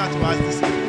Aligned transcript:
minister 0.00 0.18
to 0.18 0.24
us 0.24 0.38
this 0.38 0.62
evening. 0.62 0.80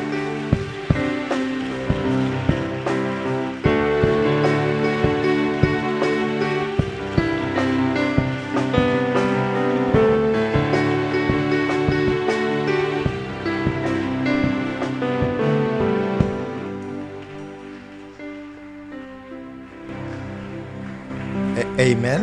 Amen. 21.79 22.21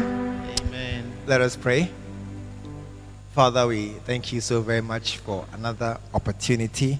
Amen. 0.60 1.12
Let 1.26 1.40
us 1.40 1.56
pray. 1.56 1.90
Father, 3.38 3.68
we 3.68 3.90
thank 4.04 4.32
you 4.32 4.40
so 4.40 4.60
very 4.62 4.80
much 4.80 5.18
for 5.18 5.46
another 5.52 6.00
opportunity 6.12 6.98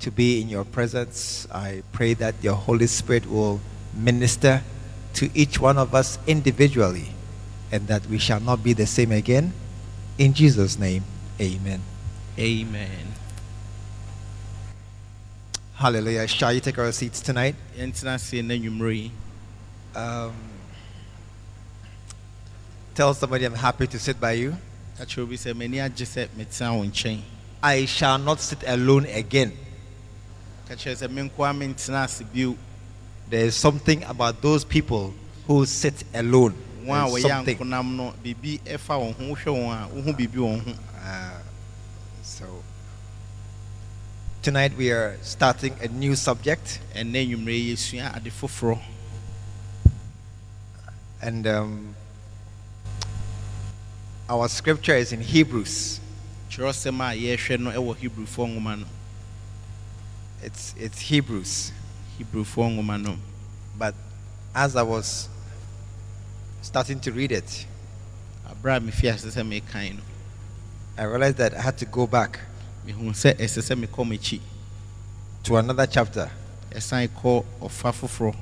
to 0.00 0.10
be 0.10 0.40
in 0.42 0.48
your 0.48 0.64
presence. 0.64 1.46
I 1.54 1.84
pray 1.92 2.12
that 2.14 2.34
your 2.42 2.54
Holy 2.54 2.88
Spirit 2.88 3.24
will 3.30 3.60
minister 3.94 4.64
to 5.14 5.30
each 5.32 5.60
one 5.60 5.78
of 5.78 5.94
us 5.94 6.18
individually 6.26 7.10
and 7.70 7.86
that 7.86 8.04
we 8.06 8.18
shall 8.18 8.40
not 8.40 8.64
be 8.64 8.72
the 8.72 8.84
same 8.84 9.12
again. 9.12 9.52
In 10.18 10.34
Jesus' 10.34 10.76
name, 10.76 11.04
amen. 11.40 11.82
Amen. 12.36 13.14
Hallelujah. 15.76 16.26
Shall 16.26 16.52
you 16.52 16.58
take 16.58 16.80
our 16.80 16.90
seats 16.90 17.20
tonight? 17.20 17.54
Yɛntena 17.78 18.16
ase 18.16 18.42
na 18.42 18.54
nnwummerɛ 18.54 18.96
yi. 18.96 19.12
Um, 19.94 20.34
tell 22.96 23.14
somebody 23.14 23.44
I'm 23.44 23.54
happy 23.54 23.86
to 23.86 24.00
sit 24.00 24.18
by 24.18 24.32
you. 24.32 24.56
Ka 24.98 25.04
kyerɛ 25.04 25.22
obi 25.22 25.36
sɛ 25.36 25.54
m'ani 25.54 25.78
agye 25.80 26.06
sɛ 26.06 26.28
metena 26.36 26.72
wo 26.76 26.84
nkyɛn. 26.84 27.20
I 27.62 27.84
shall 27.84 28.18
not 28.18 28.40
sit 28.40 28.62
alone 28.66 29.06
again. 29.06 29.52
Ka 30.68 30.74
kyerɛ 30.74 30.96
sɛ 31.06 31.10
me 31.10 31.22
nkoa 31.28 31.52
mentena 31.56 32.04
ase 32.04 32.22
bio. 32.22 32.56
There 33.28 33.44
is 33.46 33.56
something 33.56 34.04
about 34.04 34.40
those 34.40 34.64
people 34.64 35.12
who 35.46 35.66
sit 35.66 36.04
alone. 36.14 36.54
Wɔn 36.84 37.06
a 37.06 37.10
There's 37.10 37.24
wɔyɛ 37.24 37.28
something. 37.28 37.58
ankonam 37.58 37.96
no, 37.96 38.14
biribi 38.24 38.60
ɛfa 38.60 38.94
wɔn 39.00 39.14
ho. 39.14 39.34
Wohwɛ 39.34 39.52
wɔn 39.52 39.72
a, 39.74 39.88
wohu 39.94 40.16
biribi 40.16 40.36
wɔ 40.36 40.62
wɔn 40.62 40.64
ho. 40.64 40.72
Uh, 41.04 41.38
so 42.22 42.44
tonight 44.42 44.76
we 44.76 44.90
are 44.92 45.18
starting 45.22 45.74
a 45.82 45.88
new 45.88 46.14
subject, 46.16 46.78
Ɛnnɛ 46.94 47.28
nnwummerɛ 47.28 47.52
yi 47.64 47.74
yɛsua 47.74 48.16
ade 48.16 48.30
foforɔ. 48.32 48.78
and 51.22 51.46
um, 51.48 51.95
our 54.28 54.48
scripture 54.48 54.96
is 54.96 55.12
in 55.12 55.20
Hebrews. 55.20 56.00
Kyerɛwsɛm 56.50 57.00
a 57.00 57.16
yɛrehwɛ 57.16 57.60
no 57.60 57.70
ɛwɔ 57.70 57.96
Hebrewfoɔ 57.96 58.56
nwoma. 58.56 58.84
It's 60.42 60.74
it's 60.76 61.00
Hebrews, 61.00 61.72
no. 62.18 63.18
but 63.78 63.94
as 64.54 64.76
I 64.76 64.82
was 64.82 65.28
starting 66.62 67.00
to 67.00 67.12
read 67.12 67.32
it, 67.32 67.66
Aberɛ 68.48 68.76
a 68.76 68.80
mefi 68.80 69.12
ase 69.12 69.24
sɛ 69.24 69.60
mekan 69.60 69.96
no, 69.96 70.02
I 70.98 71.04
realized 71.04 71.36
that 71.36 71.54
I 71.54 71.60
had 71.60 71.78
to 71.78 71.84
go 71.84 72.06
back 72.06 72.40
mehu 72.86 73.10
sɛ 73.10 73.34
ɛsɛ 73.34 73.74
sɛ 73.76 74.40
to 75.42 75.56
another 75.56 75.86
chapter 75.86 76.30
Ɛsan 76.72 77.08
kɔ 77.08 77.44
ɔfa 77.60 77.92
foforɔ. 77.92 78.36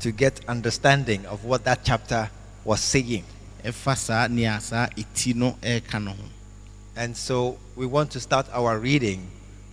to 0.00 0.12
get 0.12 0.40
understanding 0.48 1.24
of 1.26 1.44
what 1.44 1.64
that 1.64 1.84
chapter 1.84 2.28
was 2.64 2.80
saying. 2.80 3.24
Ɛfa 3.64 3.96
saa 3.96 4.28
nea 4.28 4.60
saa 4.60 4.88
eti 4.96 5.34
no 5.34 5.52
ɛreka 5.62 6.02
no 6.02 6.10
ho 6.12 6.24
And 6.96 7.16
so 7.16 7.58
we 7.74 7.86
want 7.86 8.10
to 8.12 8.20
start 8.20 8.46
our 8.52 8.78
reading 8.78 9.26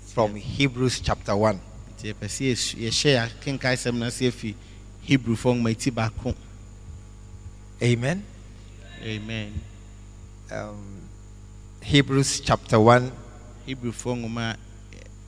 from 0.07 0.35
Hebrews 0.35 0.99
chapter 1.01 1.35
1. 1.35 1.59
nti 1.97 2.13
yɛpɛ 2.13 2.25
sɛ 2.27 2.51
yɛhyɛ 2.77 3.11
yɛ 3.15 3.29
kenkae 3.43 3.75
sɛm 3.77 3.95
no 3.99 4.05
ase 4.07 4.21
afi 4.31 4.55
hebrewfoɔ 5.07 5.55
nwoma 5.59 5.71
eti 5.71 5.91
baako 5.91 6.33
Amen. 7.81 8.23
amen 9.03 9.53
Um, 10.51 11.01
Hebrews 11.81 12.41
chapter 12.41 12.79
1, 12.79 13.11
hebrewfoɔ 13.67 14.17
nwoma 14.21 14.55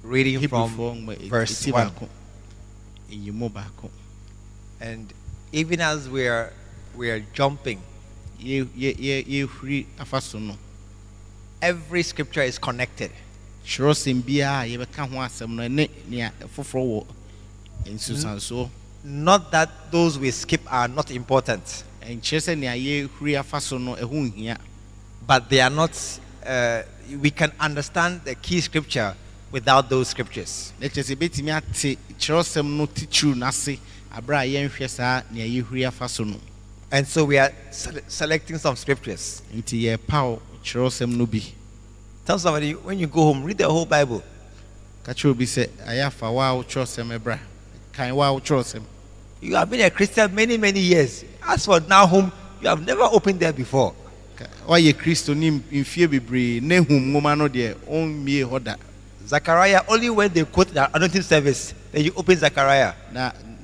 reading 0.03 0.39
hebrewfoɔ 0.41 1.15
from 1.17 1.29
verse 1.29 1.65
1. 1.67 1.73
baako 1.89 2.09
eyimu 3.11 3.49
baako 3.51 3.89
And 4.81 5.13
even 5.53 5.79
as 5.79 6.09
we 6.09 6.27
are, 6.27 6.51
we 6.95 7.09
are 7.09 7.21
jumping, 7.33 7.79
yɛhuri 8.43 9.85
afa 9.99 10.21
so 10.21 10.39
no. 10.39 10.57
Every 11.61 12.03
scripture 12.03 12.43
is 12.43 12.57
connected. 12.57 13.11
twerɛsɛm 13.65 14.21
biara 14.21 14.63
a 14.63 14.67
yɛbɛka 14.77 15.09
ho 15.09 15.15
asɛm 15.17 15.49
no 15.49 15.67
ne 15.67 15.89
nea 16.09 16.31
foforɔ 16.55 16.83
wɔ 16.83 17.05
nsusansoɔ 17.85 18.69
Not 19.05 19.51
that 19.51 19.91
those 19.91 20.17
we 20.17 20.31
skip 20.31 20.61
are 20.71 20.87
not 20.87 21.11
important, 21.11 21.83
ɛnkyerɛ 22.01 22.39
sɛ 22.39 22.57
nea 22.57 22.73
yɛhuri 22.75 23.37
afa 23.39 23.59
so 23.61 23.77
no 23.77 23.95
ɛho 23.95 24.33
nhia. 24.33 24.57
But 25.25 25.49
they 25.49 25.61
are 25.61 25.69
not, 25.69 25.91
uh, 26.45 26.83
we 27.19 27.31
can 27.31 27.51
understand 27.59 28.21
the 28.25 28.35
key 28.35 28.59
scripture 28.61 29.15
without 29.51 29.89
those 29.89 30.09
scriptures. 30.09 30.73
na 30.79 30.87
kyerɛ 30.87 31.15
yɛbɛtumi 31.15 31.57
ate 31.57 31.97
kyerɛwsɛm 32.19 32.65
no 32.77 32.87
titiriw 32.87 33.35
n'ase 33.35 33.79
aberɛ 34.13 34.37
a 34.43 34.69
yɛnhwɛ 34.69 34.89
saa 34.89 35.21
nea 35.31 35.45
yɛhuri 35.45 35.87
afa 35.87 36.09
so 36.09 36.23
no 36.23 36.39
And 36.93 37.07
so 37.07 37.25
we 37.25 37.39
are 37.39 37.51
sele- 37.71 38.03
selecting 38.07 38.59
some 38.59 38.75
scriptures. 38.75 39.41
nti 39.51 39.81
yɛpaw 39.89 40.39
kyerɛwsɛm 40.63 41.09
no 41.17 41.25
bi 41.25 41.41
Tell 42.23 42.37
somebody 42.37 42.73
when 42.73 42.99
you 42.99 43.07
go 43.07 43.23
home, 43.33 43.43
read 43.43 43.57
the 43.57 43.67
whole 43.67 43.85
Bible. 43.87 44.21
ka 45.03 45.11
kyerɛ 45.11 45.31
obi 45.31 45.45
sɛ 45.45 45.67
ayɛ 45.87 46.05
afa 46.05 46.31
wo 46.31 46.39
a 46.39 46.55
wo 46.55 46.61
kyerɛwsɛm 46.63 47.17
ɛbra 47.19 47.39
kan 47.93 48.13
wo 48.15 48.21
a 48.21 48.31
wo 48.33 48.39
kyerɛwsɛm 48.39 48.83
You 49.41 49.55
have 49.55 49.71
been 49.71 49.81
a 49.81 49.89
Christian 49.89 50.33
many, 50.35 50.55
many 50.57 50.79
years. 50.81 51.25
As 51.45 51.65
for 51.65 51.79
now, 51.81 52.05
home, 52.05 52.31
you 52.61 52.67
have 52.69 52.85
never 52.85 53.01
opened 53.03 53.39
there 53.39 53.51
before. 53.51 53.93
Ka- 54.37 54.45
woayɛ 54.67 54.93
kristo 54.93 55.35
ne 55.35 55.49
mfie 55.49 56.07
bebree 56.07 56.61
na 56.61 56.75
ehu 56.75 56.85
nwoma 56.99 57.35
no 57.35 57.49
deɛ 57.49 57.73
ɔmmie 57.89 58.45
hɔ 58.47 58.63
da 58.63 58.75
Zechariah, 59.25 59.81
only 59.87 60.11
when 60.11 60.31
they 60.31 60.43
quote 60.45 60.67
the 60.71 60.95
anointing 60.95 61.23
service, 61.23 61.73
then 61.91 62.03
you 62.03 62.13
open 62.15 62.37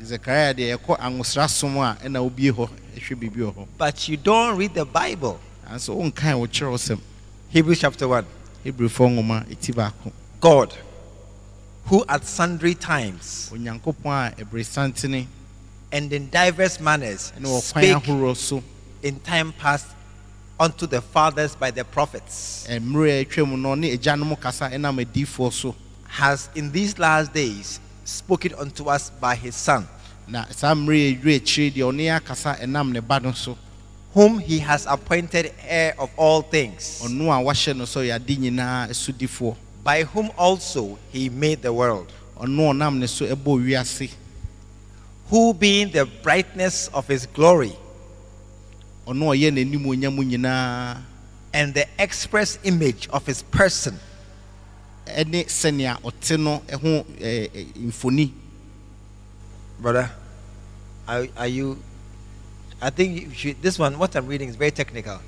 Zechariah. 0.09 0.53
na 0.53 0.53
zekaria 0.53 0.53
deɛ 0.53 0.77
ɛkɔ 0.77 0.97
angosra 0.99 1.47
som 1.49 1.77
a 1.77 1.97
ɛna 2.03 2.19
wobie 2.21 2.51
hɔ 2.51 2.69
ɛhwɛ 2.97 3.15
biribi 3.19 3.41
wɔ 3.41 3.53
hɔ 3.55 3.67
But 3.77 4.07
you 4.09 4.17
don't 4.17 4.57
read 4.57 4.73
the 4.73 4.85
Bible. 4.85 5.39
nanso 5.69 5.95
wonkan 5.95 6.39
wo 6.39 6.47
kyerɛwsɛm 6.47 6.99
Hebrews 7.49 7.79
chapter 7.79 8.07
1. 8.07 8.25
hebrewfoɔ 8.65 9.09
nwoma 9.15 9.45
ɛti 9.47 9.73
baako 9.73 10.11
God, 10.41 10.73
who 11.85 12.03
at 12.07 12.25
sundry 12.25 12.73
times 12.75 13.49
onyankopɔn 13.53 14.39
a 14.39 14.43
ɛbere 14.45 14.65
santene 14.65 15.27
and 15.91 16.11
in 16.13 16.29
diverse 16.29 16.79
manners 16.79 17.31
ɛne 17.37 17.45
wɔ 17.45 17.71
kwan 17.73 17.83
ahoroɔ 18.01 18.35
so 18.37 18.63
in 19.03 19.19
time 19.19 19.51
past 19.53 19.87
unto 20.59 20.85
the 20.85 21.01
fathers 21.01 21.55
by 21.55 21.71
the 21.71 21.83
prophets, 21.85 22.65
mmerɛ 22.69 23.21
a 23.21 23.25
atwam 23.25 23.57
no 23.59 23.75
ne 23.75 23.95
agyanom 23.97 24.39
kasa 24.39 24.69
ɛnam 24.69 25.03
adiifoɔ 25.05 25.51
so 25.53 25.75
has 26.07 26.49
in 26.55 26.71
these 26.71 26.97
last 26.99 27.31
days 27.33 27.79
spoken 28.03 28.53
unto 28.55 28.89
us 28.89 29.11
by 29.21 29.35
his 29.35 29.55
Son, 29.55 29.87
na 30.29 30.45
saa 30.51 30.73
mmerɛ 30.75 30.97
a 30.97 31.15
ɛduru 31.15 31.35
akyire 31.35 31.69
deɛ 31.73 31.83
ɔne 31.91 32.15
akasa 32.15 32.55
ɛnam 32.61 32.91
ne 32.91 32.99
ba 33.01 33.19
no 33.19 33.31
so. 33.33 33.57
Whom 34.13 34.39
he 34.39 34.57
has 34.59 34.85
appointed 34.87 35.53
heir 35.61 35.93
of 35.99 36.09
all 36.17 36.41
things, 36.41 37.01
ɔno 37.03 37.29
a 37.29 37.43
wahyɛ 37.43 37.75
no 37.75 37.83
sɛ 37.85 38.05
ɔyɛ 38.07 38.15
ade 38.15 38.37
nyinaa 38.39 38.89
sodifoɔ 38.89 39.55
by 39.83 40.03
whom 40.03 40.29
also 40.37 40.97
he 41.11 41.29
made 41.29 41.61
the 41.61 41.71
world, 41.73 42.11
ɔno 42.39 42.73
ɔnam 42.73 42.97
ne 42.97 43.07
so 43.07 43.25
ɛbɔ 43.25 43.63
wiase. 43.65 44.11
Who 45.29 45.53
being 45.53 45.91
the 45.91 46.05
brightness 46.05 46.89
of 46.93 47.07
his 47.07 47.25
glory. 47.27 47.73
Ɔno 49.07 49.33
ɔyɛ 49.35 49.51
n'anim 49.53 49.85
onyam 49.85 50.17
nyinaa 50.17 50.97
and 51.53 51.73
the 51.73 51.87
express 51.97 52.59
image 52.63 53.07
of 53.09 53.25
his 53.25 53.41
person, 53.41 53.99
ɛne 55.07 55.45
sɛnea 55.45 55.99
ɔte 56.01 56.39
no 56.39 56.61
ɛho 56.67 57.05
ɛɛ, 57.05 57.21
eh, 57.21 57.47
ɛɛ, 57.47 57.59
eh, 57.59 57.79
mfoni 57.87 58.31
brother. 59.79 60.11
Are, 61.09 61.27
are 61.37 61.47
you? 61.47 61.79
I 62.79 62.91
think 62.91 63.33
should, 63.33 63.59
this 63.63 63.79
one, 63.79 63.97
what 63.97 64.15
I'm 64.15 64.27
reading, 64.27 64.47
is 64.47 64.55
very 64.55 64.69
technical. 64.69 65.19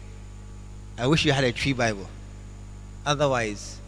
I 0.95 1.07
wish 1.07 1.25
you 1.25 1.31
had 1.31 1.43
a 1.43 1.51
Twi 1.51 1.73
Bible. 1.73 2.07
Otherwise, 3.03 3.79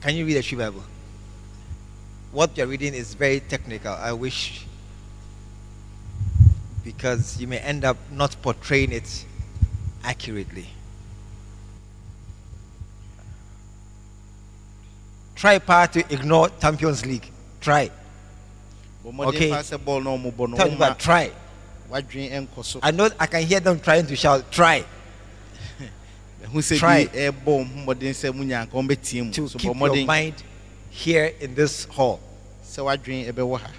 can 0.00 0.16
you 0.16 0.26
read 0.26 0.36
a 0.36 0.42
Twi 0.42 0.58
Bible? 0.58 0.82
What 2.32 2.56
you're 2.56 2.66
reading 2.66 2.92
is 2.92 3.14
very 3.14 3.38
technical. 3.38 3.92
I 3.92 4.12
wish 4.12 4.66
because 6.82 7.40
you 7.40 7.46
may 7.46 7.58
end 7.58 7.84
up 7.84 7.96
not 8.10 8.34
portraying 8.42 8.90
it 8.90 9.24
accurately. 10.02 10.66
Try 15.36 15.60
part 15.60 15.92
to 15.92 16.00
ignore 16.12 16.48
Champions 16.60 17.06
League. 17.06 17.30
Try. 17.60 17.92
Okay. 19.08 19.50
paa 19.50 19.62
sɛ 19.62 19.78
bɔɔl 19.78 20.04
na 20.04 20.10
ɔmo 20.10 20.32
bɔ 20.32 20.48
no 20.50 20.56
Tell 20.56 20.68
me 20.68 20.74
about 20.76 20.98
try. 20.98 21.30
wadwene 21.90 22.30
ɛnkɔ 22.32 22.64
so 22.64 22.80
I 22.82 22.90
know 22.90 23.08
I 23.18 23.26
can 23.26 23.42
hear 23.42 23.60
them 23.60 23.80
trying 23.80 24.06
to 24.06 24.16
shout. 24.16 24.50
Try 24.52 24.84
Try. 26.78 27.06
bi 27.06 27.10
ɛɛbɔ 27.18 27.44
ɔmo 27.44 27.84
mmɔden 27.86 28.12
sɛ 28.14 28.34
mo 28.34 28.44
nyanka 28.44 28.72
ɔmbɛtie 28.72 29.32
to 29.32 29.48
keep 29.58 29.74
your 29.74 30.06
mind 30.06 30.34
here 30.90 31.32
in 31.40 31.54
this 31.54 31.84
hall. 31.86 32.20
sɛ 32.64 32.84
wadwen 32.84 33.32
ɛbɛwɔ 33.32 33.60
ha 33.60 33.70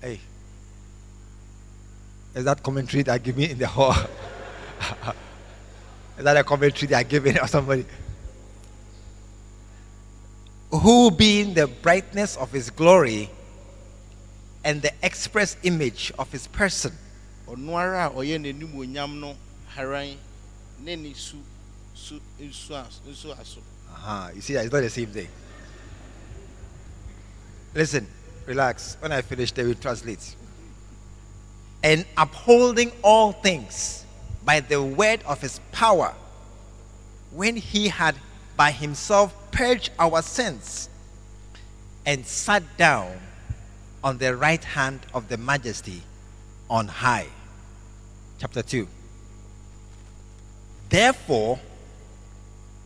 Hey. 0.00 0.20
Is 2.36 2.44
that 2.44 2.62
commentary 2.62 3.02
they 3.02 3.18
give 3.18 3.36
me 3.36 3.50
in 3.50 3.58
the 3.58 3.66
hall? 3.66 3.92
Is 6.18 6.24
that 6.24 6.36
a 6.36 6.44
commentary 6.44 6.86
they 6.86 7.02
give 7.04 7.24
giving 7.24 7.40
or 7.40 7.48
somebody? 7.48 7.84
Who 10.70 11.10
being 11.10 11.54
the 11.54 11.66
brightness 11.66 12.36
of 12.36 12.52
his 12.52 12.70
glory 12.70 13.30
and 14.64 14.82
the 14.82 14.92
express 15.02 15.56
image 15.62 16.12
of 16.18 16.30
his 16.30 16.46
person, 16.48 16.92
ɔno 17.48 17.72
ara 17.74 18.08
a 18.08 18.10
ɔyɛ 18.10 18.38
n'anim 18.38 19.20
no 19.20 19.34
haran 19.74 20.16
ne 20.80 20.96
ne 20.96 21.14
su 21.14 21.38
su 21.94 22.20
nsu 22.40 22.70
as- 22.72 23.00
nsu 23.08 23.34
aso 23.38 23.58
Uh-huh. 23.90 24.30
You 24.34 24.40
see 24.42 24.52
that 24.52 24.64
it's 24.66 24.72
not 24.72 24.80
the 24.82 24.90
same 24.90 25.06
thing. 25.06 25.28
Listen, 27.74 28.06
relax. 28.46 28.96
When 29.00 29.12
I 29.12 29.22
finish, 29.22 29.52
they 29.52 29.64
will 29.64 29.74
translate. 29.74 30.34
And 31.82 32.04
upholding 32.16 32.92
all 33.02 33.32
things 33.32 34.04
by 34.44 34.60
the 34.60 34.82
word 34.82 35.22
of 35.24 35.40
his 35.40 35.60
power, 35.72 36.14
when 37.30 37.56
he 37.56 37.88
had 37.88 38.16
by 38.56 38.70
himself 38.70 39.34
purged 39.58 39.90
our 39.98 40.22
sins 40.22 40.88
and 42.06 42.24
sat 42.24 42.62
down 42.76 43.18
on 44.04 44.16
the 44.18 44.36
right 44.36 44.62
hand 44.62 45.00
of 45.12 45.28
the 45.28 45.36
majesty 45.36 46.00
on 46.70 46.86
high. 46.86 47.26
Chapter 48.38 48.62
2. 48.62 48.86
Therefore, 50.88 51.58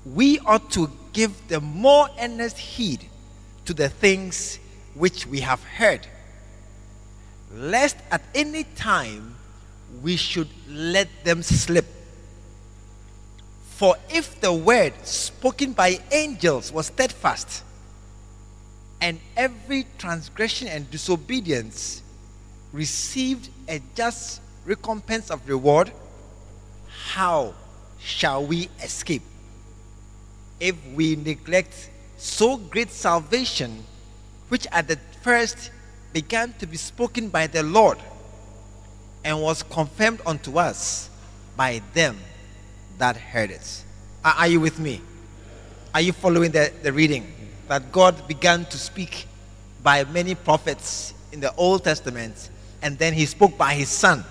we 0.07 0.39
ought 0.39 0.71
to 0.71 0.91
give 1.13 1.47
the 1.49 1.61
more 1.61 2.09
earnest 2.19 2.57
heed 2.57 3.05
to 3.67 3.75
the 3.75 3.91
things 3.91 4.59
which 4.95 5.27
we 5.27 5.41
have 5.41 5.63
heard, 5.63 6.07
lest 7.53 7.99
at 8.11 8.23
any 8.35 8.65
time 8.65 9.35
we 10.03 10.17
should 10.17 10.49
let 10.67 11.09
them 11.23 11.43
slip. 11.43 11.85
For 13.83 13.97
if 14.09 14.41
the 14.41 14.53
word 14.53 14.93
spoken 15.05 15.73
by 15.73 15.99
angels 16.13 16.71
was 16.71 16.87
steadfast, 16.87 17.65
and 19.01 19.19
every 19.37 19.87
transgression 19.99 20.69
and 20.69 20.89
disobedience 20.89 22.01
received 22.73 23.49
a 23.69 23.83
just 23.97 24.41
recompense 24.65 25.33
of 25.33 25.49
reward, 25.49 25.91
how 27.11 27.55
shall 27.99 28.47
we 28.47 28.69
escape? 28.81 29.25
If 30.61 30.77
we 30.95 31.17
neglect 31.17 31.91
so 32.19 32.59
great 32.59 32.93
salvation, 32.93 33.83
which 34.49 34.65
at 34.71 34.87
the 34.87 34.99
first 35.23 35.73
began 36.13 36.55
to 36.61 36.69
be 36.69 36.77
spoken 36.77 37.31
by 37.31 37.49
the 37.49 37.65
Lord 37.65 37.99
and 39.25 39.43
was 39.43 39.65
confirmed 39.65 40.21
unto 40.25 40.61
us 40.61 41.11
by 41.57 41.83
them 41.95 42.17
that 42.99 43.17
heard 43.17 43.51
it? 43.51 43.85
Are, 44.25 44.35
are 44.39 44.49
you 44.49 44.61
with 44.61 44.79
me? 44.79 45.01
Are 45.95 46.01
you 46.01 46.13
following 46.13 46.51
the, 46.51 46.73
the 46.83 46.93
reading? 46.93 47.31
That 47.69 47.93
God 47.93 48.27
began 48.29 48.65
to 48.67 48.79
speak 48.79 49.27
by 49.83 50.05
many 50.05 50.35
prophets 50.35 51.15
in 51.33 51.41
the 51.41 51.55
Old 51.55 51.85
Testament, 51.85 52.51
and 52.83 52.99
then 52.99 53.13
He 53.15 53.27
spoke 53.27 53.57
by 53.59 53.75
His 53.75 53.89
Son. 53.89 54.25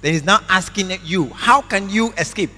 Then 0.00 0.12
He's 0.12 0.24
now 0.24 0.40
asking 0.48 0.92
you, 1.04 1.26
how 1.28 1.62
can 1.62 1.88
you 1.90 2.12
escape 2.18 2.50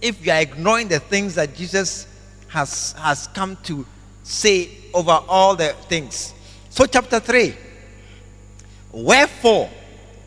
if 0.00 0.24
you 0.24 0.32
are 0.32 0.40
ignoring 0.40 0.88
the 0.88 1.00
things 1.00 1.34
that 1.34 1.54
Jesus 1.54 2.06
has, 2.48 2.92
has 2.92 3.26
come 3.28 3.56
to 3.64 3.86
say 4.22 4.70
over 4.94 5.20
all 5.28 5.56
the 5.56 5.74
things? 5.88 6.34
So, 6.70 6.86
chapter 6.86 7.20
3 7.20 7.54
Wherefore, 8.92 9.70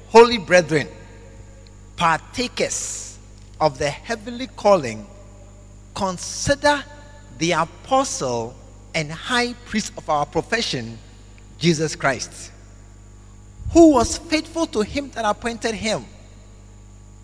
holy 0.07 0.37
brethren, 0.37 0.87
partakers 1.97 3.02
of 3.59 3.77
the 3.77 3.89
heavenly 3.89 4.47
calling, 4.47 5.07
consider 5.95 6.83
the 7.37 7.51
apostle 7.51 8.55
and 8.95 9.11
high 9.11 9.53
priest 9.65 9.91
of 9.97 10.09
our 10.09 10.25
profession, 10.25 10.97
Jesus 11.57 11.95
Christ, 11.95 12.51
who 13.71 13.91
was 13.91 14.17
faithful 14.17 14.67
to 14.67 14.81
him 14.81 15.09
that 15.11 15.25
appointed 15.25 15.75
him, 15.75 16.05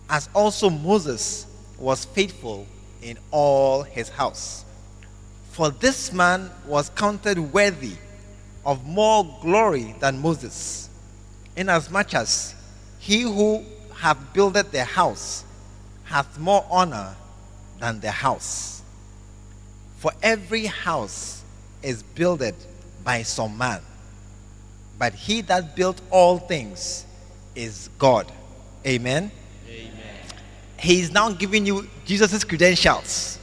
as 0.08 0.28
also 0.34 0.70
Moses 0.70 1.46
was 1.78 2.04
faithful 2.04 2.66
in 3.02 3.18
all 3.30 3.82
his 3.82 4.08
house. 4.08 4.64
For 5.52 5.70
this 5.70 6.12
man 6.12 6.50
was 6.66 6.90
counted 6.90 7.38
worthy 7.38 7.94
of 8.64 8.86
more 8.86 9.24
glory 9.40 9.94
than 10.00 10.20
Moses, 10.20 10.90
inasmuch 11.56 12.14
as 12.14 12.54
he 12.98 13.22
who 13.22 13.64
hath 13.94 14.32
builded 14.32 14.72
the 14.72 14.84
house 14.84 15.44
hath 16.10 16.38
more 16.38 16.66
honor 16.70 17.14
than 17.78 18.00
the 18.00 18.10
house. 18.10 18.82
For 19.98 20.12
every 20.22 20.66
house 20.66 21.42
is 21.82 22.02
builded 22.02 22.56
by 23.04 23.22
some 23.22 23.56
man, 23.56 23.80
but 24.98 25.14
he 25.14 25.40
that 25.42 25.76
built 25.76 26.00
all 26.10 26.38
things 26.38 27.06
is 27.54 27.88
God. 27.98 28.30
Amen. 28.86 29.30
amen 29.68 29.92
He 30.78 31.00
is 31.00 31.12
now 31.12 31.30
giving 31.30 31.64
you 31.64 31.88
Jesus' 32.04 32.42
credentials 32.44 33.38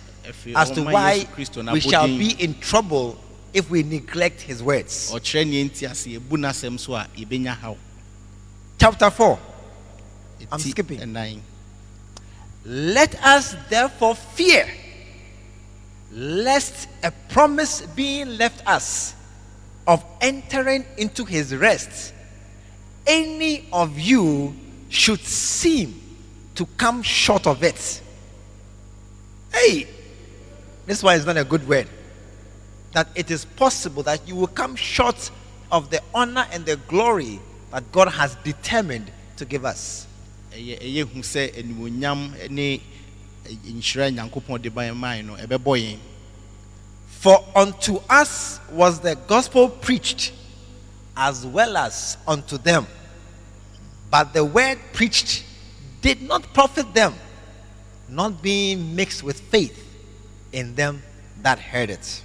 as 0.55 0.71
to 0.71 0.83
why 0.83 1.25
we 1.71 1.79
shall 1.79 2.07
be 2.07 2.31
in 2.43 2.59
trouble 2.59 3.17
if 3.53 3.69
we 3.69 3.81
neglect 3.81 4.41
his 4.41 4.61
words. 4.61 5.11
ɔkyerɛ 5.11 5.45
neɛ 5.45 5.69
nti 5.69 5.89
ase 5.89 6.07
yɛbu 6.19 6.35
n'asɛm 6.37 6.77
so 6.77 6.95
a 6.95 7.07
yɛbɛnya 7.15 7.55
haw 7.55 7.75
Chapter 8.79 9.09
4. 9.09 9.39
I'm 10.51 10.59
skipping. 10.59 10.99
Let 12.69 13.15
us 13.23 13.55
therefore 13.69 14.13
fear, 14.13 14.67
lest 16.11 16.89
a 17.01 17.11
promise 17.29 17.81
being 17.81 18.37
left 18.37 18.61
us 18.67 19.15
of 19.87 20.03
entering 20.19 20.85
into 20.97 21.23
his 21.23 21.55
rest, 21.55 22.13
any 23.05 23.69
of 23.71 23.97
you 23.97 24.53
should 24.89 25.21
seem 25.21 26.01
to 26.55 26.65
come 26.75 27.03
short 27.03 27.47
of 27.47 27.63
it. 27.63 28.01
Hey, 29.53 29.87
this 30.85 31.01
one 31.01 31.15
is 31.15 31.25
not 31.25 31.37
a 31.37 31.45
good 31.45 31.65
word. 31.69 31.87
That 32.91 33.07
it 33.15 33.31
is 33.31 33.45
possible 33.45 34.03
that 34.03 34.27
you 34.27 34.35
will 34.35 34.47
come 34.47 34.75
short 34.75 35.31
of 35.71 35.89
the 35.89 36.01
honor 36.13 36.45
and 36.51 36.65
the 36.65 36.75
glory 36.75 37.39
that 37.71 37.89
God 37.93 38.09
has 38.09 38.35
determined 38.43 39.09
to 39.37 39.45
give 39.45 39.63
us. 39.63 40.06
Ɛyɛ 40.51 40.79
ɛyɛ 40.79 41.03
hu 41.13 41.19
sɛ 41.23 41.53
animonyam 41.59 42.33
nhyira 43.65 44.11
nyankopɔn 44.11 44.61
de 44.61 44.69
ban 44.69 44.95
maa 44.97 45.13
yɛn 45.15 45.25
no 45.25 45.35
ɛbɛbɔ 45.35 45.77
yɛn 45.77 45.99
For 47.19 47.43
unto 47.55 47.97
us 48.09 48.59
was 48.71 48.99
the 48.99 49.15
gospel 49.15 49.69
preached, 49.69 50.33
as 51.15 51.45
well 51.47 51.75
as 51.75 52.15
unto 52.27 52.59
them. 52.59 52.85
But 54.11 54.33
the 54.33 54.45
word 54.45 54.77
preached 54.93 55.43
did 56.01 56.21
not 56.21 56.53
profit 56.53 56.93
them, 56.93 57.15
not 58.07 58.43
being 58.43 58.95
mixed 58.95 59.23
with 59.23 59.39
faith 59.39 59.83
in 60.53 60.75
them 60.75 61.01
that 61.41 61.57
heard 61.57 61.89
it. 61.89 62.23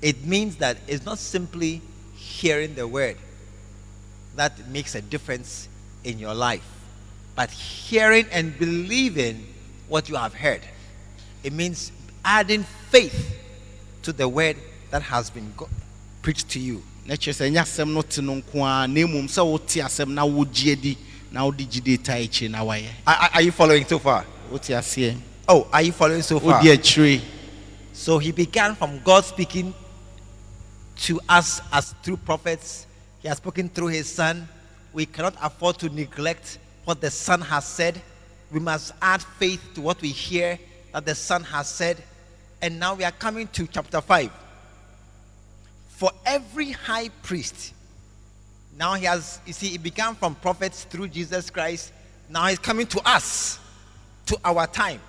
It 0.00 0.24
means 0.24 0.56
that 0.56 0.78
it's 0.88 1.04
not 1.04 1.18
simply 1.18 1.82
hearing 2.14 2.74
the 2.74 2.88
word 2.88 3.18
that 4.36 4.66
makes 4.68 4.94
a 4.94 5.02
difference 5.02 5.68
in 6.04 6.18
your 6.18 6.34
life, 6.34 6.64
but 7.34 7.50
hearing 7.50 8.26
and 8.30 8.56
believing 8.58 9.46
what 9.88 10.08
you 10.08 10.16
have 10.16 10.34
heard. 10.34 10.60
It 11.42 11.52
means 11.52 11.90
adding 12.24 12.64
faith 12.90 13.36
to 14.02 14.12
the 14.12 14.28
word 14.28 14.56
that 14.90 15.02
has 15.02 15.30
been 15.30 15.52
go- 15.56 15.68
preached 16.22 16.48
to 16.50 16.60
you. 16.60 16.82
na 17.06 17.14
kyerɛ 17.14 17.34
sɛ 17.36 17.50
ɛnyɛ 17.50 17.60
asɛm 17.62 17.92
no 17.92 18.00
te 18.02 18.22
no 18.22 18.34
nko 18.40 18.64
ara 18.64 18.88
na 18.88 19.00
mmom 19.00 19.24
sɛ 19.28 19.44
wote 19.44 19.76
asɛm 19.84 20.08
na 20.08 20.24
wogye 20.24 20.72
adi 20.72 20.96
na 21.30 21.44
wode 21.44 21.58
gyide 21.68 22.02
ta 22.02 22.12
akyire 22.14 22.50
na 22.50 22.60
wayɛ 22.64 22.88
Are, 23.06 23.14
are- 23.14 23.30
are 23.34 23.42
you 23.42 23.52
following 23.52 23.84
so 23.86 23.98
far? 23.98 24.24
wote 24.50 24.62
aseɛ 24.72 25.16
Oh, 25.46 25.66
are 25.70 25.82
you 25.82 25.92
following 25.92 26.22
so 26.22 26.40
far? 26.40 26.60
wodi 26.62 26.72
akyire 26.72 27.20
So 27.92 28.18
he 28.18 28.32
began 28.32 28.74
from 28.74 29.00
God 29.04 29.24
speaking 29.26 29.74
to 31.04 31.20
us 31.28 31.60
as 31.72 31.94
through 32.02 32.16
prophets. 32.18 32.86
He 33.20 33.28
has 33.28 33.36
spoken 33.38 33.68
through 33.68 33.88
his 33.88 34.08
son. 34.10 34.48
We 34.94 35.06
cannot 35.06 35.34
afford 35.42 35.78
to 35.80 35.88
neglect 35.90 36.58
what 36.84 37.00
the 37.00 37.10
son 37.10 37.40
has 37.42 37.66
said. 37.66 38.00
We 38.52 38.60
must 38.60 38.92
add 39.02 39.22
faith 39.22 39.60
to 39.74 39.80
what 39.80 40.00
we 40.00 40.08
hear 40.10 40.58
that 40.92 41.04
the 41.04 41.16
son 41.16 41.42
has 41.42 41.68
said. 41.68 42.02
And 42.62 42.78
now 42.78 42.94
we 42.94 43.02
are 43.04 43.10
coming 43.12 43.48
to 43.48 43.66
chapter 43.66 44.00
5. 44.00 44.30
For 45.88 46.10
every 46.24 46.70
high 46.70 47.08
priest, 47.22 47.74
now 48.78 48.94
he 48.94 49.04
has, 49.06 49.40
you 49.46 49.52
see, 49.52 49.74
it 49.74 49.82
began 49.82 50.14
from 50.14 50.36
prophets 50.36 50.84
through 50.84 51.08
Jesus 51.08 51.50
Christ. 51.50 51.92
Now 52.30 52.46
he's 52.46 52.58
coming 52.58 52.86
to 52.86 53.00
us, 53.08 53.58
to 54.26 54.38
our 54.44 54.66
time. 54.68 55.00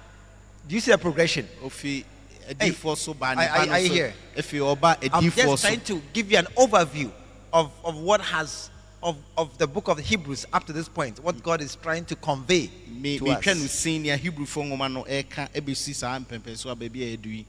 Do 0.67 0.73
you 0.75 0.81
see 0.81 0.91
the 0.91 0.97
progression? 0.97 1.47
ofi 1.63 2.03
adiifoɔ 2.49 2.97
so 2.97 3.13
baa 3.13 3.27
are- 3.31 3.35
nipa 3.35 3.51
are- 3.59 3.65
no 3.65 3.71
are 3.71 3.79
you 3.79 3.87
so 3.87 3.93
here? 3.93 4.13
efi 4.35 4.75
ɔba 4.75 5.09
I'm 5.13 5.31
just 5.31 5.61
trying 5.63 5.81
to 5.81 6.01
give 6.13 6.31
you 6.31 6.37
an 6.39 6.47
overview 6.57 7.11
of, 7.53 7.71
of 7.83 7.95
what 7.97 8.21
has 8.21 8.69
of, 9.05 9.17
of 9.37 9.55
the 9.59 9.67
book 9.67 9.87
of 9.87 9.99
Hebrews 9.99 10.47
up 10.51 10.63
to 10.65 10.73
this 10.73 10.89
point, 10.89 11.23
what 11.23 11.41
God 11.43 11.61
is 11.61 11.75
trying 11.75 12.05
to 12.05 12.15
convey 12.15 12.71
me 12.89 13.19
to 13.19 13.29
us. 13.29 13.71
sin 13.71 14.01
nea 14.01 14.17
hebrefoɔ 14.17 14.65
nwoma 14.67 14.91
no 14.91 15.03
ɛka 15.03 15.47
ɛbɛsi 15.53 15.93
saa 15.93 16.17
mpɛmpɛ 16.19 16.71
a 16.71 16.75
baabi 16.75 17.03
a 17.03 17.17
yɛdu 17.17 17.25
yi 17.27 17.45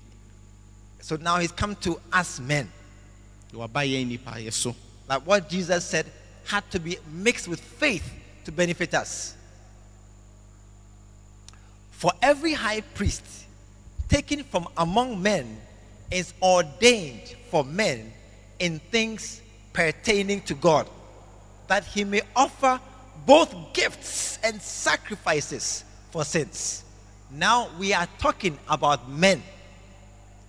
So 1.01 1.17
now 1.17 1.39
he's 1.39 1.53
come 1.53 1.75
to 1.77 1.99
us 2.13 2.39
men. 2.41 2.71
waba 3.55 3.81
yɛn 3.89 4.07
nipa 4.07 4.33
yɛ 4.33 4.53
so 4.53 4.77
Like 5.09 5.27
what 5.27 5.49
Jesus 5.49 5.85
said 5.87 6.05
had 6.45 6.71
to 6.73 6.79
be 6.79 6.99
mixed 7.11 7.49
with 7.49 7.61
faith 7.61 8.13
to 8.45 8.53
benefit 8.53 8.93
us. 8.93 9.35
For 11.93 12.13
every 12.21 12.53
high 12.53 12.83
priest 12.83 13.25
taken 14.11 14.45
from 14.45 14.69
among 14.77 15.23
men 15.23 15.59
is 16.11 16.35
ordained 16.43 17.35
for 17.51 17.65
men 17.65 18.13
in 18.59 18.79
things 18.91 19.41
pertaining 19.73 20.41
to 20.43 20.55
God, 20.55 20.89
that 21.69 21.85
he 21.85 22.05
may 22.05 22.23
offer 22.35 22.81
both 23.27 23.55
gifts 23.73 24.39
and 24.43 24.61
sacrifices 24.61 25.85
for 26.11 26.25
sins. 26.25 26.85
Now 27.31 27.69
we 27.79 27.93
are 27.93 28.07
talking 28.19 28.59
about 28.69 29.11
men. 29.11 29.43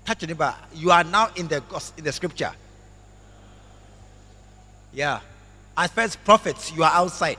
Touch 0.05 0.21
your 0.21 0.27
neighbor. 0.27 0.53
You 0.73 0.91
are 0.91 1.03
now 1.03 1.29
in 1.35 1.47
the 1.47 1.63
in 1.97 2.03
the 2.03 2.11
scripture. 2.11 2.51
Yeah. 4.93 5.19
At 5.75 5.91
first, 5.91 6.23
prophets, 6.23 6.71
you 6.75 6.83
are 6.83 6.91
outside. 6.91 7.37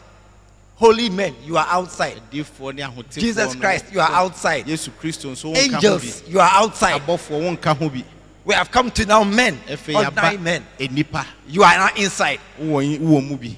Holy 0.77 1.09
men, 1.09 1.35
you 1.45 1.57
are 1.57 1.67
outside. 1.69 2.21
adiifoɔ 2.31 2.75
ne 2.75 2.83
ahotefoɔ 2.83 3.19
Jesus 3.19 3.55
Christ, 3.57 3.87
you 3.93 3.99
are 4.01 4.11
outside. 4.13 4.65
yesu 4.65 4.91
kristo 4.91 5.31
nso 5.33 5.57
Angels, 5.57 6.23
you 6.29 6.39
are 6.39 6.51
outside. 6.53 7.01
abɔfoɔ 7.01 7.57
wonka 7.59 7.77
ho 7.77 7.89
bi 7.89 8.05
We 8.45 8.55
have 8.55 8.71
come 8.71 8.91
to 8.93 9.05
now 9.05 9.25
men, 9.25 9.59
ordinary 9.69 10.39
men. 10.39 10.65
You 11.49 11.65
are 11.65 11.77
now 11.77 11.89
inside. 11.97 12.39
wowɔ 12.61 12.89
yi- 12.89 12.99
wowɔ 13.01 13.29
mu 13.29 13.37
bi 13.37 13.57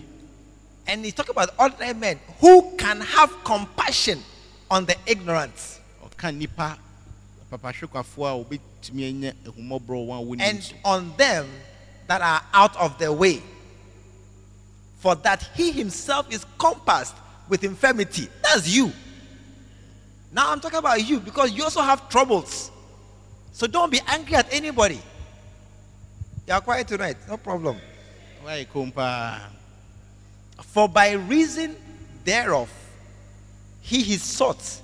And 0.90 1.04
he's 1.04 1.14
talking 1.14 1.30
about 1.30 1.50
ordinary 1.56 1.94
men 1.94 2.18
who 2.40 2.74
can 2.76 3.00
have 3.00 3.32
compassion 3.44 4.18
on 4.68 4.86
the 4.86 4.96
ignorant 5.06 5.54
ɔka 6.04 6.36
nipa 6.36 6.76
papahwekwafoɔ 7.52 8.26
a 8.26 8.44
wɔbɛtumi 8.44 9.08
anya 9.08 9.32
ahumɔborɔ 9.46 10.06
wɔn 10.08 10.18
a 10.18 10.24
wɔnim 10.24 10.40
and 10.40 10.74
on 10.84 11.16
them 11.16 11.48
that 12.08 12.20
are 12.20 12.42
out 12.52 12.76
of 12.76 12.98
the 12.98 13.12
way. 13.12 13.40
For 14.98 15.14
that 15.14 15.48
he 15.54 15.70
himself 15.70 16.26
is 16.34 16.44
compassed 16.58 17.14
with 17.48 17.62
infirmity. 17.62 18.28
That's 18.42 18.68
you. 18.68 18.92
Now 20.32 20.50
I'm 20.50 20.58
talking 20.58 20.80
about 20.80 21.08
you 21.08 21.20
because 21.20 21.52
you 21.52 21.62
also 21.62 21.82
have 21.82 22.08
troubles. 22.08 22.72
So 23.52 23.68
don't 23.68 23.92
be 23.92 24.00
angry 24.08 24.34
at 24.34 24.52
anybody. 24.52 25.00
You 26.48 26.54
are 26.54 26.60
quiet 26.60 26.88
tonight, 26.88 27.16
no 27.28 27.36
problem. 27.36 27.76
Why, 28.42 28.64
kom 28.64 28.90
paa 28.90 29.59
For 30.62 30.88
by 30.88 31.12
reason 31.12 31.76
thereof 32.24 32.70
he 33.80 34.14
is 34.14 34.22
sought, 34.22 34.80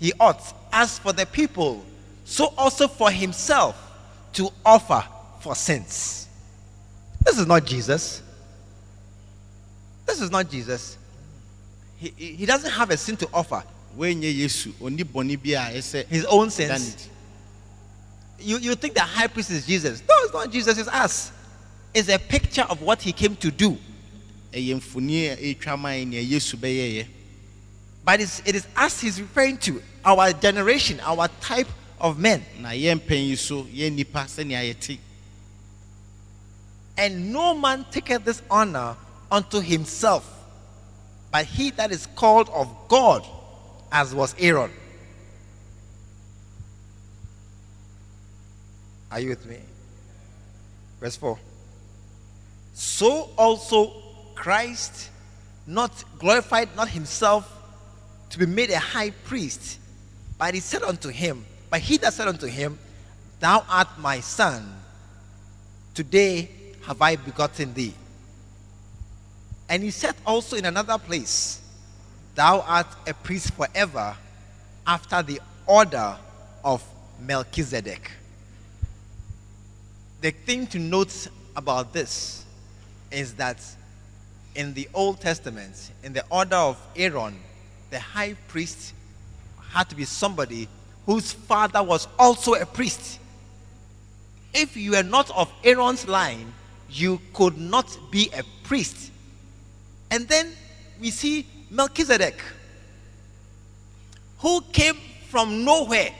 he 0.00 0.12
ought, 0.18 0.42
as 0.72 0.98
for 0.98 1.12
the 1.12 1.26
people, 1.26 1.84
so 2.24 2.52
also 2.56 2.88
for 2.88 3.10
himself 3.10 3.76
to 4.34 4.50
offer 4.64 5.04
for 5.40 5.54
sins. 5.54 6.28
This 7.24 7.38
is 7.38 7.46
not 7.46 7.64
Jesus. 7.64 8.22
This 10.06 10.20
is 10.20 10.30
not 10.30 10.50
Jesus. 10.50 10.96
He, 11.98 12.08
he 12.16 12.46
doesn't 12.46 12.70
have 12.70 12.90
a 12.90 12.96
sin 12.96 13.16
to 13.18 13.28
offer. 13.32 13.62
woanyɛ 13.96 14.32
yesu 14.32 14.72
ɔni 14.80 15.04
bɔne 15.04 15.36
bi 15.42 15.50
a 15.50 15.78
ɛsɛ 15.78 16.06
His 16.06 16.24
own 16.26 16.50
sins. 16.50 17.08
You, 18.38 18.58
you 18.58 18.74
think 18.76 18.94
the 18.94 19.00
high 19.00 19.26
priest 19.26 19.50
is 19.50 19.66
Jesus. 19.66 20.00
No, 20.08 20.14
it's 20.24 20.32
not 20.32 20.50
Jesus, 20.50 20.78
it's 20.78 20.88
us. 20.88 21.32
It's 21.92 22.08
a 22.08 22.18
picture 22.18 22.62
of 22.62 22.80
what 22.82 23.02
he 23.02 23.12
came 23.12 23.34
to 23.36 23.50
do. 23.50 23.76
Ɛyɛ 24.52 24.80
mfoni 24.80 25.28
a 25.32 25.36
ɛtwa 25.54 25.78
ma 25.78 25.90
nea 25.90 26.22
yesu 26.22 26.56
But 28.04 28.20
it's, 28.20 28.40
it 28.46 28.54
is 28.54 28.66
us 28.76 29.00
he's 29.00 29.20
referring 29.20 29.58
to, 29.58 29.82
our 30.04 30.32
generation, 30.32 31.00
our 31.00 31.28
type 31.40 31.68
of 32.00 32.18
men. 32.18 32.44
na 32.60 32.70
yɛn 32.70 33.36
so 33.36 33.64
yɛn 33.64 33.92
nipa 33.94 34.20
sɛnea 34.20 34.74
yɛte 34.74 34.98
And 36.96 37.32
no 37.32 37.54
man 37.54 37.84
taketh 37.90 38.24
this 38.24 38.42
honor 38.50 38.96
unto 39.30 39.60
himself, 39.60 40.24
but 41.30 41.44
he 41.44 41.70
that 41.72 41.92
is 41.92 42.06
called 42.14 42.48
of 42.48 42.74
God, 42.88 43.24
as 43.92 44.14
was 44.14 44.34
Aaron. 44.38 44.72
Are 49.10 49.20
you 49.20 49.30
with 49.30 49.46
me? 49.46 49.58
Verse 51.00 51.16
4. 51.16 51.38
So 52.74 53.30
also 53.36 54.07
Christ 54.38 55.10
not 55.66 55.92
glorified 56.18 56.74
not 56.76 56.88
himself 56.88 57.52
to 58.30 58.38
be 58.38 58.46
made 58.46 58.70
a 58.70 58.78
high 58.78 59.10
priest, 59.10 59.78
but 60.38 60.54
he 60.54 60.60
said 60.60 60.82
unto 60.82 61.08
him, 61.08 61.44
but 61.68 61.80
he 61.80 61.96
that 61.98 62.12
said 62.14 62.28
unto 62.28 62.46
him, 62.46 62.78
Thou 63.40 63.64
art 63.68 63.98
my 63.98 64.20
son, 64.20 64.78
Today 65.94 66.48
have 66.86 67.02
I 67.02 67.16
begotten 67.16 67.74
thee. 67.74 67.92
And 69.68 69.82
he 69.82 69.90
said 69.90 70.14
also 70.24 70.56
in 70.56 70.64
another 70.64 70.96
place, 70.96 71.60
Thou 72.36 72.60
art 72.60 72.86
a 73.04 73.12
priest 73.12 73.52
forever 73.54 74.16
after 74.86 75.20
the 75.22 75.40
order 75.66 76.16
of 76.64 76.84
Melchizedek. 77.20 78.12
The 80.20 80.30
thing 80.30 80.68
to 80.68 80.78
note 80.78 81.26
about 81.56 81.92
this 81.92 82.44
is 83.10 83.34
that 83.34 83.58
in 84.58 84.74
the 84.74 84.86
Old 84.92 85.22
Testament, 85.22 85.92
in 86.02 86.12
the 86.12 86.24
order 86.28 86.56
of 86.56 86.76
Aaron, 86.94 87.40
the 87.88 87.98
high 87.98 88.34
priest 88.48 88.92
had 89.70 89.88
to 89.88 89.96
be 89.96 90.04
somebody 90.04 90.68
whose 91.06 91.32
father 91.32 91.82
was 91.82 92.06
also 92.18 92.52
a 92.52 92.66
priest 92.66 93.18
if 94.54 94.76
you 94.76 94.92
were 94.92 95.02
not 95.02 95.30
of 95.36 95.52
Aaron's 95.64 96.08
line, 96.08 96.52
you 96.90 97.20
could 97.32 97.58
not 97.58 97.96
be 98.10 98.30
a 98.36 98.42
priest. 98.64 99.10
And 100.10 100.26
then 100.28 100.52
we 101.00 101.10
see 101.10 101.46
Melchizedek, 101.70 102.40
who 104.38 104.60
came 104.72 104.96
from 105.28 105.64
nowhere, 105.64 106.10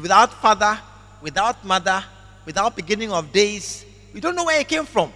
without 0.00 0.32
father, 0.34 0.78
without 1.22 1.64
mother, 1.64 2.04
without 2.44 2.74
beginning 2.74 3.12
of 3.12 3.32
days. 3.32 3.84
We 4.12 4.20
don't 4.20 4.34
know 4.34 4.44
where 4.44 4.58
he 4.58 4.64
came 4.64 4.84
from, 4.84 5.12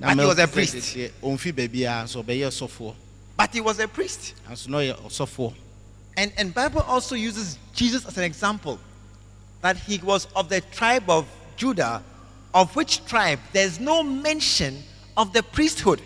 Ah, 0.00 0.14
but 0.14 0.18
he 0.20 0.26
was 0.26 0.38
a 0.38 0.48
priest. 0.48 0.74
Melchizedek 0.74 1.12
deɛ, 1.22 1.36
ɔmfi 1.36 1.52
baabiara 1.52 2.08
so 2.08 2.22
ɔbɛyɛ 2.22 2.46
ɔsɔfoɔ 2.48 2.94
But 3.36 3.52
he 3.52 3.60
was 3.60 3.78
a 3.78 3.88
priest. 3.88 4.34
nanso 4.48 4.68
na 4.68 4.78
ɔyɛ 4.78 5.54
And 6.16 6.32
and 6.36 6.54
Bible 6.54 6.82
also 6.82 7.14
uses 7.14 7.58
Jesus 7.74 8.04
as 8.06 8.16
an 8.18 8.24
example 8.24 8.78
that 9.62 9.76
he 9.76 9.98
was 9.98 10.26
of 10.36 10.48
the 10.48 10.60
tribe 10.60 11.08
of 11.08 11.26
Judah, 11.56 12.02
of 12.54 12.74
which 12.76 13.04
tribe 13.06 13.38
there's 13.52 13.78
no 13.80 14.02
mention 14.02 14.82
of 15.16 15.32
the 15.32 15.42
priesthood. 15.42 16.00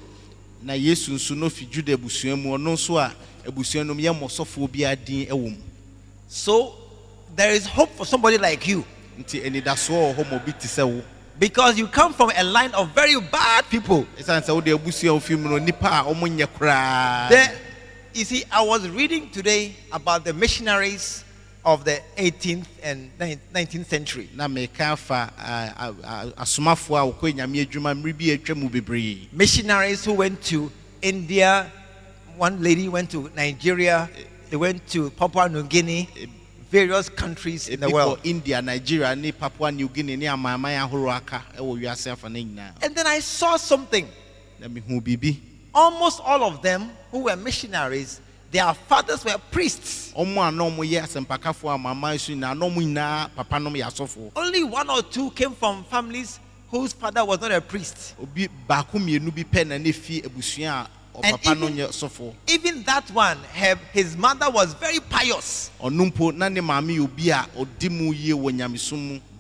na 0.63 0.73
yesu 0.75 1.13
nso 1.15 1.37
no 1.37 1.49
fi 1.49 1.67
juda 1.67 1.97
abusua 1.97 2.37
mu. 2.41 2.57
Ɔno 2.57 2.75
nso 2.75 2.99
a 2.99 3.15
abusua 3.49 3.85
no 3.87 3.95
mu 3.95 4.01
yɛ 4.03 4.13
mmɔsɔfoɔ 4.19 4.69
biara 4.69 4.97
din 5.05 5.27
wɔ 5.27 5.51
mu. 5.51 5.57
So 6.29 6.75
there 7.35 7.53
is 7.53 7.67
hope 7.67 7.91
for 7.97 8.05
somebody 8.07 8.39
like 8.39 8.67
you. 8.67 8.85
Nti 9.19 9.43
anidasoɔ 9.45 10.15
wɔ 10.15 10.17
hɔ 10.17 10.31
ma 10.31 10.37
obi 10.37 10.53
te 10.53 10.67
sɛ 10.69 10.85
wo 10.87 11.03
because 11.39 11.79
you 11.79 11.87
come 11.87 12.13
from 12.13 12.31
a 12.37 12.45
line 12.45 12.73
of 12.73 12.91
very 12.95 13.21
bad 13.21 13.65
people. 13.69 14.07
ɛsiane 14.19 14.43
sɛ 14.45 14.55
wode 14.55 14.67
abusua 14.67 15.11
a 15.17 15.21
wofi 15.21 15.39
mu 15.39 15.49
no 15.51 15.59
nnipa 15.59 16.01
a 16.01 16.05
ɔmo 16.15 16.27
nyɛ 16.29 16.47
koraa 16.47 17.29
There, 17.29 17.53
you 18.15 18.25
see, 18.25 18.45
I 18.51 18.63
was 18.63 18.89
reading 18.89 19.29
today 19.31 19.77
about 19.93 20.25
the 20.25 20.33
missionaries 20.33 21.23
of 21.67 21.85
the 21.85 22.01
18th 22.17 22.65
and 22.83 23.11
19th 23.19 23.87
century. 23.87 24.31
Missionaries 29.33 30.05
who 30.05 30.13
went 30.13 30.43
to 30.45 30.73
India, 31.03 31.73
one 32.37 32.63
lady 32.63 32.89
went 32.89 33.11
to 33.11 33.31
Nigeria, 33.35 34.09
they 34.49 34.57
went 34.57 34.87
to 34.91 35.11
Papua 35.11 35.49
New 35.49 35.65
Guinea, 35.65 36.09
various 36.71 37.09
countries 37.09 37.69
in 37.69 37.81
the 37.81 37.89
world. 37.89 38.19
india 38.25 38.61
nigeria 38.63 39.15
papua 39.33 39.71
new 39.71 39.89
guinea 39.89 40.17
ne 40.17 40.27
amanaman 40.27 40.77
ahorow 40.77 41.11
aka 41.11 41.43
ɛwɔ 41.57 41.81
wiase 41.81 42.11
afa 42.13 42.29
no 42.29 42.39
And 42.83 42.95
then 42.95 43.07
I 43.07 43.21
saw 43.21 43.57
something. 43.57 44.09
na 44.59 44.69
mehu 44.69 45.01
biribi 45.01 45.39
Almost 45.75 46.21
all 46.25 46.43
of 46.45 46.63
them 46.63 46.91
who 47.11 47.25
were 47.25 47.37
missionaries, 47.37 48.21
their 48.51 48.73
fathers 48.73 49.25
were 49.25 49.37
priests. 49.51 50.13
ɔmo 50.17 50.49
a 50.49 50.51
na 50.51 50.65
ɔmo 50.65 50.79
yɛ 50.79 51.03
asɛmpakafoɔ 51.03 51.79
amanaman 51.79 52.19
so 52.19 52.33
nyinaa 52.33 52.57
na 52.59 52.67
ɔmo 52.67 52.77
nyinaa 52.77 53.31
papa 53.37 53.59
nom 53.61 53.75
yɛ 53.75 53.85
asɔfoɔ 53.87 54.33
Only 54.35 54.65
one 54.65 54.89
or 54.91 55.03
two 55.03 55.31
came 55.33 55.53
from 55.55 55.85
families 55.85 56.41
whose 56.71 56.93
father 56.93 57.25
was 57.25 57.41
not 57.41 57.53
a 57.53 57.61
priest. 57.61 58.15
and 61.25 61.39
even, 61.47 61.77
even 62.49 62.83
that 62.85 63.09
one, 63.11 63.39
her, 63.55 63.77
his 63.93 64.17
mother 64.17 64.51
was 64.51 64.75
very 64.75 65.01
pious. 65.01 65.71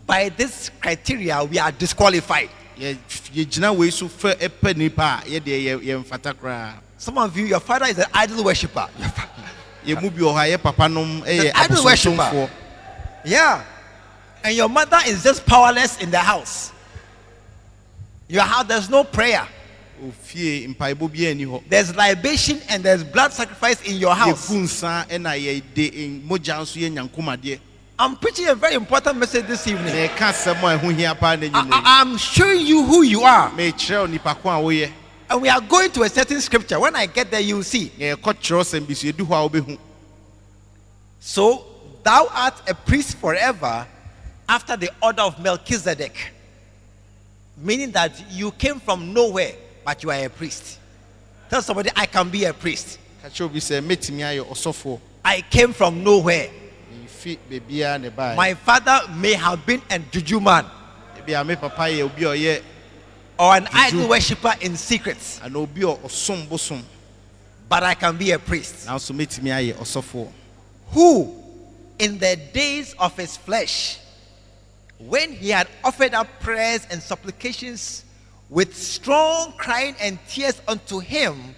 By 0.06 0.28
this 0.28 0.71
criteria, 0.80 1.42
we 1.45 1.59
are 1.59 1.73
disqualified. 1.73 2.50
Some 6.99 7.18
of 7.18 7.37
you, 7.37 7.47
your 7.47 7.61
father 7.61 7.87
is 7.87 7.99
an 7.99 8.06
idol 8.14 8.45
worshiper. 8.45 8.88
an 11.47 11.52
idol 11.54 11.85
worshiper. 11.85 12.50
Yeah. 13.25 13.64
And 14.45 14.56
your 14.56 14.68
mother 14.68 14.99
is 15.06 15.23
just 15.25 15.45
powerless 15.47 16.00
in 16.00 16.11
the 16.11 16.18
house. 16.18 16.73
Your 18.28 18.42
house, 18.42 18.66
there's 18.66 18.90
no 18.90 19.04
prayer. 19.04 19.47
Ofie 20.02 20.68
mpaebɔ 20.74 21.12
bi 21.12 21.26
ani 21.26 21.44
hɔ 21.46 21.62
There's 21.68 21.94
libation 21.96 22.60
and 22.68 22.82
there's 22.82 23.02
blood 23.04 23.32
sacrifice 23.32 23.80
in 23.82 23.96
your 23.96 24.14
house. 24.14 24.48
yɛgu 24.48 24.62
nsa 24.64 25.06
ɛna 25.08 25.36
yɛde 25.38 26.22
mogya 26.26 26.60
nso 26.60 26.78
yɛ 26.80 26.90
nyankomadeɛ 26.92 27.58
I'm 27.98 28.14
preaching 28.16 28.46
a 28.48 28.54
very 28.54 28.74
important 28.74 29.16
message 29.18 29.46
this 29.46 29.66
evening. 29.66 29.94
yɛka 29.94 30.32
asɛm 30.32 30.58
a 30.62 30.78
ɛho 30.78 30.94
hia 30.94 31.14
paa 31.14 31.34
na 31.36 31.48
I, 31.54 32.00
I'm 32.00 32.16
showing 32.18 32.60
you 32.66 32.84
who 32.84 33.02
you 33.02 33.22
are. 33.22 33.50
mekyerɛ 33.50 34.00
wo 34.00 34.06
nipa 34.06 34.34
ko 34.34 34.50
a 34.50 34.54
woyɛ 34.62 34.90
And 35.28 35.42
we 35.42 35.48
are 35.48 35.60
going 35.60 35.90
to 35.90 36.02
a 36.04 36.08
certain 36.08 36.40
scripture. 36.40 36.78
When 36.78 36.94
I 36.94 37.06
get 37.06 37.32
there, 37.32 37.40
you'll 37.40 37.64
see. 37.64 37.90
na 37.98 38.14
yɛkɔ 38.14 38.34
kyerɛwsɛm 38.34 38.86
bi 38.86 38.94
so 38.94 39.06
yɛdu 39.08 39.26
hɔ 39.26 39.32
a 39.32 39.48
wobɛhu 39.50 39.78
So 41.20 41.64
thou 42.04 42.28
art 42.32 42.54
a 42.68 42.74
priest 42.74 43.16
forever 43.16 43.86
after 44.48 44.76
the 44.76 44.90
order 45.02 45.22
of 45.22 45.40
Melchizedek. 45.40 46.32
Meaning 47.56 47.90
that 47.92 48.12
you 48.30 48.52
came 48.52 48.78
from 48.78 49.12
nowhere, 49.12 49.52
but 49.87 50.02
you 50.02 50.11
are 50.11 50.25
a 50.25 50.28
priest. 50.28 50.81
Tell 51.49 51.62
somebody, 51.62 51.90
I 51.95 52.07
can 52.07 52.28
be 52.28 52.45
a 52.45 52.52
priest. 52.52 52.99
ka 53.23 53.28
kyerɛ 53.28 53.45
obi 53.47 53.61
sɛ 53.61 53.81
mɛtumi 53.81 54.23
ayɛ 54.26 54.43
ɔsɔfoɔ 54.50 55.00
I 55.25 55.40
came 55.43 55.73
from 55.73 56.02
nowhere. 56.02 56.50
mfi 57.05 57.38
baabiaa 57.49 58.00
ne 58.00 58.11
baɛ 58.11 58.35
My 58.37 58.55
father 58.55 59.00
may 59.14 59.35
have 59.35 59.64
been 59.64 59.81
a 59.88 59.99
juju 59.99 60.40
man 60.40 60.66
bia 61.25 61.43
me 61.45 61.57
papa 61.57 61.83
yɛ 61.83 62.02
obi 62.05 62.25
a 62.25 62.28
ɔyɛ 62.28 62.62
or 63.38 63.57
an 63.57 63.69
idol 63.73 64.09
worshipper 64.09 64.55
in 64.61 64.76
secret, 64.76 65.19
ana 65.43 65.59
obi 65.59 65.83
a 65.83 65.87
ɔsom 65.87 66.49
bosom 66.49 66.83
but 67.69 67.83
I 67.85 67.95
can 67.95 68.16
be 68.16 68.33
a 68.33 68.38
priest. 68.40 68.87
nanso 68.87 69.14
mɛtumi 69.14 69.50
ayɛ 69.55 69.75
ɔsɔfoɔ 69.76 70.28
Who, 70.93 71.43
in 71.99 72.19
the 72.19 72.37
days 72.52 72.95
of 72.99 73.16
his 73.16 73.37
flesh, 73.37 73.99
when 74.99 75.33
he 75.33 75.50
had 75.50 75.69
offered 75.85 76.14
up 76.14 76.28
prayers 76.40 76.87
and 76.90 77.00
supplications 77.02 78.05
with 78.48 78.76
strong 78.76 79.52
crying 79.56 79.94
and 80.00 80.18
tears 80.28 80.60
unto 80.68 80.98
him 80.98 81.54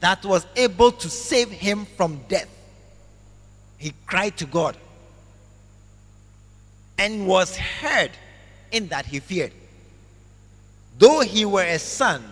that 0.00 0.24
was 0.24 0.46
able 0.56 0.92
to 0.92 1.08
save 1.08 1.50
him 1.50 1.86
from 1.96 2.20
death, 2.28 2.48
he 3.78 3.92
cried 4.06 4.36
to 4.36 4.46
God 4.46 4.76
and 6.98 7.26
was 7.26 7.56
heard 7.56 8.10
in 8.70 8.88
that 8.88 9.06
he 9.06 9.20
feared. 9.20 9.52
Though 10.98 11.20
he 11.20 11.44
were 11.44 11.64
a 11.64 11.78
son, 11.78 12.22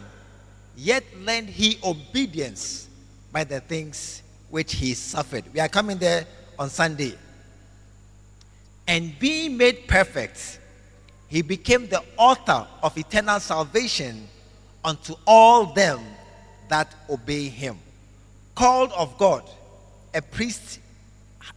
yet 0.77 1.05
learned 1.21 1.49
he 1.49 1.79
obedience 1.83 2.89
by 3.33 3.45
the 3.45 3.61
things 3.61 4.23
which 4.51 4.75
he 4.75 4.95
suffered. 4.95 5.45
We 5.53 5.61
are 5.61 5.69
coming 5.69 5.99
there 5.99 6.27
on 6.59 6.71
Sunday. 6.71 7.15
And 8.87 9.19
being 9.19 9.57
made 9.57 9.87
perfect, 9.89 10.61
he 11.29 11.43
became 11.43 11.89
the 11.89 12.03
author 12.17 12.67
of 12.83 12.97
eternal 12.97 13.41
salvation 13.41 14.29
unto 14.85 15.15
all 15.27 15.67
them 15.67 16.01
that 16.69 16.95
obey 17.09 17.49
him. 17.49 17.79
Called 18.55 18.93
of 18.93 19.19
God, 19.19 19.49
a 20.15 20.23
priest, 20.23 20.79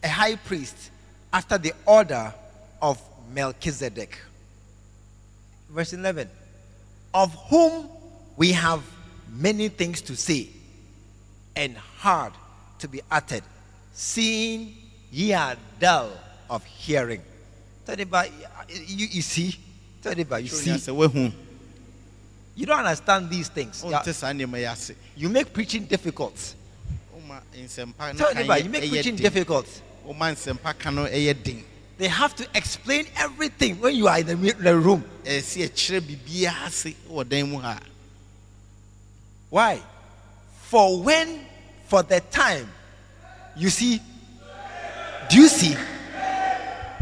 a 0.03 0.07
high 0.07 0.35
priest, 0.35 0.91
after 1.31 1.57
the 1.57 1.73
order 1.85 2.33
of 2.81 3.01
Melchizedek. 3.33 4.17
Verse 5.69 5.93
11 5.93 6.29
Of 7.13 7.33
whom 7.49 7.89
we 8.35 8.53
have 8.53 8.81
many 9.31 9.69
things 9.69 10.01
to 10.01 10.15
say 10.15 10.49
and 11.55 11.75
hard 11.77 12.33
to 12.79 12.87
be 12.87 13.01
uttered, 13.11 13.43
seeing 13.93 14.75
ye 15.11 15.33
are 15.33 15.55
dull 15.79 16.11
of 16.49 16.63
hearing. 16.63 17.21
Neighbor, 17.95 18.25
you, 18.87 19.07
you 19.07 19.21
see, 19.21 19.55
tell 20.01 20.13
neighbor, 20.13 20.39
you 20.39 20.47
see, 20.49 20.71
you 22.55 22.65
don't 22.65 22.79
understand 22.79 23.29
these 23.29 23.49
things. 23.49 23.83
You, 23.83 23.93
are- 23.93 24.01
wonte 24.03 24.13
saa 24.13 24.33
nneɛma 24.33 24.57
yi 24.57 24.65
ase 24.65 24.95
you 25.15 25.29
make 25.29 25.53
preaching 25.53 25.85
difficult. 25.85 26.55
woma 27.15 27.39
Tell 28.17 28.33
the 28.33 28.61
you 28.63 28.69
make 28.69 28.89
preaching 28.89 29.15
difficult. 29.15 29.67
woma 30.05 30.33
nsɛmpa 30.33 30.77
ka 30.77 30.89
no 30.89 31.05
ɛyɛ 31.05 31.43
den 31.43 31.63
They 31.99 32.07
have 32.07 32.35
to 32.35 32.47
explain 32.53 33.05
everything 33.15 33.79
when 33.79 33.95
you 33.95 34.07
are 34.07 34.19
in 34.19 34.25
the, 34.27 34.35
the 34.53 34.75
room. 34.75 35.03
ɛsɛ 35.23 35.69
yɛkyerɛ 35.69 36.01
biribiaa 36.01 36.65
ase 36.65 36.95
wɔ 37.09 37.29
dan 37.29 37.79
Why? 39.49 39.81
For 40.63 41.01
when, 41.01 41.45
for 41.87 42.03
the 42.03 42.19
time, 42.19 42.69
you 43.55 43.69
see, 43.69 44.01
do 45.29 45.37
you 45.37 45.47
see? 45.47 45.77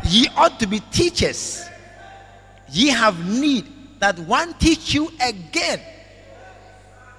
Ye 0.08 0.28
ought 0.36 0.60
to 0.60 0.68
be 0.68 0.80
teachers. 0.92 1.66
Ye 2.70 2.90
have 2.90 3.28
need 3.28 3.66
that 4.00 4.18
one 4.20 4.54
teach 4.56 4.94
you 4.94 5.12
again. 5.22 5.82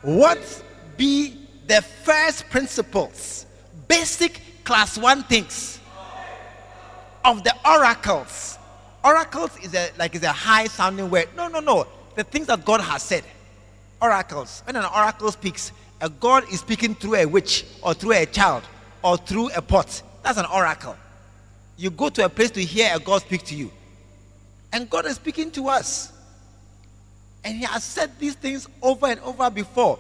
What 0.03 0.63
be 0.97 1.37
the 1.67 1.83
first 1.83 2.49
principles, 2.49 3.47
basic 3.89 4.41
class 4.65 4.97
one 4.97 5.25
things 5.25 5.81
of 7.25 7.43
the 7.43 7.55
oracles? 7.69 8.59
Oracles 9.05 9.57
is 9.63 9.75
a 9.75 9.91
like 9.99 10.15
is 10.15 10.23
a 10.23 10.33
high 10.33 10.67
sounding 10.67 11.11
word. 11.11 11.29
No, 11.37 11.49
no, 11.49 11.61
no. 11.61 11.87
The 12.15 12.25
things 12.25 12.47
that 12.47 12.65
God 12.65 12.81
has 12.81 13.03
said 13.03 13.25
oracles. 14.01 14.63
When 14.65 14.77
an 14.77 14.85
oracle 14.85 15.31
speaks, 15.33 15.73
a 16.01 16.09
God 16.09 16.45
is 16.53 16.61
speaking 16.61 16.95
through 16.95 17.17
a 17.17 17.27
witch 17.27 17.65
or 17.83 17.95
through 17.95 18.13
a 18.13 18.27
child 18.27 18.63
or 19.03 19.17
through 19.17 19.51
a 19.51 19.63
pot. 19.63 20.03
That's 20.23 20.39
an 20.39 20.47
oracle. 20.47 20.97
You 21.77 21.91
go 21.91 22.09
to 22.09 22.25
a 22.25 22.29
place 22.29 22.51
to 22.53 22.65
hear 22.65 22.91
a 22.95 22.99
God 22.99 23.23
speak 23.23 23.43
to 23.45 23.55
you. 23.55 23.71
And 24.73 24.89
God 24.89 25.07
is 25.07 25.17
speaking 25.17 25.51
to 25.53 25.69
us. 25.69 26.13
And 27.45 27.57
He 27.57 27.65
has 27.65 27.85
said 27.85 28.19
these 28.19 28.35
things 28.35 28.69
over 28.83 29.07
and 29.07 29.21
over 29.21 29.51
before 29.51 29.99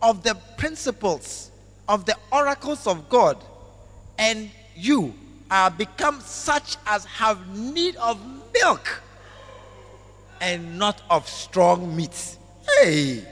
of 0.00 0.22
the 0.22 0.34
principles 0.56 1.50
of 1.88 2.04
the 2.06 2.16
oracles 2.32 2.86
of 2.86 3.08
God. 3.08 3.42
And 4.18 4.50
you 4.74 5.14
are 5.50 5.70
become 5.70 6.20
such 6.20 6.76
as 6.86 7.04
have 7.04 7.56
need 7.56 7.96
of 7.96 8.20
milk 8.54 9.02
and 10.40 10.78
not 10.78 11.02
of 11.10 11.28
strong 11.28 11.94
meat. 11.96 12.36
Hey. 12.78 13.24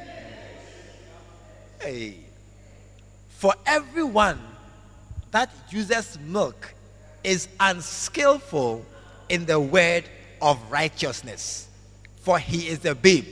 Hey. 1.81 2.19
For 3.29 3.55
everyone 3.67 4.41
that 5.31 5.51
uses 5.71 6.19
milk 6.21 6.74
is 7.25 7.49
unskillful 7.59 8.85
in 9.29 9.47
the 9.47 9.59
word 9.59 10.05
of 10.41 10.59
righteousness, 10.71 11.69
for 12.17 12.39
he 12.39 12.69
is 12.69 12.85
a 12.85 12.95
babe. 12.95 13.25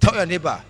Tell 0.00 0.14
your 0.14 0.26
neighbor, 0.26 0.62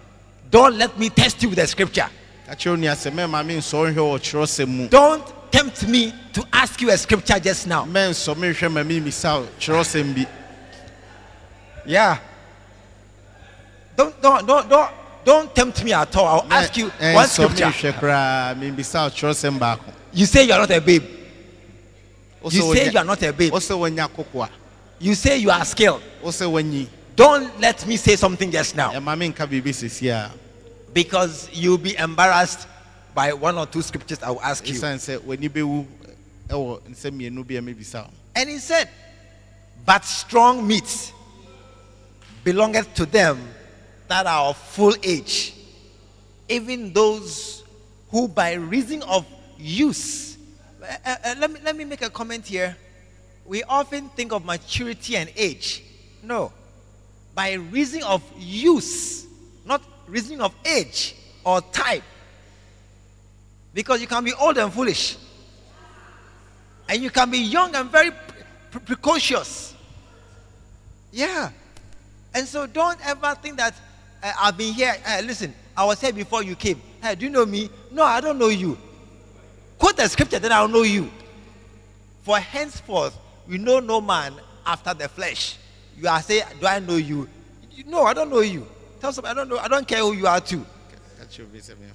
don't 0.51 0.77
let 0.77 0.98
me 0.98 1.09
test 1.11 1.42
you 1.42 1.48
with 1.51 1.59
the 1.59 1.66
scripture. 1.66 2.09
ka 2.46 2.55
kyerɛ 2.55 2.77
onia 2.77 2.92
sɛ 2.94 3.11
mɛma 3.12 3.46
me 3.46 3.57
nsɔ 3.57 3.92
nhwɛ 3.92 3.96
wɔ 3.96 4.18
kyerɛwsɛm 4.18 4.68
mu 4.68 4.88
Don't 4.88 5.25
tempt 5.53 5.87
me 5.87 6.12
to 6.33 6.44
ask 6.53 6.81
you 6.81 6.90
a 6.90 6.98
scripture 6.98 7.38
just 7.38 7.66
now. 7.66 7.85
mɛnsɔ 7.85 8.35
mehwɛ 8.35 8.70
ma 8.72 8.83
memisa 8.83 9.40
wo 9.40 9.48
kyerɛwsɛm 9.59 10.14
bi 10.14 10.27
Yeah. 11.87 12.18
Don't 13.96 14.20
don't 14.22 14.46
don't 14.46 14.68
don't 14.68 14.90
don't 15.25 15.55
tempt 15.55 15.85
me 15.85 15.93
at 15.93 16.15
all. 16.17 16.41
I'll 16.43 16.53
ask 16.53 16.77
you 16.77 16.89
Mɛ- 16.91 17.15
one 17.15 17.29
scripture. 17.29 17.65
mehwɛ 17.67 17.93
koraa 18.01 18.55
membisa 18.59 19.05
wo 19.05 19.11
kyerɛwsɛm 19.11 19.59
baako 19.59 19.93
You 20.13 20.27
say 20.27 20.45
you 20.45 20.53
are 20.53 20.59
not 20.61 20.71
a 20.71 20.81
babe. 20.81 21.05
You 22.45 22.75
say 22.75 22.91
you 22.91 22.99
are 22.99 23.05
not 23.05 23.23
a 23.23 23.33
babe. 23.33 23.53
wo 23.53 23.59
sɛ 23.59 23.77
woanya 23.79 24.09
kokoa 24.11 24.49
You 24.99 25.15
say 25.15 25.39
you 25.39 25.51
are 25.51 25.65
skilled. 25.65 26.03
wo 26.23 26.31
sɛ 26.31 26.51
woanyi 26.51 26.87
Don't 27.15 27.61
let 27.61 27.87
me 27.87 27.97
say 27.97 28.17
something 28.17 28.51
just 28.51 28.75
now 28.75 28.91
eh, 28.93 28.99
ɛma 28.99 29.17
menka 29.17 29.47
biribi 29.47 29.73
sesi 29.73 30.09
a 30.11 30.31
because 30.93 31.49
you'll 31.53 31.79
be 31.79 31.97
embarrassed 31.97 32.67
by 33.15 33.33
one 33.33 33.57
or 33.59 33.67
two 33.67 33.83
scriptures 33.83 34.19
I 34.23 34.31
will 34.31 34.43
ask 34.43 34.67
you. 34.67 34.75
ɛsiane 34.75 34.97
sɛ 34.97 35.19
w'ani 35.21 35.49
bɛwu 35.49 35.87
ɛwɔ 36.49 36.77
eh, 36.87 36.91
nsɛm 36.91 37.11
mmienu 37.21 37.47
bi 37.47 37.55
a 37.57 37.61
mɛbisa 37.63 38.05
wo 38.05 38.11
And 38.35 38.49
he 38.51 38.59
said, 38.59 38.89
But 39.85 40.05
strong 40.05 40.67
meat 40.67 41.13
belongeth 42.45 42.93
to 42.95 43.07
them 43.07 43.39
that 44.12 44.27
are 44.27 44.51
of 44.51 44.59
full 44.59 44.94
age, 45.03 45.55
even 46.46 46.92
those 46.92 47.64
who 48.11 48.29
by 48.29 48.53
reason 48.53 49.03
of 49.05 49.25
use. 49.59 50.37
Uh, 50.83 50.87
uh, 51.07 51.16
uh, 51.25 51.35
let, 51.38 51.51
me, 51.51 51.61
let 51.64 51.75
me 51.75 51.85
make 51.87 52.03
a 52.03 52.11
comment 52.11 52.46
here. 52.46 52.77
We 53.46 53.62
often 53.62 54.11
think 54.11 54.33
of 54.33 54.44
maturity 54.44 55.16
and 55.16 55.31
age. 55.35 55.83
No. 56.22 56.53
By 57.35 57.55
reason 57.55 58.03
of 58.03 58.22
use, 58.38 59.27
not 59.64 59.83
reason 60.07 60.42
of 60.42 60.55
age. 60.62 61.16
or 61.44 61.61
type. 61.61 62.05
Because 63.75 64.01
you 64.01 64.07
can 64.07 64.22
be 64.25 64.33
old 64.35 64.59
and 64.59 64.72
foolish. 64.72 65.16
And 66.87 67.03
you 67.03 67.11
can 67.11 67.31
be 67.31 67.38
young 67.38 67.75
and 67.75 67.90
very 67.90 68.11
pre- 68.70 68.81
precocious. 68.81 69.75
Yeah. 71.11 71.51
And 72.35 72.46
so 72.46 72.66
don't 72.66 72.98
ever 73.07 73.35
think 73.40 73.57
that 73.57 73.75
I've 74.23 74.57
been 74.57 74.73
here. 74.75 74.95
Uh, 75.07 75.23
listen, 75.25 75.55
I 75.77 75.85
was 75.85 76.01
here 76.01 76.13
before 76.13 76.43
you 76.43 76.55
came. 76.55 76.81
Hey, 77.03 77.15
do 77.15 77.25
you 77.27 77.31
know 77.31 77.45
me? 77.47 77.69
No, 77.91 78.05
I 78.05 78.21
don't 78.21 78.39
know 78.39 78.49
you. 78.49 78.79
Quote 79.79 79.97
the 79.97 80.09
scripture, 80.09 80.39
then 80.39 80.53
I'll 80.53 80.69
know 80.69 80.83
you. 80.83 81.11
For 82.23 82.39
henceforth, 82.39 83.17
we 83.49 83.59
know 83.59 83.81
no 83.81 84.01
man 84.01 84.35
after 84.65 84.95
the 84.95 85.09
flesh. 85.09 85.57
You 85.99 86.09
are 86.09 86.23
saying, 86.23 86.45
Do 86.61 86.67
I 86.67 86.79
know 86.79 86.97
you? 86.97 87.29
You- 87.73 87.85
No, 87.87 88.05
I 88.05 88.15
don't 88.15 88.31
know 88.31 88.41
you. 88.41 88.67
Tell 89.01 89.13
somebody, 89.13 89.33
I 89.33 89.35
don't 89.35 89.49
know. 89.49 89.59
I 89.59 89.67
don't 89.69 89.87
care 89.87 89.99
who 90.01 90.13
you 90.13 90.27
are 90.29 90.41
too. 90.41 90.65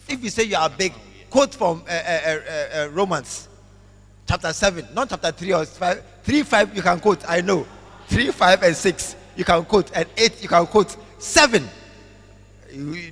If 0.09 0.23
you 0.23 0.29
say 0.29 0.43
you 0.43 0.57
are 0.57 0.69
big, 0.69 0.93
quote 1.29 1.53
from 1.55 1.83
uh, 1.87 1.91
uh, 1.91 1.95
uh, 1.95 2.77
uh, 2.83 2.89
Romans 2.89 3.47
chapter 4.27 4.51
7, 4.51 4.87
not 4.93 5.09
chapter 5.09 5.31
3 5.31 5.53
or 5.53 5.65
5. 5.65 6.03
3, 6.23 6.43
5 6.43 6.75
you 6.75 6.81
can 6.81 6.99
quote, 6.99 7.23
I 7.29 7.39
know. 7.39 7.65
3, 8.09 8.31
5, 8.31 8.63
and 8.63 8.75
6 8.75 9.15
you 9.37 9.45
can 9.45 9.63
quote, 9.63 9.89
and 9.95 10.05
8 10.17 10.41
you 10.43 10.49
can 10.49 10.65
quote. 10.67 10.97
7. 11.19 11.67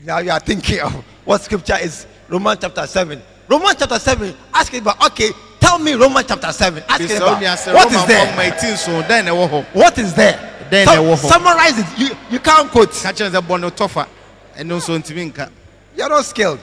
Now 0.04 0.20
you 0.20 0.32
are 0.32 0.40
thinking 0.40 0.80
of 0.82 0.94
what 1.26 1.42
scripture 1.42 1.78
is 1.82 2.06
Romans 2.30 2.60
chapter 2.62 2.86
7. 2.86 3.22
Romans 3.48 3.76
chapter 3.78 4.00
7, 4.00 4.36
ask 4.54 4.72
him 4.72 4.82
about, 4.84 5.04
okay, 5.12 5.30
tell 5.60 5.80
me 5.80 5.94
Romans 5.94 6.26
chapter 6.28 6.52
7. 6.52 6.84
Ask 6.88 7.02
bisa 7.02 7.18
about, 7.18 7.76
what 7.76 7.92
is 7.92 8.06
there? 8.06 8.26
fɔm 8.26 8.40
eighteen 8.40 8.78
so 8.78 9.02
then 9.04 9.28
What 9.74 9.98
is 9.98 10.14
there? 10.14 10.40
Then 10.70 10.88
there 10.88 11.18
summarize 11.18 11.78
it. 11.78 11.86
You, 11.98 12.10
you 12.32 12.40
can't 12.40 12.70
quote. 12.72 12.92
ka 12.92 13.12
kyerɛ 13.12 13.32
sɛ 13.32 13.42
bɔ 13.42 13.60
ne 13.62 13.70
tɔfa 13.70 14.08
ɛno 14.58 14.80
nso 14.80 15.52
You're 15.96 16.10
not 16.10 16.26
skilled. 16.26 16.60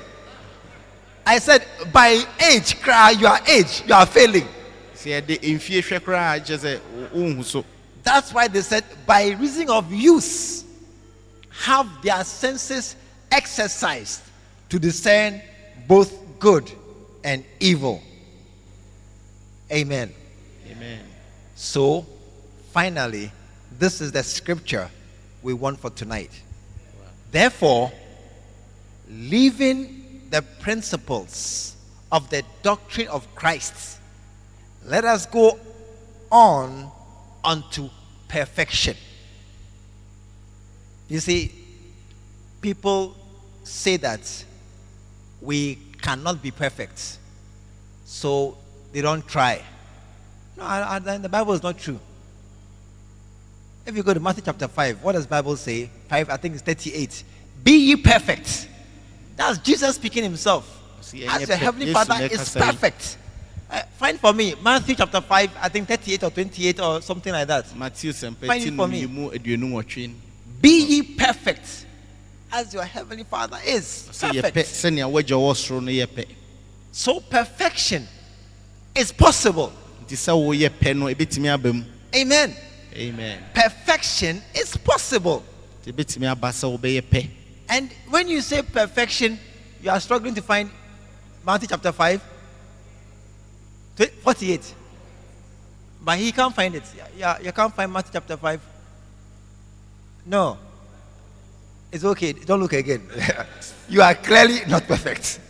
I 1.25 1.39
said, 1.39 1.65
by 1.93 2.25
age, 2.51 2.81
cry, 2.83 3.11
you 3.13 3.27
are 3.27 3.41
age, 3.49 3.83
you 3.87 3.95
are 3.95 4.07
failing. 4.07 4.47
sɛ 4.97 5.23
yɛde 5.23 5.41
mfie 5.41 5.83
hwɛ 5.83 6.01
koraa 6.01 6.41
kyerɛ 6.45 6.59
sɛ 6.59 7.37
wo- 7.37 7.43
so 7.43 7.65
That's 8.03 8.33
why 8.33 8.49
they 8.49 8.63
said, 8.63 8.85
by 9.07 9.31
reason 9.31 9.71
of 9.71 9.93
use, 9.93 10.65
have 11.61 11.87
their 12.03 12.25
senses 12.25 12.97
exercised 13.31 14.23
to 14.69 14.79
discern 14.79 15.41
both 15.87 16.13
good 16.39 16.71
and 17.25 17.45
evil. 17.61 18.03
Amen. 19.71 20.13
amen 20.71 21.01
So, 21.55 22.07
finally, 22.73 23.31
this 23.79 24.01
is 24.01 24.13
the 24.13 24.23
scripture 24.23 24.89
we 25.43 25.53
want 25.55 25.79
for 25.79 25.91
tonight. 25.91 26.31
Therefore, 27.31 27.93
leaving 29.09 30.23
the 30.31 30.43
principles 30.61 31.77
of 32.11 32.29
the 32.31 32.43
doctrine 32.63 33.09
of 33.09 33.33
Christ, 33.35 33.99
let 34.85 35.05
us 35.05 35.27
go 35.27 35.59
on 36.31 36.91
unto 37.45 37.89
perfection. 38.29 38.97
You 41.13 41.21
see, 41.21 41.53
people 42.63 43.15
say 43.65 43.99
that 43.99 44.45
we 45.43 45.77
cannot 46.01 46.41
be 46.41 46.51
perfect, 46.51 47.19
so 48.07 48.57
they 48.95 49.03
don't 49.03 49.29
try. 49.29 49.61
No, 50.57 50.63
I, 50.63 50.97
I, 50.97 51.19
the 51.19 51.29
Bible 51.29 51.53
is 51.53 51.63
not 51.63 51.77
true. 51.77 52.01
If 53.85 53.95
you 53.95 54.03
go 54.03 54.15
to 54.15 54.21
Matthew 54.21 54.43
chapter 54.43 54.67
5, 54.67 55.03
what 55.03 55.13
does 55.13 55.27
Bible 55.27 55.55
say? 55.57 55.91
5, 56.09 56.31
I 56.31 56.37
think 56.39 56.55
it's 56.55 56.63
38. 56.63 57.25
Be 57.63 57.73
ye 57.73 57.97
perfect. 57.97 58.71
That's 59.37 59.59
Jesus 59.59 59.97
speaking 59.97 60.23
himself. 60.23 60.65
See, 61.03 61.27
As 61.27 61.47
your 61.47 61.59
heavenly 61.59 61.93
Father 61.93 62.25
is 62.25 62.55
perfect. 62.55 63.19
Uh, 63.71 63.83
find 63.99 64.19
for 64.19 64.33
me 64.33 64.55
Matthew 64.63 64.95
chapter 64.95 65.21
5, 65.21 65.51
I 65.61 65.69
think 65.69 65.89
38 65.89 66.25
or 66.25 66.31
28 66.31 66.81
or 66.81 67.03
something 67.03 67.35
like 67.35 67.49
that. 67.49 67.77
matthew 67.77 68.15
Find 68.15 68.65
it 68.65 68.73
for 68.73 68.89
me. 68.89 69.05
Mu 70.63 70.69
aduonu 70.69 70.79
wɔtwe 70.79 70.87
Be 70.89 70.95
ye 70.95 71.03
perfect 71.03 71.87
as 72.53 72.73
your 72.75 72.85
heavenly 72.85 73.25
Father 73.25 73.59
is. 73.67 74.09
Perfect. 74.21 74.57
sɛnea 74.69 75.11
wagya 75.11 75.37
wɔ 75.37 75.55
soro 75.55 75.81
no 75.83 75.91
yɛpɛ 75.91 76.27
So 76.93 77.21
perfection 77.21 78.07
is 78.95 79.11
possible. 79.13 79.73
nti 80.07 80.15
sɛ 80.17 80.33
woyɛ 80.33 80.69
pɛ 80.71 80.97
no 80.97 81.07
ɛbɛtumi 81.07 81.53
aba 81.53 81.73
mu 81.73 81.85
Amen. 82.15 82.55
amen 82.95 83.39
Perfection 83.55 84.43
is 84.55 84.77
possible. 84.77 85.43
nti 85.85 85.93
ɛbɛtumi 85.93 86.31
aba 86.31 86.49
sɛ 86.51 86.79
wobɛyɛ 86.79 87.03
pɛ 87.03 87.31
And 87.69 87.91
when 88.11 88.29
you 88.29 88.43
say 88.43 88.61
perfection, 88.61 89.39
you 89.83 89.91
are 89.91 89.99
struggling 90.01 90.35
to 90.35 90.43
find 90.43 90.71
Matthew 91.45 91.69
chapter 91.69 91.91
5, 91.91 92.21
48. 93.97 94.75
But 96.05 96.19
he 96.19 96.33
can't 96.33 96.55
find 96.55 96.75
it. 96.75 96.83
Yeah, 97.17 97.39
you 97.41 97.51
can't 97.53 97.75
find 97.75 97.91
Matthew 97.91 98.13
chapter 98.13 98.37
5. 98.37 98.61
No. 100.27 100.59
It's 101.91 102.05
okay. 102.05 102.33
Don't 102.33 102.61
look 102.61 102.73
again. 102.73 103.03
you 103.89 104.03
are 104.03 104.15
clearly 104.15 104.61
not 104.69 104.87
perfect. 104.87 105.41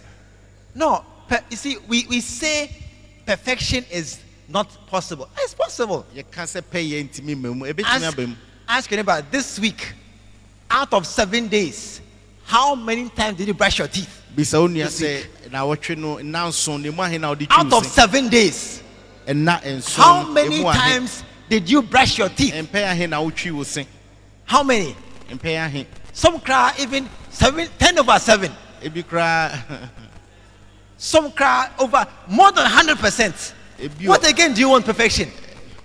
No. 0.74 1.04
Per- 1.28 1.44
you 1.50 1.56
see, 1.56 1.76
we, 1.88 2.06
we 2.08 2.20
say 2.20 2.74
perfection 3.26 3.84
is 3.90 4.20
not 4.48 4.68
possible. 4.86 5.28
Ah, 5.36 5.40
it's 5.42 5.54
possible. 5.54 6.04
yɛka 6.14 6.44
sɛ 6.44 6.62
pɛ 6.62 6.90
yɛ 6.90 7.08
ntumi 7.08 7.36
ma 7.40 7.52
mu 7.52 7.64
ɛbɛtumi 7.64 7.84
Ask, 7.84 8.04
aba 8.12 8.26
mu 8.26 8.34
ask 8.68 8.90
your 8.90 8.96
neighbor 8.96 9.24
this 9.30 9.58
week, 9.58 9.92
out 10.70 10.92
of 10.92 11.06
seven 11.06 11.48
days, 11.48 12.00
how 12.44 12.74
many 12.74 13.08
times 13.10 13.38
did 13.38 13.46
you 13.48 13.54
brush 13.54 13.78
your 13.78 13.88
teeth? 13.88 14.20
bisa 14.36 14.60
wo 14.60 14.66
nua 14.68 14.84
This 14.84 15.00
sɛ 15.00 15.50
na 15.52 15.60
wɔtwe 15.64 15.96
no 15.96 16.16
nna 16.16 16.48
nson 16.48 16.82
ne 16.82 16.90
mu 16.90 17.02
ahe 17.02 17.18
na 17.18 17.28
wode 17.28 17.46
Out 17.50 17.66
of 17.72 17.72
twiw 17.72 17.84
se 17.84 17.88
seven 17.88 18.28
days, 18.28 18.82
ɛna 19.26 19.62
nson 19.62 20.02
how 20.02 20.28
many 20.30 20.62
times 20.62 21.22
did 21.48 21.70
you 21.70 21.82
brush 21.82 22.18
your 22.18 22.28
teeth? 22.28 22.52
Mpɛ 24.48 24.56
ahe 24.56 24.58
na 24.58 24.58
wotwi 24.58 24.96
wo 24.96 25.34
se 25.34 25.42
How 25.42 25.50
many? 25.62 25.86
Some 26.12 26.40
cry 26.40 26.72
even 26.78 27.08
seven, 27.30 27.68
10 27.78 27.98
over 27.98 28.18
7. 28.18 28.52
ebi 28.82 29.02
koraa 29.04 29.58
Some 30.98 31.32
cry 31.32 31.68
over 31.78 32.06
more 32.28 32.52
than 32.52 32.66
100%. 32.70 33.54
What 34.06 34.28
again 34.28 34.54
do 34.54 34.60
you 34.60 34.68
want 34.68 34.84
perfection? 34.84 35.30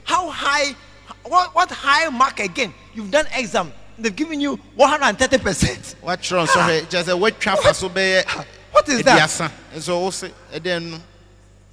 How 0.03 0.29
high, 0.29 0.75
what, 1.23 1.55
what 1.55 1.71
high 1.71 2.07
mark 2.09 2.39
again? 2.39 2.71
You've 2.93 3.09
done 3.09 3.25
exam. 3.35 3.71
They've 3.97 4.15
given 4.15 4.39
you 4.39 4.57
130%. 4.77 5.95
watwerɛ 6.03 6.45
nsɔhwɛ 6.45 6.81
kyerɛ 6.87 7.03
sɛ 7.03 7.19
woatwa 7.19 7.57
fa 7.63 7.73
so 7.73 7.87
ah. 7.87 7.89
bɛyɛ 7.89 8.45
What 8.71 8.89
is 8.89 9.03
that? 9.03 9.51
wo 9.87 10.09
se 10.11 10.31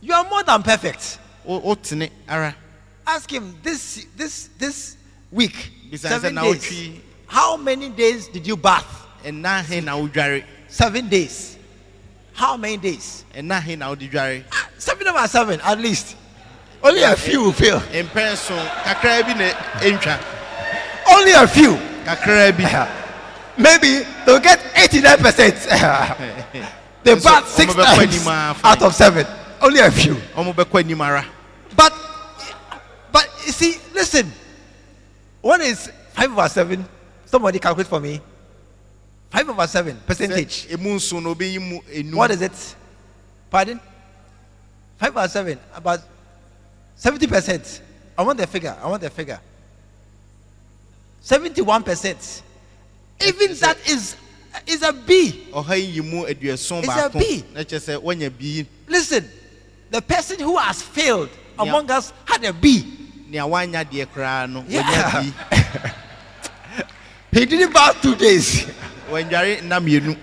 You 0.01 0.15
are 0.15 0.25
more 0.25 0.43
than 0.43 0.63
perfect. 0.63 1.19
wo- 1.45 1.61
wotene 1.61 2.11
ara 2.29 2.55
Ask 3.07 3.31
him 3.31 3.59
this 3.63 4.07
this 4.17 4.49
this 4.59 4.97
week, 5.31 5.71
seven 5.97 6.35
days. 6.35 6.91
How 7.27 7.57
many 7.57 7.89
days 7.89 8.29
did 8.29 8.47
you 8.47 8.57
bath? 8.57 9.03
ɛna 9.25 9.61
ahe 9.61 9.81
na 9.83 9.97
wodware 9.97 10.45
Seven 10.69 11.09
days. 11.09 11.57
How 12.35 12.57
many 12.57 12.77
days? 12.77 13.25
ɛna 13.35 13.59
ahe 13.59 13.77
na 13.77 13.89
wode 13.89 14.11
dware 14.11 14.45
Ah, 14.53 14.69
Seven 14.79 15.09
over 15.09 15.27
seven, 15.29 15.61
at 15.61 15.79
least. 15.79 16.17
Only 16.83 17.03
a 17.03 17.17
few 17.17 17.45
will 17.45 17.53
fail. 17.53 17.81
mpɛ 17.81 18.33
nso 18.33 18.57
kakraa 18.85 19.23
bi 19.25 19.35
Only 21.11 21.33
a 21.33 21.47
few. 21.49 21.75
kakraa 22.05 22.51
eh, 22.59 22.89
Maybe 23.57 24.05
they'll 24.27 24.41
get 24.41 24.61
89%. 24.75 25.69
Eh, 26.55 26.67
they 27.03 27.15
Nso, 27.17 27.25
bath 27.25 27.49
six 27.51 27.73
ɔmo 27.73 27.83
bɛkɔ 27.85 27.99
anim 28.03 28.23
times 28.25 28.61
out 28.65 28.83
of 28.83 28.95
seven. 28.95 29.27
Only 29.61 29.81
a 29.81 29.91
few. 29.91 30.15
ɔmo 30.37 30.55
bɛkɔ 30.55 30.81
anim 30.81 31.25
But 31.77 31.93
but 33.13 33.29
you 33.47 33.53
see, 33.53 33.77
listen. 33.95 34.33
What 35.45 35.61
is 35.61 35.93
five 36.15 36.33
over 36.33 36.49
seven? 36.49 36.87
Somebody 37.27 37.59
calculate 37.59 37.87
for 37.87 38.01
me. 38.01 38.19
Five 39.29 39.47
over 39.51 39.67
seven 39.67 40.01
percentage. 40.07 40.69
Sɛ 40.69 40.73
emu 40.81 40.95
nson 40.97 41.23
na 41.23 41.35
obeyi 41.35 41.61
mu 41.61 41.81
enum 41.83 42.15
What 42.15 42.31
is 42.31 42.41
it? 42.41 42.77
Pardon? 43.51 43.79
Five 44.97 45.15
over 45.15 45.29
seven? 45.29 45.59
About 45.75 46.01
seventy 46.97 47.27
percent. 47.27 47.83
I 48.17 48.23
want 48.23 48.39
the 48.39 48.47
figure. 48.47 48.75
I 48.83 48.89
want 48.89 49.03
the 49.03 49.11
figure. 49.11 49.39
Seventy-one 51.21 51.83
percent. 51.83 52.43
Even 53.21 53.55
that 53.57 53.77
is 53.87 54.17
is 54.67 54.83
a 54.83 54.95
B. 54.95 55.49
ɔha 55.53 55.77
yi 55.77 56.01
mu 56.01 56.25
aduason 56.25 56.85
It's 56.85 56.89
a 56.89 57.11
B. 57.19 57.45
na 57.53 57.61
kyerɛ 57.61 57.99
sɛ 57.99 58.03
wɔnya 58.03 58.31
bi 58.31 58.67
Listen, 58.89 59.29
the 59.91 60.01
person 60.01 60.39
who 60.41 60.57
has 60.57 60.81
failed 60.81 61.29
Yeah. 61.29 61.65
among 61.69 61.91
us 61.91 62.15
had 62.25 62.43
a 62.47 62.53
B. 62.55 63.04
nea 63.35 63.45
wanya 63.47 63.85
deɛ 63.85 64.07
koraa 64.07 64.47
no 64.49 64.65
Yeah. 64.69 65.23
bi 65.51 65.91
He 67.41 67.47
didn't 67.47 67.73
bath 67.73 68.01
two 68.01 68.15
days. 68.15 68.65
wɔndware 69.11 69.61
nna 69.63 69.81
mmienu 69.81 70.17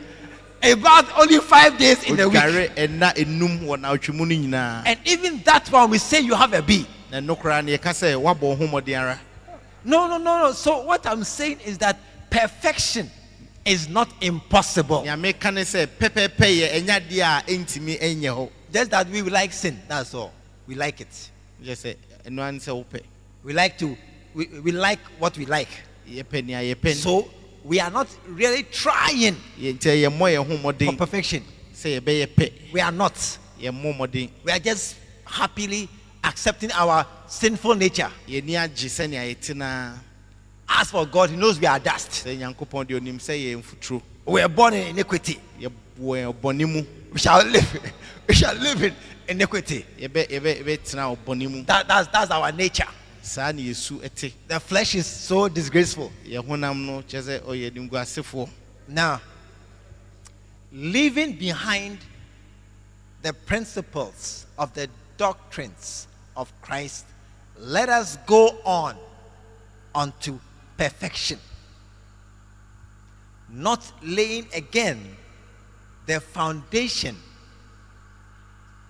He 0.64 0.76
bathed 0.76 1.12
only 1.18 1.40
five 1.40 1.78
days 1.78 2.04
in 2.04 2.18
a 2.20 2.30
week. 2.30 2.38
odware 2.40 2.70
ɛna 2.76 3.14
enum 3.16 3.66
wɔ 3.66 3.78
n'awotwe 3.82 4.14
mu 4.14 4.26
no 4.26 4.34
nyinaa 4.36 4.84
And 4.86 5.00
even 5.06 5.42
that 5.44 5.70
one, 5.72 5.90
we 5.90 5.98
say 5.98 6.22
you 6.22 6.36
have 6.36 6.54
a 6.54 6.62
B. 6.62 6.86
na 7.12 7.20
ɛno 7.20 7.38
koraa 7.38 7.62
no 7.66 7.72
yɛka 7.78 7.92
sɛ 7.92 8.16
woabɔ 8.16 8.40
wo 8.42 8.56
ho 8.56 8.68
mmɔden 8.68 8.98
ara 8.98 9.20
No, 9.84 10.08
no, 10.08 10.18
no, 10.18 10.38
no. 10.44 10.52
So 10.54 10.84
what 10.86 11.06
I'm 11.08 11.24
saying 11.26 11.60
is 11.66 11.78
that 11.80 11.98
perfection 12.30 13.10
is 13.66 13.90
not 13.90 14.08
impossible. 14.22 15.04
nea 15.04 15.18
meka 15.18 15.54
ne 15.54 15.62
sɛ 15.64 15.86
pɛpɛɛpɛ 16.00 16.38
yɛ 16.38 16.72
ɛnya 16.82 17.02
deɛ 17.10 17.20
a 17.20 17.44
ɛntumi 17.52 18.00
ɛnyɛ 18.02 18.32
hɔ 18.38 18.50
Just 18.72 18.92
that 18.92 19.10
we 19.10 19.22
like 19.24 19.52
sin. 19.52 19.78
That's 19.90 20.14
all. 20.14 20.32
We 20.66 20.76
like 20.76 21.02
it. 21.02 21.30
gyɛ 21.62 21.74
sɛ 21.76 21.96
ɛno 22.26 22.42
ane 22.48 22.60
sɛ 22.60 22.72
wopɛ 22.86 23.02
We 23.44 23.54
like 23.54 23.78
to. 23.80 23.98
We, 24.34 24.46
we 24.64 24.72
like 24.72 25.00
what 25.20 25.38
we 25.38 25.46
like. 25.46 25.70
yɛpɛ 26.10 26.46
nea 26.46 26.76
yɛpɛ 26.76 26.94
So 26.96 27.30
we 27.64 27.80
are 27.80 27.90
not 27.92 28.08
really 28.28 28.64
trying 28.64 29.36
Yɛ- 29.60 29.78
nti 29.78 30.04
yɛmmɔ 30.04 30.36
yɛn 30.44 30.48
ho 30.48 30.58
for 30.92 30.98
perfection. 30.98 31.44
sɛ 31.74 32.00
yɛbɛyɛ 32.00 32.28
pɛ 32.28 32.52
We 32.72 32.80
are 32.82 32.92
not. 32.92 33.38
We 33.60 34.52
are 34.52 34.60
just 34.60 34.96
happily 35.26 35.88
accepting 36.24 36.72
our 36.72 37.06
sinful 37.28 37.76
nature. 37.76 38.10
yɛni 38.28 38.52
agye 38.58 38.88
sɛnea 38.90 39.36
yɛte 39.36 39.56
naa 39.56 39.94
As 40.74 40.90
for 40.90 41.06
God, 41.06 41.30
He 41.32 41.36
knows 41.36 41.60
we 41.60 41.66
are 41.68 41.80
dust. 41.80 42.10
sɛ 42.26 42.38
nyankopɔn 42.38 42.86
deɛ 42.88 43.00
onim 43.00 43.18
sɛ 43.20 43.36
yɛ 43.38 43.62
mfuturo 43.62 44.02
We 44.26 44.42
are 44.42 44.50
born 44.50 44.74
in 44.76 44.88
iniquity. 44.88 45.40
yɛwɔ 45.60 46.34
bɔne 46.42 46.68
mu 46.72 46.84
We 47.12 47.20
shall 47.20 47.44
live. 47.46 47.94
We 48.28 48.36
shall 48.36 48.56
live 48.56 48.82
in 48.84 48.96
iniquity. 49.32 49.86
yɛbɛ 50.00 50.28
yɛbɛ 50.30 50.64
yɛbɛtena 50.64 51.18
ɔbɔne 51.18 51.50
mu 51.52 51.64
That, 51.64 51.88
that's, 51.88 52.08
that's 52.12 52.32
our 52.32 52.52
nature. 52.52 52.88
saa 53.22 53.52
ne 53.52 53.64
yɛsu 53.64 54.00
ɛte 54.02 54.34
The 54.48 54.60
flesh 54.60 54.96
is 54.96 55.06
so 55.08 55.48
disgraceful. 55.48 56.12
yɛn 56.26 56.46
honam 56.48 56.86
no 56.86 57.02
kyerɛ 57.02 57.22
sɛ 57.24 57.42
ɔyɛ 57.42 57.72
nimguasefoɔ 57.90 58.50
Now, 58.88 59.22
leaving 60.72 61.38
behind 61.38 62.00
the 63.22 63.34
principles 63.34 64.46
of 64.58 64.74
the 64.74 64.90
doctrines 65.18 66.08
of 66.36 66.52
Christ, 66.62 67.06
let 67.58 67.90
us 67.90 68.18
go 68.26 68.58
on 68.66 68.96
unto 69.94 70.40
perfection, 70.78 71.38
not 73.50 73.92
laying 74.02 74.48
again 74.54 75.16
the 76.08 76.20
foundation. 76.20 77.16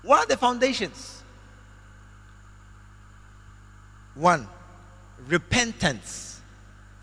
What 0.03 0.25
are 0.25 0.27
the 0.27 0.37
foundations? 0.37 1.21
One, 4.15 4.47
repentance 5.27 6.41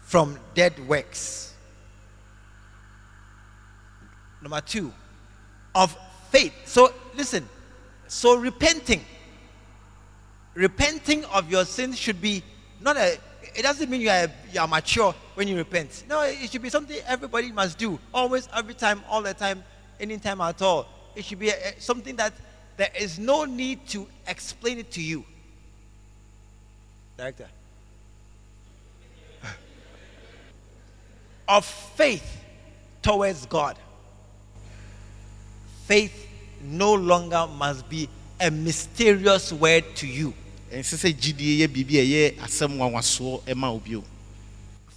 from 0.02 0.38
dead 0.54 0.86
works. 0.86 1.54
Number 4.42 4.60
two, 4.60 4.92
of 5.74 5.96
faith. 6.30 6.52
So 6.64 6.92
listen, 7.14 7.48
so 8.06 8.36
repenting, 8.36 9.04
repenting 10.54 11.24
of 11.26 11.50
your 11.50 11.64
sins 11.64 11.98
should 11.98 12.20
be 12.20 12.42
not 12.80 12.96
a. 12.96 13.18
It 13.54 13.62
doesn't 13.62 13.88
mean 13.90 14.00
you 14.00 14.10
are 14.10 14.28
you 14.52 14.60
are 14.60 14.68
mature 14.68 15.14
when 15.34 15.48
you 15.48 15.56
repent. 15.56 16.04
No, 16.08 16.22
it 16.22 16.50
should 16.50 16.62
be 16.62 16.68
something 16.68 16.96
everybody 17.06 17.50
must 17.50 17.78
do. 17.78 17.98
Always, 18.12 18.48
every 18.54 18.74
time, 18.74 19.02
all 19.08 19.22
the 19.22 19.34
time, 19.34 19.64
anytime 19.98 20.40
at 20.40 20.60
all. 20.62 20.86
It 21.16 21.24
should 21.24 21.38
be 21.38 21.48
a, 21.48 21.54
a- 21.70 21.80
something 21.80 22.14
that 22.16 22.32
there 22.78 22.90
is 22.98 23.18
no 23.18 23.44
need 23.44 23.86
to 23.88 24.06
explain 24.26 24.78
it 24.78 24.90
to 24.92 25.02
you. 25.02 25.24
Director. 27.18 27.48
Of 31.46 31.64
faith 31.66 32.42
towards 33.02 33.44
God 33.46 33.76
faith 35.88 36.28
no 36.62 36.92
longer 36.92 37.48
must 37.56 37.88
be 37.88 38.06
a 38.38 38.50
mysterious 38.50 39.52
word 39.52 39.84
to 39.96 40.06
you. 40.06 40.34
ɛnsɛ 40.70 40.96
sɛ 41.00 41.08
gyidie 41.16 41.64
yɛ 41.64 41.66
biribi 41.66 41.96
a 41.96 42.04
ɛyɛ 42.04 42.36
asɛm 42.44 42.76
nwanwasoɔ 42.76 43.40
ɛma 43.48 43.72
wo 43.72 43.78
bio 43.80 44.04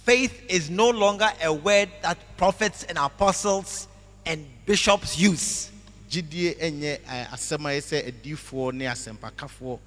Faith 0.04 0.42
is 0.50 0.68
no 0.68 0.90
longer 0.90 1.32
a 1.42 1.50
word 1.50 1.88
that 2.02 2.18
prophets 2.36 2.82
and 2.84 2.98
apostles 2.98 3.88
and 4.26 4.44
bishops 4.66 5.16
use. 5.18 5.70
Gyidie 6.12 6.54
ɛnyɛ 6.60 7.00
asɛm 7.32 7.64
a 7.66 7.70
yɛ 7.72 7.80
sɛ 7.80 8.06
adiifoɔ 8.12 8.72
ne 8.74 8.84
asɛmpakafoɔ 8.84 9.78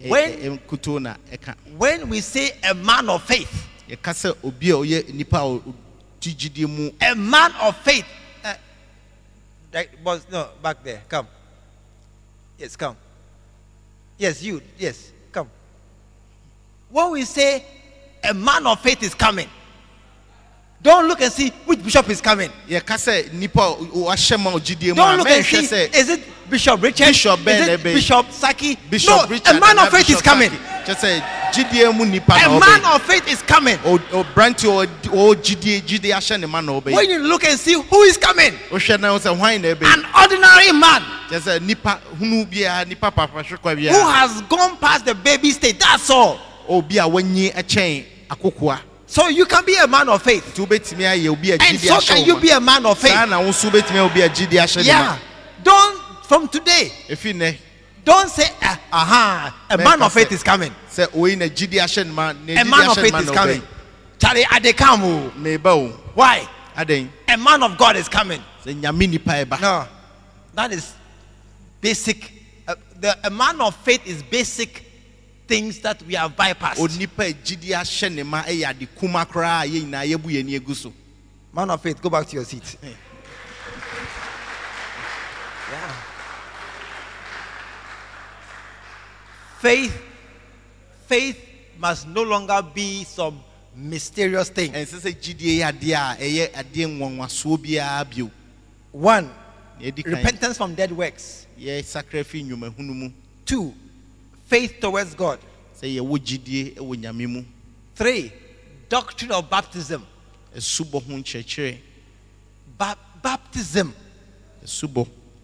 ɛ- 0.00 0.08
When- 0.08 1.02
na 1.02 1.16
ɛka 1.30 1.54
When 1.76 2.08
we 2.08 2.20
say 2.20 2.52
a 2.62 2.74
man 2.74 3.08
of 3.08 3.22
faith, 3.24 3.66
yɛka 3.88 4.12
sɛ 4.12 4.36
obi 4.44 4.70
a 4.70 4.74
ɔyɛ 4.74 5.14
nipa 5.14 5.38
a 5.38 5.58
ɔdi 5.58 6.34
gyidie 6.36 6.68
mu 6.68 6.90
a 7.00 7.14
man 7.14 7.52
of 7.60 7.76
faith. 7.78 8.04
Uh, 8.44 8.54
that 9.70 9.88
was 10.04 10.26
no 10.30 10.48
back 10.62 10.82
there. 10.84 11.02
Come. 11.08 11.26
Yes, 12.58 12.76
come. 12.76 12.96
Yes, 14.18 14.42
you. 14.42 14.60
Yes, 14.78 15.10
come. 15.32 15.48
When 16.90 17.12
we 17.12 17.24
say 17.24 17.64
a 18.22 18.34
man 18.34 18.66
of 18.66 18.78
faith 18.80 19.02
is 19.02 19.14
coming, 19.14 19.48
don't 20.82 21.06
look 21.06 21.20
and 21.20 21.32
see 21.32 21.50
which 21.64 21.82
bishop 21.82 22.08
is 22.10 22.20
coming. 22.20 22.50
yɛka 22.68 22.96
sɛ 22.96 23.32
nipa 23.32 23.60
a 23.60 23.74
ɔ- 23.76 23.90
wahyɛ 23.92 24.40
ma 24.42 24.50
gyidie 24.52 24.88
mu 24.88 24.94
Don't 24.94 25.14
a 25.14 25.16
look 25.18 25.28
and 25.28 25.44
mɛnhwɛ 25.44 25.60
see, 25.60 25.74
sɛ 25.76 25.94
is 25.94 26.08
it 26.10 26.20
Bishop 26.50 26.82
Richard? 26.82 27.06
Bishop 27.06 27.44
Ben 27.44 27.62
is 27.62 27.68
it 27.68 27.80
Ebe. 27.80 27.94
Bishop 27.94 28.30
Saki? 28.30 28.76
bishop 28.90 29.22
no, 29.22 29.26
richard 29.28 29.56
a 29.56 29.60
man 29.60 29.76
anaa 29.76 29.86
of 29.86 29.92
faith 29.92 30.00
is 30.10 30.16
Bishop 30.16 30.24
coming. 30.24 30.50
Saki. 30.50 30.62
kyerɛ 30.92 31.22
sɛ 31.22 31.24
gyidie 31.52 31.96
mu 31.96 32.04
nipa 32.04 32.32
A 32.34 32.40
na 32.48 32.58
man 32.58 32.80
ɔbɛn 32.82 32.94
of 32.96 33.02
faith 33.02 33.28
is 33.28 33.42
coming. 33.42 33.78
obrante 33.78 34.64
a 34.64 34.86
ɔdi- 34.86 35.08
ɔwɔ 35.08 35.34
gyidie 35.36 35.80
gyidie 35.82 36.12
ahyɛ 36.12 36.40
ne 36.40 36.46
ma 36.46 36.60
na 36.60 36.72
When 36.72 36.82
ɔbɛn 36.94 37.08
you 37.08 37.18
look 37.20 37.44
and 37.44 37.58
see 37.58 37.74
who 37.74 38.02
is 38.02 38.16
coming, 38.18 38.52
wohwɛ 38.70 39.00
na 39.00 39.12
wo 39.12 39.18
sɛ 39.18 39.36
hwan 39.36 39.62
na 39.62 39.68
ɛbɛn 39.68 39.94
an 39.94 40.04
ordinary 40.20 40.72
man 40.72 41.02
kyerɛ 41.30 41.40
sɛ 41.40 41.62
nipa 41.62 42.00
hunu 42.20 42.44
biara 42.50 42.86
nipa 42.86 43.10
papa 43.10 43.28
hwekwa 43.42 43.74
who 43.78 43.82
biara 43.88 44.12
has 44.12 44.42
gone 44.42 44.76
past 44.78 45.04
the 45.06 45.14
baby 45.14 45.52
stage. 45.52 45.78
That's 45.78 46.10
all. 46.10 46.38
obi 46.68 46.98
a 46.98 47.02
wanyi 47.04 47.54
ɛkyɛn 47.54 48.04
akokoa 48.30 48.80
So 49.12 49.28
you 49.28 49.44
can 49.44 49.62
be 49.66 49.76
a 49.76 49.86
man 49.86 50.08
of 50.08 50.22
faith, 50.22 50.54
nti 50.54 50.66
wobɛtumi 50.66 51.04
ayɛ 51.04 51.28
obi 51.30 51.50
a 51.50 51.54
and 51.60 51.78
gyidie 51.78 51.86
so 51.88 52.00
can 52.00 52.16
ahyɛ 52.16 52.26
you 52.26 52.34
wo 52.34 52.40
be 52.40 52.48
ma 52.48 52.56
a 52.56 52.60
man 52.60 52.86
of 52.86 52.98
saa 52.98 53.08
faith. 53.08 53.28
na 53.28 53.40
wo 53.40 53.48
nso 53.50 53.70
wobɛtumi 53.70 53.96
ayɛ 53.98 54.10
obi 54.10 54.20
a 54.22 54.28
gyidie 54.30 54.58
ahyɛ 54.58 54.76
ne 54.78 54.82
Yeah. 54.84 55.02
ma 55.02 55.18
Don't 55.62 56.24
from 56.24 56.48
today. 56.48 56.90
ɛfi 57.10 57.34
nnɛ 57.34 57.56
Don't 58.06 58.30
say, 58.30 58.48
ah, 58.62 58.80
aha, 58.90 59.54
a 59.68 59.76
Man 59.76 59.84
man 59.84 59.94
of 60.00 60.06
of 60.06 60.12
faith 60.14 60.28
faith. 60.30 60.38
is 60.38 60.42
coming. 60.42 60.74
sɛ 60.90 61.08
oyi 61.08 61.36
na 61.36 61.44
gyidie 61.44 61.78
ahyɛ 61.84 62.06
ne 62.06 62.12
ma 62.12 62.32
na 62.32 62.38
A 62.40 62.64
gyidie 62.64 62.70
man 62.70 62.88
of 62.88 62.96
ahyɛ 62.96 62.96
ne 62.96 63.02
faith 63.02 63.12
ma 63.12 63.18
is 63.18 63.26
na 63.26 63.32
coming. 63.34 63.60
ɔbɛn 63.60 64.18
Charlie 64.18 64.44
Adekamu. 64.44 65.32
meba 65.34 65.66
o 65.66 65.88
Why? 66.14 66.48
adɛn 66.74 67.08
A 67.28 67.36
man 67.36 67.62
of 67.64 67.76
God 67.76 67.96
is 67.96 68.08
coming. 68.08 68.42
sɛ 68.64 68.80
nyame 68.80 69.10
nipa 69.10 69.30
ɛba 69.44 69.60
No, 69.60 69.86
that 70.54 70.72
is 70.72 70.90
basic. 71.82 72.32
Uh, 72.66 72.74
the 72.98 73.14
a 73.26 73.30
man 73.30 73.60
of 73.60 73.76
faith 73.84 74.06
is 74.06 74.22
basic 74.22 74.82
things 75.46 75.80
that 75.80 76.02
we 76.02 76.14
have 76.14 76.34
bypassed. 76.36 76.78
onipa 76.78 77.24
a 77.28 77.32
gyidie 77.32 77.74
ahyɛ 77.74 78.14
ne 78.14 78.22
ma 78.22 78.42
ɛyɛ 78.42 78.68
ade 78.70 78.86
kuma 78.96 79.24
koraa 79.26 79.62
a 79.64 79.66
yɛn 79.68 79.84
nyinaa 79.90 80.06
yɛbu 80.06 80.30
yɛn 80.30 80.40
ani 80.40 80.56
agu 80.58 80.74
so 80.74 80.92
Man 81.54 81.68
of 81.68 81.82
faith, 81.82 82.00
go 82.00 82.08
back 82.08 82.26
to 82.28 82.36
your 82.36 82.46
seat. 82.46 82.78
Eh. 82.82 82.86
Yeah. 85.70 85.92
Faith, 89.58 90.02
faith 91.06 91.38
must 91.78 92.08
no 92.08 92.22
longer 92.22 92.62
be 92.74 93.04
some 93.04 93.38
mysterious 93.76 94.48
thing. 94.50 94.72
ɛnsɛ 94.72 94.98
sɛ 95.00 95.12
gyidie 95.20 95.58
yɛ 95.60 95.72
adeɛ 95.72 95.94
a 95.94 96.16
ɛyɛ 96.20 96.52
adeɛ 96.52 96.86
nwanwasoɔ 96.98 97.58
biara 97.58 98.04
bio 98.10 98.30
One, 98.92 99.26
na 99.80 99.86
ɛdi 99.86 100.02
kan 100.04 100.12
repentance 100.14 100.56
from 100.56 100.74
dead 100.74 100.92
works. 100.92 101.46
yɛ 101.58 101.84
sakra 101.84 102.24
fi 102.24 102.42
nnwumahunu 102.42 102.94
mu 102.94 103.10
Two, 103.44 103.74
faith 104.52 104.80
towards 104.80 105.14
God. 105.14 105.38
sɛ 105.80 105.96
yɛwɔ 105.98 106.18
gyidie 106.18 106.74
wɔ 106.76 107.44
Three, 107.94 108.32
doctrine 108.90 109.32
of 109.32 109.48
baptism. 109.48 110.06
ɛsubɔ 110.54 111.02
ho 111.06 111.12
nkyerɛkyerɛ 111.12 111.78
Ba- 112.76 112.98
baptism 113.22 113.94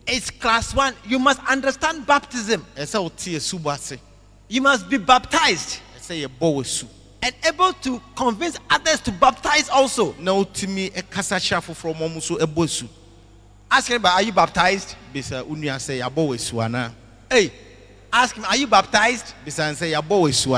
is 0.07 0.31
class 0.31 0.75
one. 0.75 0.94
You 1.07 1.18
must 1.18 1.40
understand 1.49 2.07
baptism. 2.07 2.64
ɛsɛ 2.77 3.03
wote 3.03 3.16
ɛsubɔ 3.16 3.75
ase 3.75 3.99
You 4.47 4.61
must 4.61 4.87
be 4.90 4.99
baptized 4.99 5.81
ɛsɛ 5.99 6.27
yɛbɔ 6.27 6.40
wɔ 6.57 6.66
su 6.66 6.87
and 7.23 7.35
able 7.47 7.73
to 7.73 8.01
convince 8.14 8.59
others 8.68 9.01
to 9.01 9.11
baptize 9.11 9.71
also. 9.71 10.14
na 10.18 10.33
wotumi 10.33 10.92
ɛkasa 10.92 11.38
kyerɛ 11.40 11.61
afoforɔ 11.64 11.99
ma 11.99 12.07
ɔmo 12.07 12.16
nso 12.16 12.38
ɛbɔ 12.38 12.88
Ask 13.71 13.88
him, 13.90 14.05
are 14.05 14.23
you 14.23 14.33
baptized? 14.33 14.94
bisa 15.14 15.42
wo 15.47 15.55
nua 15.55 15.77
sɛ 15.77 15.99
yɛabɔ 16.03 16.29
wɔ 16.29 16.38
su 16.38 16.57
anaa 16.57 16.92
Hey, 17.31 17.51
ask 18.12 18.35
him, 18.37 18.44
are 18.44 18.57
you 18.57 18.66
baptized? 18.66 19.35
bisa 19.44 19.62
sɛ 19.75 19.92
yɛabɔ 19.94 20.09
wɔ 20.09 20.35
su 20.35 20.53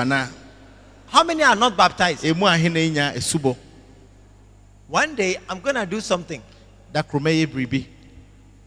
How 1.06 1.24
many 1.24 1.42
are 1.42 1.56
not 1.56 1.76
baptized? 1.76 2.22
ahene 2.24 2.92
nya 2.94 3.14
ɛsubɔ 3.14 3.56
One 4.88 5.14
day, 5.14 5.36
I'm 5.48 5.60
going 5.60 5.76
to 5.76 5.86
do 5.86 6.00
something. 6.00 6.42
da 6.92 7.02
mɛyɛ 7.02 7.86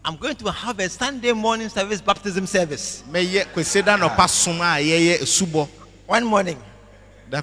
I'm 0.06 0.16
going 0.16 0.36
to 0.36 0.50
have 0.50 0.78
a 0.80 0.88
Sunday 0.88 1.32
morning 1.32 1.68
service 1.70 2.00
baptism 2.02 2.46
service. 2.46 3.02
mɛyɛ 3.10 3.46
kwasi 3.52 3.82
da 3.84 3.96
nɔpa 3.96 4.28
som 4.28 4.60
a 4.60 4.76
yɛyɛ 4.80 5.68
One 6.06 6.24
morning. 6.24 6.62
da 7.30 7.40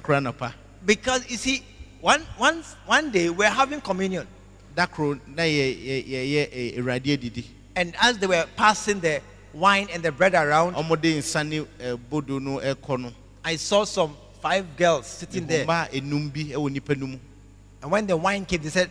Because 0.84 1.28
you 1.28 1.36
see, 1.36 1.62
one, 2.00 2.22
one, 2.36 2.62
one 2.86 3.10
day 3.10 3.28
we're 3.30 3.50
having 3.50 3.80
communion. 3.80 4.26
da 4.74 4.86
na 5.26 5.42
And 7.74 7.94
as 8.00 8.18
they 8.18 8.26
were 8.26 8.46
passing 8.56 9.00
the 9.00 9.20
wine 9.54 9.88
and 9.92 10.02
the 10.02 10.12
bread 10.12 10.34
around, 10.34 10.74
ɔmode 10.74 11.18
nsa 11.18 11.46
ne 11.46 11.66
eh, 11.80 11.94
bodo 11.96 12.38
no 12.38 12.58
eh, 12.58 12.74
ɛkɔ 12.74 13.00
no 13.00 13.12
I 13.44 13.56
saw 13.56 13.84
some 13.84 14.16
five 14.40 14.76
girls 14.76 15.06
sitting 15.06 15.46
there. 15.46 15.64
mmaa 15.66 15.88
enum 15.90 16.32
bi 16.32 16.52
ɛwɔ 16.54 16.72
nipa 16.72 16.94
no 16.94 17.18
And 17.82 17.90
when 17.90 18.06
the 18.06 18.16
wine 18.16 18.44
came, 18.44 18.62
they 18.62 18.68
said, 18.70 18.90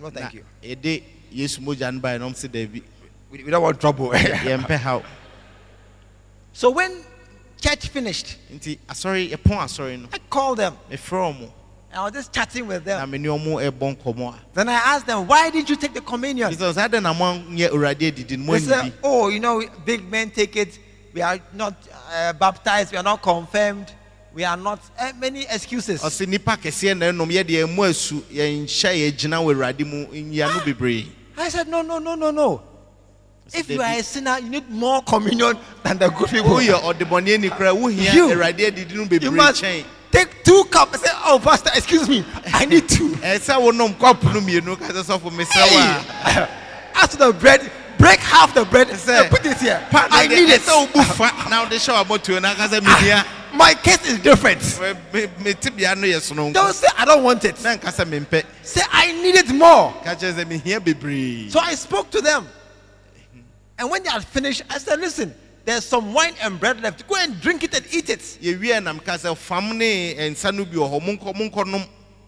No, 0.00 0.10
thank 0.10 0.34
you. 0.34 0.44
yɛde 0.62 1.02
yesu 1.32 1.60
mogya 1.60 1.92
no 1.94 2.00
baeɛ 2.00 2.18
na 2.20 2.26
ɔm 2.28 2.34
sɛ 2.34 2.82
We, 3.30 3.42
we 3.44 3.50
don't 3.50 3.62
want 3.62 3.80
trouble. 3.80 4.10
yɛmpɛ 4.12 4.78
haw 4.78 5.02
so 6.56 6.70
when 6.70 7.02
church 7.60 7.88
finished, 7.88 8.36
nti 8.52 8.78
asɔre 8.88 9.28
yɛpɔn 9.30 9.58
asɔre 9.58 10.00
no 10.00 10.08
I 10.12 10.18
called 10.30 10.58
them. 10.58 10.76
mefrɛ 10.88 11.34
ɔmo 11.34 11.50
I 11.94 12.02
was 12.02 12.12
just 12.12 12.32
chatting 12.32 12.66
with 12.66 12.84
them. 12.84 13.08
me 13.10 13.18
ne 13.18 13.28
ɔmo 13.28 13.70
ɛbɔ 13.70 13.96
nkɔmmɔ 13.96 14.34
a 14.34 14.38
Then 14.52 14.68
I 14.68 14.72
asked 14.74 15.06
them, 15.06 15.26
why 15.26 15.50
didn't 15.50 15.70
you 15.70 15.76
take 15.76 15.94
the 15.94 16.00
communion? 16.00 16.52
bisɛ 16.52 16.74
saa 16.74 16.88
dɛn 16.88 17.02
na 17.02 17.14
moanyɛ 17.14 17.70
awurade 17.70 18.12
adidi 18.12 18.36
no 18.38 18.52
They 18.52 18.58
said, 18.60 18.92
oh, 19.02 19.28
you 19.28 19.38
know, 19.40 19.62
big 19.84 20.10
men 20.10 20.30
take 20.30 20.56
it. 20.56 20.78
We 21.12 21.22
are 21.22 21.38
not 21.52 21.74
uh, 22.12 22.32
baptized. 22.32 22.90
We 22.90 22.98
are 22.98 23.04
not 23.04 23.22
confirmed. 23.22 23.92
We 24.34 24.42
are 24.42 24.56
not 24.56 24.80
uh, 24.98 25.12
many 25.16 25.42
excuses. 25.42 26.02
ɔsɛ 26.02 26.26
nnipa 26.26 26.56
kɛseɛ 26.58 26.98
na 26.98 27.06
ɛnom 27.06 27.30
yɛde 27.30 27.50
yɛn 27.50 27.72
mu 27.72 27.82
asu 27.84 28.20
yɛnhyɛ 28.22 29.12
yɛgyina 29.12 29.38
wɔ 29.38 29.54
awurade 29.54 29.86
mu 29.86 30.06
nyia 30.06 30.48
no 30.52 30.60
bebree 30.64 31.06
I 31.36 31.48
said, 31.48 31.68
no, 31.68 31.82
no, 31.82 31.98
no, 31.98 32.14
no, 32.16 32.30
no. 32.32 32.62
If 33.52 33.68
you 33.68 33.80
are 33.82 33.92
a 33.92 34.02
sinner, 34.02 34.38
you 34.38 34.48
need 34.48 34.70
more 34.70 35.02
communion 35.02 35.56
than 35.82 35.98
the 35.98 36.08
good 36.08 36.28
people. 36.28 36.50
woyɛ 36.50 36.80
ɔdebɔneani 36.80 37.50
koraa 37.50 37.74
wohia 37.76 38.12
You- 38.14 38.28
awurade 38.30 38.58
adidi 38.58 38.94
no 38.94 39.16
You 39.20 39.30
must 39.30 39.62
take 40.14 40.44
two 40.44 40.64
cups. 40.70 41.02
I 41.02 41.06
say, 41.06 41.12
oh, 41.26 41.40
Pastor, 41.42 41.70
excuse 41.74 42.08
me. 42.08 42.24
I 42.46 42.64
need 42.64 42.88
two. 42.88 43.08
ɛɛ 43.24 43.38
sɛ 43.38 43.54
wonom 43.60 43.94
kɔpo 43.98 44.32
no 44.32 44.40
mmienu 44.40 44.78
ka 44.78 44.86
sɛ 44.92 45.02
sɔfo 45.02 45.30
mesrɛ 45.30 45.72
wo 45.72 45.78
a 45.78 46.30
Hey. 46.30 46.48
As 46.96 47.08
to 47.10 47.16
the 47.16 47.32
bread, 47.32 47.70
break 47.98 48.20
half 48.20 48.54
the 48.54 48.64
bread. 48.64 48.88
Say, 48.96 49.18
and 49.22 49.30
put 49.30 49.44
it 49.44 49.56
here. 49.58 49.84
pa 49.90 50.06
I 50.10 50.26
need 50.28 50.48
it. 50.48 50.62
sɛ 50.62 50.86
wobu 50.86 51.04
fa 51.04 51.32
na 51.50 51.62
wode 51.64 51.72
hyɛ 51.72 52.04
wabɔtuo 52.04 52.40
no 52.40 52.48
aka 52.48 52.68
sɛ 52.68 52.80
mehia 52.80 53.26
My 53.54 53.72
case 53.74 54.04
is 54.08 54.18
different. 54.18 54.60
Me- 55.12 55.28
me 55.44 55.52
tibea 55.54 55.96
no 55.96 56.06
yɛ 56.06 56.18
sononko 56.20 56.54
Don't 56.54 56.74
say 56.74 56.88
I 56.96 57.04
don't 57.04 57.22
want 57.24 57.44
it. 57.44 57.60
na 57.62 57.76
nka 57.76 57.90
sɛ 57.92 58.04
mempɛ 58.08 58.44
Say 58.62 58.82
I 58.92 59.12
need 59.12 59.34
it 59.34 59.48
more. 59.48 59.92
ka 60.04 60.14
kyerɛ 60.14 60.34
sɛ 60.34 60.44
mehia 60.44 60.78
bebree 60.80 61.50
So 61.50 61.58
I 61.60 61.74
spoke 61.74 62.10
to 62.10 62.20
them. 62.20 62.48
And 63.76 63.90
when 63.90 64.04
they 64.04 64.10
had 64.10 64.22
finished, 64.24 64.62
I 64.70 64.78
said, 64.78 65.00
listen, 65.00 65.34
there's 65.64 65.84
some 65.84 66.12
wine 66.12 66.34
and 66.42 66.60
bread 66.60 66.80
left. 66.80 67.06
Go 67.08 67.16
and 67.16 67.40
drink 67.40 67.64
it 67.64 67.74
and 67.74 67.86
eat 67.92 68.10
it. 68.10 68.20
yɛwie 68.20 68.82
na 68.82 68.92
meka 68.92 69.16
sɛ 69.18 69.36
fam 69.36 69.76
ne 69.78 70.14
nsa 70.30 70.54
no 70.54 70.64
bi 70.64 70.72
wɔ 70.76 70.90
hɔ 70.90 71.00
monkɔ 71.18 71.34
monkɔ 71.34 71.66
nom 71.66 71.84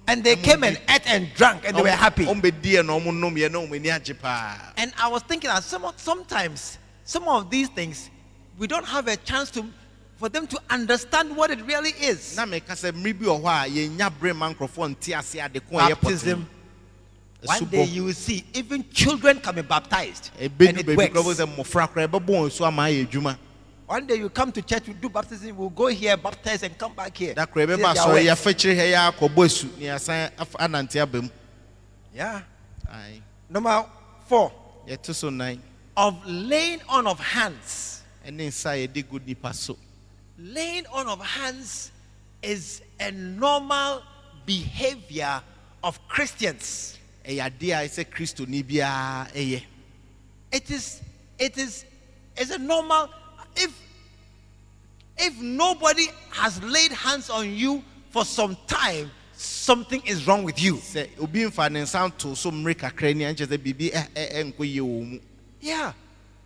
And 0.09 0.23
they 0.23 0.37
came 0.37 0.63
and 0.63 0.81
ate 0.89 1.07
and 1.07 1.35
drank 1.35 1.67
and 1.67 1.77
they 1.77 1.83
were 1.83 1.91
happy. 1.91 2.25
ɔmbɛdiɛ 2.27 2.87
na 2.87 2.99
ɔmo 2.99 3.07
nomyɛ 3.13 3.51
na 3.51 3.59
ɔmo 3.59 3.75
ani 3.75 4.63
And 4.77 4.93
I 4.99 5.09
was 5.09 5.23
thinking 5.23 5.49
that 5.49 5.65
some, 5.65 5.85
sometimes 5.97 6.79
some 7.05 7.27
of 7.29 7.51
these 7.51 7.69
things, 7.69 8.11
we 8.59 8.67
don't 8.67 8.87
have 8.87 9.09
a 9.09 9.17
chance 9.17 9.51
to 9.53 9.65
for 10.17 10.31
them 10.31 10.47
to 10.47 10.59
understand 10.71 11.37
what 11.37 11.51
it 11.51 11.61
really 11.67 11.91
is. 11.91 12.37
na 12.37 12.47
meka 12.47 12.73
sɛ 12.73 12.93
mmere 12.93 13.19
bi 13.19 13.27
wɔ 13.27 13.43
hɔ 13.43 13.67
a 13.67 13.71
yɛnya 13.71 14.13
bere 14.21 14.33
ma 14.33 14.53
nkurɔfoɔ 14.53 14.97
nte 14.97 15.19
ase 15.19 15.35
ade 15.37 15.61
ko 15.69 15.79
a 15.79 15.83
ɛyɛ 15.83 16.01
Baptism. 16.01 16.47
One 17.45 17.65
day 17.67 17.85
you 17.85 18.05
will 18.05 18.13
see 18.15 18.45
even 18.55 18.89
children 18.91 19.41
can 19.41 19.55
be 19.55 19.63
baptized. 19.63 20.31
And 20.41 20.51
it 20.61 20.87
works. 20.97 21.15
sɛ 21.15 21.47
mmɔfra 21.47 21.89
koraa 21.93 22.09
ɛbɛbɔ 22.09 22.27
wɔn 22.27 22.51
so 22.53 22.65
ama 22.65 22.83
ayɛ 22.83 23.07
adwuma 23.07 23.37
One 23.87 24.05
day 24.07 24.17
you 24.17 24.29
come 24.31 24.51
to 24.51 24.63
church, 24.63 24.89
you 24.89 24.95
do 24.95 25.09
baptism, 25.09 25.57
we'll 25.57 25.69
go 25.71 25.87
here, 25.87 26.17
baptize, 26.17 26.65
and 26.65 26.77
come 26.77 26.93
back 26.95 27.17
here. 27.17 27.35
da 27.35 27.47
koraa 27.47 27.67
See 27.67 27.73
ɛbɛba 27.83 27.95
their 27.95 28.03
asɔre 28.05 28.13
works. 28.13 28.25
yɛafa 28.43 28.55
kyire 28.55 28.77
ha 28.77 28.83
yɛ 28.83 29.13
akɔbɔ 29.13 29.45
asu 29.45 29.79
ne 29.79 29.85
yɛasan 29.87 30.31
afa- 30.39 30.59
anante 30.59 31.01
aba 31.03 31.23
mu 31.23 31.29
Yeah. 32.15 32.41
Number 33.49 33.85
four, 34.27 34.51
yɛto 34.89 35.15
so 35.15 35.31
nan 35.31 35.63
of 35.97 36.17
laying 36.27 36.81
on 36.89 37.07
of 37.07 37.21
hands. 37.21 38.03
ɛne 38.27 38.49
nsa 38.49 38.71
a 38.73 38.89
yɛde 38.89 39.09
gu 39.09 39.21
nipa 39.25 39.53
so 39.55 39.77
Laying 40.39 40.85
on 40.93 41.07
of 41.07 41.21
hands 41.25 41.91
is 42.43 42.83
a 43.01 43.11
normal 43.13 44.03
behavior 44.45 45.41
of 45.83 45.99
Christians. 46.09 46.96
Ɛyɛ 47.27 47.51
adeɛ 47.51 47.73
a 47.75 47.89
ɛsɛ 47.89 48.05
kristoni 48.11 48.63
biara 48.65 49.31
ɛyɛ 49.35 49.63
It 50.53 50.71
is, 50.71 51.01
it 51.39 51.59
is, 51.59 51.85
it's 52.37 52.51
a 52.51 52.59
normal. 52.59 53.11
If 53.57 53.73
if 55.19 55.37
nobody 55.41 56.07
has 56.31 56.63
laid 56.63 56.93
hands 56.93 57.31
on 57.31 57.51
you 57.53 57.83
for 58.11 58.25
some 58.25 58.57
time, 58.67 59.11
something 59.33 60.03
is 60.07 60.27
wrong 60.27 60.45
with 60.45 60.61
you. 60.63 60.77
sɛ 60.77 61.09
obi 61.21 61.41
mfa 61.45 61.71
ne 61.71 61.81
nsa 61.83 62.11
nto 62.11 62.37
so 62.37 62.51
mmere 62.51 62.75
kakra 62.75 63.15
ni 63.15 63.25
a 63.25 63.35
nkyɛ 63.35 63.47
sɛ 63.47 63.59
biribi 63.59 63.91
ɛnkɔ 64.15 64.59
yie 64.61 64.81
wɔ 64.81 65.11
mu 65.11 65.21
Yeah. 65.61 65.93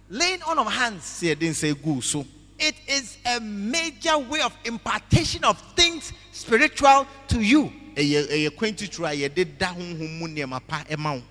Laying 0.09 0.43
on 0.43 0.59
of 0.59 0.67
hands. 0.73 1.05
sɛ 1.05 1.35
yɛde 1.37 1.51
nsa 1.51 1.83
gu 1.83 2.01
so 2.01 2.27
It 2.59 2.75
is 2.87 3.17
a 3.25 3.41
major 3.41 4.19
way 4.19 4.41
of 4.43 4.55
impartation 4.65 5.45
of 5.45 5.59
things 5.75 6.13
spiritual 6.33 7.07
to 7.29 7.41
you. 7.41 7.73
Ɛyɛ 7.97 8.29
ɛyɛ 8.29 9.07
a 9.07 9.29
yɛde 9.29 9.59
da 9.59 9.67
honhom 9.75 10.19
mu 10.19 10.27
nneɛma 10.29 10.61
pa 10.67 10.85
ɛma 10.89 11.17
wo 11.17 11.23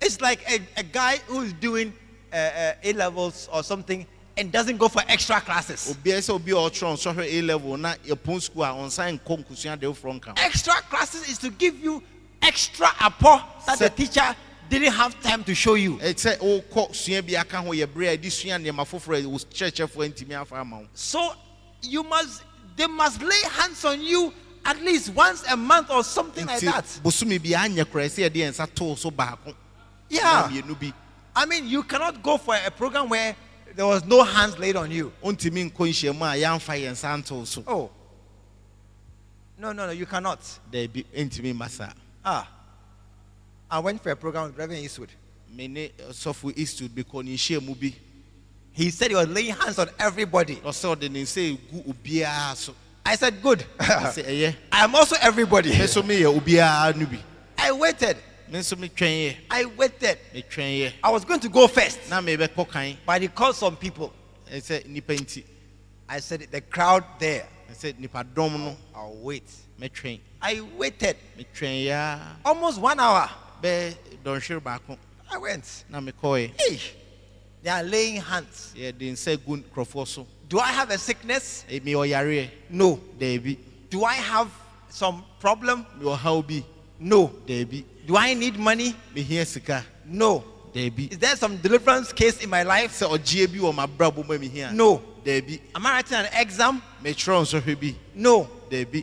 It's 0.00 0.20
like 0.20 0.40
a, 0.48 0.60
a 0.76 0.82
guy 0.82 1.16
who 1.26 1.40
is 1.42 1.52
doing 1.54 1.92
uh, 2.32 2.36
uh, 2.36 2.72
A 2.84 2.92
levels 2.92 3.48
or 3.52 3.62
something 3.64 4.06
and 4.36 4.52
doesn't 4.52 4.76
go 4.76 4.88
for 4.88 5.02
extra 5.08 5.40
classes. 5.40 5.92
obiara 5.96 6.18
sɛ 6.18 6.30
obi 6.34 6.52
a 6.52 6.54
ɔtwerɛ 6.54 6.94
nsɔhwɛ 6.94 7.24
a 7.26 7.42
level 7.42 7.76
na 7.76 7.94
yɛpɔn 8.06 8.40
school 8.40 8.62
a 8.62 8.68
ɔnsan 8.68 9.18
nkɔ 9.20 9.44
nkosua 9.44 9.78
de 9.80 9.86
foforɔ 9.86 10.20
nka 10.20 10.38
Extra 10.38 10.74
classes 10.82 11.28
is 11.28 11.38
to 11.38 11.50
give 11.50 11.78
you 11.80 12.02
extra 12.40 12.86
apport 13.00 13.42
that 13.66 13.78
the 13.78 13.90
teacher 13.90 14.34
didn't 14.70 14.92
have 14.92 15.20
time 15.22 15.42
to 15.42 15.54
show 15.54 15.74
you. 15.74 15.96
ɛsɛ 15.96 16.38
wokɔ 16.38 16.94
sua 16.94 17.20
bi 17.22 17.34
aka 17.34 17.60
ho 17.60 17.70
yɛ 17.70 17.86
berɛ 17.86 18.14
a 18.14 18.16
yɛde 18.18 18.30
sua 18.30 18.52
nneɛma 18.52 18.86
foforɔ 18.86 19.24
a 19.24 19.28
wo 19.28 19.38
kyerɛkyerɛfoɔ 19.38 20.12
ntumi 20.12 20.40
afa 20.40 20.54
ama 20.56 20.78
wo 20.78 20.86
So 20.94 21.34
you 21.82 22.04
must, 22.04 22.42
they 22.76 22.86
must 22.86 23.20
lay 23.20 23.40
hands 23.50 23.84
on 23.84 24.00
you 24.00 24.32
at 24.64 24.80
least 24.82 25.10
once 25.14 25.44
a 25.50 25.56
month 25.56 25.90
or 25.90 26.02
something 26.04 26.46
like 26.46 26.60
that. 26.60 26.84
bosome 27.02 27.38
bi 27.42 27.50
anyɛ 27.50 27.84
koraa 27.84 28.06
sɛ 28.08 28.28
yɛde 28.28 28.52
yɛn 28.52 28.96
so 28.98 29.10
baako 29.10 29.54
Yeah. 30.08 30.22
na 30.22 30.48
mmienu 30.48 30.78
bi 30.80 30.92
I 31.36 31.46
mean, 31.46 31.68
you 31.68 31.84
cannot 31.84 32.20
go 32.22 32.36
for 32.36 32.56
a 32.56 32.70
program 32.70 33.08
where 33.08 33.36
there 33.76 33.86
was 33.86 34.04
no 34.04 34.24
hands 34.24 34.58
laid 34.58 34.74
on 34.76 34.90
you. 34.90 35.12
ɔntumi 35.22 35.70
nkɔ 35.70 35.72
nhyiamu 35.72 36.22
a 36.22 36.36
yɛamfa 36.42 36.80
yɛn 36.82 36.92
nsa 36.92 37.22
ntoo 37.22 37.46
so 37.46 37.62
Oh. 37.66 37.90
No, 39.58 39.72
no, 39.72 39.86
no, 39.86 39.92
you 39.92 40.06
cannot. 40.06 40.40
daabi 40.72 41.04
ntumi 41.16 41.54
mma 41.54 41.68
saa 41.68 41.92
Ah. 42.24 42.48
I 43.70 43.78
went 43.80 44.02
for 44.02 44.10
a 44.10 44.16
program 44.16 44.44
with 44.46 44.56
Reverend 44.56 44.82
Eastwood. 44.84 45.10
me 45.54 45.68
ne 45.68 45.88
sɔfo 46.10 46.52
eastwood 46.56 46.94
bi 46.94 47.02
kɔ 47.02 47.24
ne 47.24 47.34
nhyiamu 47.36 47.78
bi 47.80 47.94
He 48.72 48.90
said 48.90 49.10
he 49.10 49.16
was 49.16 49.26
laying 49.28 49.54
hands 49.54 49.78
on 49.80 49.88
everybody. 49.98 50.56
Ɔsɛ 53.16 53.30
ɔde 53.42 53.64
ne 53.68 54.08
nsa 54.08 54.12
egu 54.12 54.12
obiara 54.12 54.12
so 54.12 54.18
I 54.20 54.20
said, 54.20 54.22
Good. 54.22 54.64
I 54.72 54.84
am 54.84 54.94
eh, 54.94 54.98
also 54.98 55.16
everybody. 55.20 55.70
me 55.70 55.76
nso 55.76 56.02
meyɛ 56.02 56.40
obiara 56.40 56.96
no 56.96 57.06
bi 57.06 57.18
I 57.58 57.72
waited. 57.72 58.16
I 59.50 59.64
waited. 59.76 60.18
I 61.02 61.10
was 61.10 61.24
going 61.24 61.40
to 61.40 61.48
go 61.48 61.66
first, 61.68 62.08
na 62.10 62.20
mebɛkɔ 62.20 62.68
kan 62.68 62.96
but 63.06 63.22
he 63.22 63.28
called 63.28 63.56
some 63.56 63.76
people. 63.76 64.12
I 64.50 64.60
said, 64.60 64.84
The 66.50 66.60
crowd 66.62 67.04
there. 67.18 67.46
nipa 67.98 68.24
dɔm 68.24 68.58
no 68.58 68.76
I'll 68.94 69.14
wait. 69.16 69.50
I 70.40 70.60
waited 70.76 71.16
almost 72.44 72.80
one 72.80 73.00
hour. 73.00 73.30
bɛɛ 73.62 73.94
dɔnhwere 74.24 74.60
baako 74.60 74.98
I 75.30 75.38
went. 75.38 75.84
mekɔɛ 75.92 76.48
eh. 76.48 76.52
Hey, 76.58 76.80
they 77.62 77.70
are 77.70 77.82
laying 77.82 78.20
hands. 78.20 78.74
nsa 78.76 79.36
gu 79.44 79.56
nkurɔfoɔ 79.58 80.06
so 80.06 80.26
Do 80.48 80.58
I 80.58 80.68
have 80.68 80.90
a 80.90 80.98
sickness? 80.98 81.64
No. 82.70 83.00
Do 83.90 84.04
I 84.04 84.14
have 84.14 84.50
some 84.88 85.24
problem? 85.40 85.86
mi 85.98 86.04
ɔhaw 86.06 86.46
bi 86.46 86.64
No. 86.98 87.30
Do 88.06 88.16
I 88.16 88.34
need 88.34 88.58
money? 88.58 88.94
sika 89.44 89.84
No. 90.06 90.44
Is 90.74 91.18
there 91.18 91.36
some 91.36 91.56
deliverance 91.58 92.12
case 92.12 92.42
in 92.42 92.48
my 92.50 92.62
life? 92.62 92.92
sɛ 92.98 93.08
ɔgyeɛ 93.18 93.52
bi 93.52 93.58
wɔ 93.58 93.74
m'abrabɔ 93.74 94.26
mu 94.26 94.34
a 94.34 94.38
mehia 94.38 94.72
No. 94.72 95.02
Am 95.26 95.86
I 95.86 95.90
writing 95.92 96.16
an 96.16 96.28
exam? 96.32 96.82
metwerɛ 97.04 97.42
nsɔhwɛ 97.42 97.80
bi 97.80 97.94
No. 98.14 98.48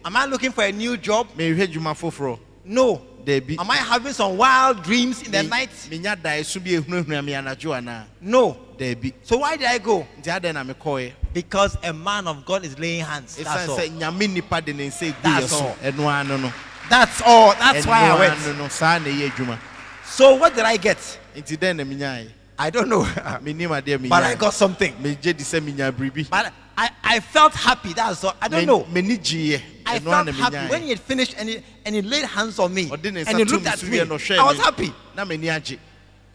Am 0.04 0.16
I 0.16 0.26
looking 0.26 0.52
for 0.52 0.64
a 0.64 0.72
new 0.72 0.98
job? 0.98 1.28
mehwɛ 1.38 1.68
dwuma 1.72 1.94
foforɔ 1.96 2.40
No. 2.64 3.02
Daabi 3.26 3.58
Am 3.60 3.70
I 3.72 3.78
having 3.78 4.14
some 4.14 4.38
wild 4.38 4.84
dreams 4.84 5.22
in 5.24 5.32
the 5.32 5.44
Me- 5.44 5.50
night? 5.50 5.70
menya 5.90 6.16
daeso 6.16 6.60
bi 6.64 6.72
ehunahuna 6.80 7.24
me 7.24 7.32
anadwo 7.34 7.74
anaa 7.76 8.04
No. 8.22 8.56
daabi 8.78 9.14
So 9.24 9.38
why 9.38 9.58
did 9.58 9.68
I 9.68 9.78
go? 9.80 10.06
nti 10.22 10.30
adɛn 10.40 10.54
na 10.54 10.64
mekɔɛ 10.64 11.12
Because 11.34 11.78
a 11.84 11.92
man 11.92 12.28
of 12.28 12.46
God 12.46 12.64
is 12.64 12.78
laying 12.80 13.04
hands. 13.04 13.36
That's 13.36 13.68
all. 13.70 13.78
sɛ 13.78 13.90
nyame 14.00 14.30
nipa 14.34 14.62
de 14.62 14.74
ne 14.74 14.88
nsa 14.90 15.12
egu 15.14 15.22
yɛ 15.24 15.48
so 15.50 15.76
ɛno 15.84 16.08
ano 16.08 16.38
no 16.38 16.54
That's 16.90 17.22
all. 17.26 17.54
That's 17.56 17.86
why 17.88 18.10
I 18.12 18.20
went. 18.20 18.40
ano 18.42 18.54
no 18.54 18.68
saa 18.70 19.00
na 19.00 19.06
ɛyɛ 19.10 19.32
adwuma 19.32 19.58
So 20.06 20.36
what 20.36 20.56
did 20.56 20.64
I 20.66 20.78
get? 20.78 20.98
nti 21.36 21.58
dɛn 21.58 21.76
na 21.78 21.84
menyaeɛ 21.84 22.30
I 22.58 22.70
don't 22.70 22.90
know. 22.90 23.02
adeɛ 23.04 24.10
but 24.10 24.24
I 24.24 24.36
got 24.36 24.54
something. 24.54 24.94
megye 24.96 25.36
di 25.36 25.44
sɛ 25.44 25.60
menya 25.62 25.92
biribi 25.92 26.30
But 26.30 26.54
I, 26.78 26.90
I 27.04 27.20
felt 27.20 27.54
happy. 27.54 27.94
That's 27.94 28.24
all. 28.24 28.36
I 28.42 28.48
don't 28.48 28.66
know. 28.66 28.84
gyeeɛ 28.84 29.62
I 29.86 30.00
felt 30.00 30.28
happy 30.30 30.70
when 30.70 30.82
he 30.84 30.90
had 30.90 31.00
finished 31.00 31.36
and 31.38 31.50
he, 31.50 31.62
and 31.86 31.96
he 31.96 32.02
laid 32.02 32.26
hands 32.26 32.60
on 32.60 32.74
me. 32.74 32.90
And 32.92 33.04
he 33.38 33.44
looked 33.46 33.66
at 33.68 33.84
me. 33.84 34.00
I 34.00 34.04
was 34.44 34.58
happy. 34.58 34.94
na 35.16 35.26
m'ani 35.26 35.46
agye 35.48 35.78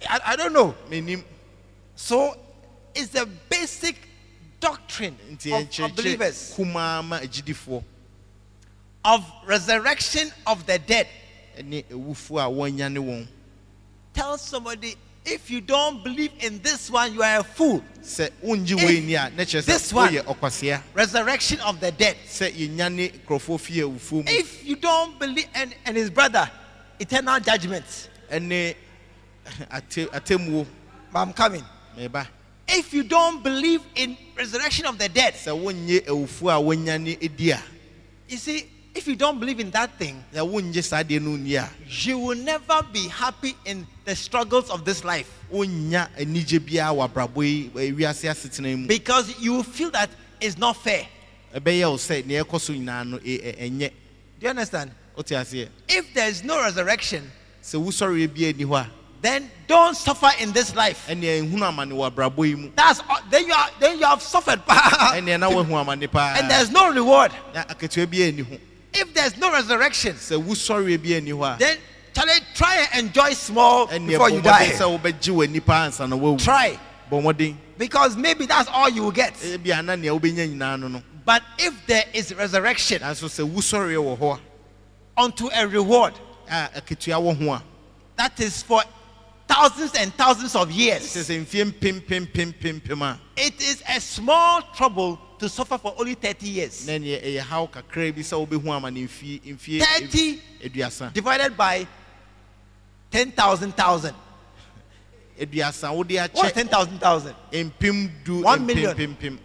I, 0.08 0.20
I 0.26 0.36
don't 0.36 0.52
know. 0.52 0.74
So 1.94 2.34
it's 2.94 3.08
the 3.08 3.28
basic 3.48 3.96
doctrine 4.60 5.16
of, 5.52 5.80
of 5.80 5.96
believers 5.96 6.54
kumaa 6.56 7.02
ma 7.06 7.18
agyidifoɔ 7.18 7.82
of 9.04 9.24
resurrection 9.46 10.30
of 10.46 10.66
the 10.66 10.78
dead. 10.78 11.06
ne 11.64 11.82
awufoɔ 11.84 12.44
a 12.44 12.50
wɔanya 12.50 12.92
ne 12.92 13.00
wɔn 13.00 13.26
Tell 14.12 14.36
somebody 14.38 14.96
if 15.30 15.50
you 15.50 15.60
don't 15.60 16.02
believe 16.02 16.32
in 16.40 16.60
this 16.62 16.90
one, 16.90 17.14
you 17.14 17.22
are 17.22 17.38
a 17.40 17.44
fool. 17.44 17.82
If 18.02 18.30
wei 18.42 19.00
ni 19.00 19.14
a 19.14 19.30
na 19.30 19.44
kyerɛ 19.44 19.64
this 19.64 19.92
one- 19.92 20.14
Resurrection 20.94 21.60
of 21.60 21.80
the 21.80 21.92
dead. 21.92 22.16
sɛ 22.26 22.52
yɛnyane 22.52 23.12
nkurɔfoɔ 23.24 23.60
fie 23.60 23.80
awufuo 23.82 24.12
mu 24.12 24.22
If 24.26 24.64
you 24.66 24.76
don't 24.76 25.18
believe, 25.18 25.46
and, 25.54 25.74
and 25.84 25.96
his 25.96 26.10
brother, 26.10 26.50
eternal 26.98 27.38
judgment. 27.40 27.84
ɛne 28.30 28.74
ate- 29.72 30.10
atemmuo 30.12 30.66
But 31.12 31.18
I'm 31.20 31.32
coming. 31.32 31.64
If 32.68 32.94
you 32.94 33.02
don't 33.02 33.42
believe 33.42 33.82
in 33.96 34.16
resurrection 34.36 34.86
of 34.86 34.98
the 34.98 35.08
dead, 35.08 35.34
sɛ 35.34 35.50
wonnye 35.60 36.00
awufuo 36.06 36.50
a 36.50 36.62
wɔnyane 36.76 37.36
di 37.36 37.50
a 37.50 37.62
you 38.28 38.36
see, 38.36 38.64
if 38.94 39.06
you 39.08 39.16
don't 39.16 39.38
believe 39.40 39.58
in 39.60 39.70
that 39.72 39.98
thing, 39.98 40.24
na 40.32 40.40
wongye 40.44 40.82
saa 40.82 41.02
deɛ 41.02 41.20
no 41.20 41.30
nni 41.36 41.56
a 41.62 41.68
you 41.88 42.18
will 42.18 42.36
never 42.36 42.82
be 42.92 43.08
happy 43.08 43.54
in 43.64 43.86
the 44.10 44.16
struggles 44.16 44.68
of 44.70 44.84
this 44.84 45.04
life. 45.04 45.30
Wonnya 45.52 46.08
anigye 46.18 46.58
biara 46.58 46.92
wɔ 46.92 47.08
abrabɔ 47.08 47.44
yi 47.44 47.70
eh, 47.76 47.92
wiase 47.92 48.28
asetena 48.28 48.76
mu. 48.76 48.86
Because 48.88 49.38
you 49.40 49.52
will 49.52 49.62
feel 49.62 49.90
that 49.92 50.10
it's 50.40 50.58
not 50.58 50.76
fair. 50.76 51.06
Do 51.54 51.70
you 51.70 51.84
understand? 54.48 54.90
If 55.16 56.14
there 56.14 56.28
is 56.28 56.42
no 56.42 56.60
resurrection, 56.60 57.30
sɛ 57.62 57.80
wosɔreɛ 57.84 58.34
bi 58.34 58.46
ani 58.46 58.64
hɔ 58.64 58.80
a 58.80 58.90
then 59.22 59.50
don't 59.68 59.94
suffer 59.96 60.30
in 60.40 60.50
this 60.52 60.74
life. 60.74 61.06
ɛneɛ 61.08 61.48
nhunu 61.48 61.68
amane 61.72 61.92
wɔ 61.92 62.10
abrabɔ 62.10 62.48
yi 62.48 62.54
mu. 62.56 62.70
That's 62.74 63.00
all, 63.08 63.18
then 63.30 63.46
you 63.46 63.52
are 63.52 63.68
then 63.78 63.98
you 63.98 64.06
have 64.06 64.22
suffered. 64.22 64.60
Ɛneɛ 64.66 65.38
na 65.38 65.48
woahu 65.50 65.84
amane 65.84 66.10
paa 66.10 66.34
and 66.36 66.50
there's 66.50 66.70
no 66.70 66.90
reward. 66.92 67.30
na 67.54 67.62
akatua 67.64 68.10
bi 68.10 68.24
ani 68.24 68.42
ho 68.42 68.56
If 68.92 69.14
there's 69.14 69.36
no 69.36 69.52
resurrection, 69.52 70.16
sɛ 70.16 70.42
wosɔreɛ 70.42 71.00
bi 71.00 71.14
ani 71.16 71.30
hɔ 71.30 71.54
a 71.54 71.58
then 71.58 71.78
Try 72.54 72.86
and 72.92 73.06
enjoy 73.06 73.30
small 73.32 73.86
before 73.86 74.30
you 74.30 74.40
die. 74.42 74.70
sɛ 74.70 74.98
wobɛgye 75.00 75.34
w'ani 75.34 75.64
paa 75.64 75.86
ansa 75.88 76.08
na 76.08 76.16
woawu 76.16 76.42
Try 76.42 76.78
because 77.76 78.16
maybe 78.16 78.46
that's 78.46 78.68
all 78.68 78.88
you 78.88 79.02
will 79.02 79.10
get. 79.10 79.34
Eh, 79.44 79.56
ebi 79.58 79.76
ana 79.76 79.96
nea 79.96 80.12
wobɛnya 80.12 80.48
nyinaa 80.48 80.78
no 80.78 80.88
no 80.88 81.02
But 81.24 81.42
if 81.58 81.74
there 81.86 82.04
is 82.12 82.34
resurrection 82.34 83.02
nanso 83.02 83.26
sɛ 83.26 83.50
wosɔreɛ 83.50 83.96
wɔ 83.96 84.18
hɔ 84.18 84.38
unto 85.16 85.48
a 85.52 85.66
reward 85.66 86.14
a 86.48 86.70
a 86.74 86.80
akatua 86.80 87.36
wɔ 87.36 87.62
that 88.16 88.38
is 88.40 88.62
for 88.62 88.82
thousands 89.48 89.94
and 89.96 90.14
thousands 90.14 90.54
of 90.54 90.70
years, 90.70 91.16
it 91.16 91.30
is 93.62 93.82
a 93.88 94.00
small 94.00 94.62
trouble 94.74 95.18
to 95.38 95.48
suffer 95.48 95.78
for 95.78 95.94
only 95.98 96.14
30 96.14 96.46
years. 96.46 96.86
na 96.86 96.92
neɛ 96.92 97.22
ɛyɛ 97.24 97.40
haw 97.40 97.66
kakra 97.66 98.14
bi 98.14 98.20
sɛ 98.20 98.46
wobɛhu 98.46 98.62
amane 98.64 99.08
mfie 99.08 99.40
mfie 99.56 99.80
30 99.80 101.12
divided 101.14 101.56
by 101.56 101.86
10,000 103.10 103.72
thousand. 103.76 104.14
aduasa 105.40 105.90
wode 105.94 106.12
What's 106.32 106.52
akyɛ 106.52 106.54
10,000 106.54 106.98
thousand? 106.98 107.34
mpem 107.52 108.10
du 108.24 108.42
One 108.42 108.66
million. 108.66 108.94
mpempempem 108.96 109.38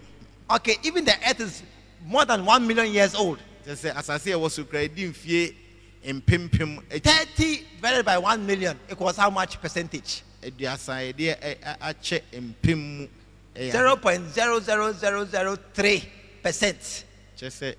Okay, 0.50 0.76
even 0.84 1.06
the 1.06 1.14
earth 1.28 1.40
is 1.40 1.64
more 2.06 2.26
than 2.26 2.46
1 2.46 2.68
million 2.68 2.92
years 2.94 3.16
old. 3.16 3.40
kyɛ 3.66 3.74
sɛ 3.76 3.94
asase 3.96 4.28
a 4.28 4.32
ɛwɔ 4.38 4.52
so 4.52 4.64
kora 4.66 4.88
ɛdi 4.88 5.10
mfie 5.12 5.56
mpempem 6.06 6.80
akyi 6.90 7.02
30 7.02 7.64
divided 7.78 8.06
by 8.06 8.18
1 8.18 8.46
million 8.46 8.78
equals 8.92 9.16
how 9.18 9.30
much 9.30 9.60
percentage? 9.62 10.22
aduasa 10.44 10.94
yɛde 11.14 11.36
ɛ- 11.42 11.58
ɛ- 11.60 11.78
akyɛ 11.80 12.22
mpem 12.34 12.78
mu 12.78 13.08
ɛyɛ 13.56 13.72
0.00003 13.72 16.04
percent. 16.44 17.04
kyerɛ 17.38 17.50
sɛ 17.50 17.76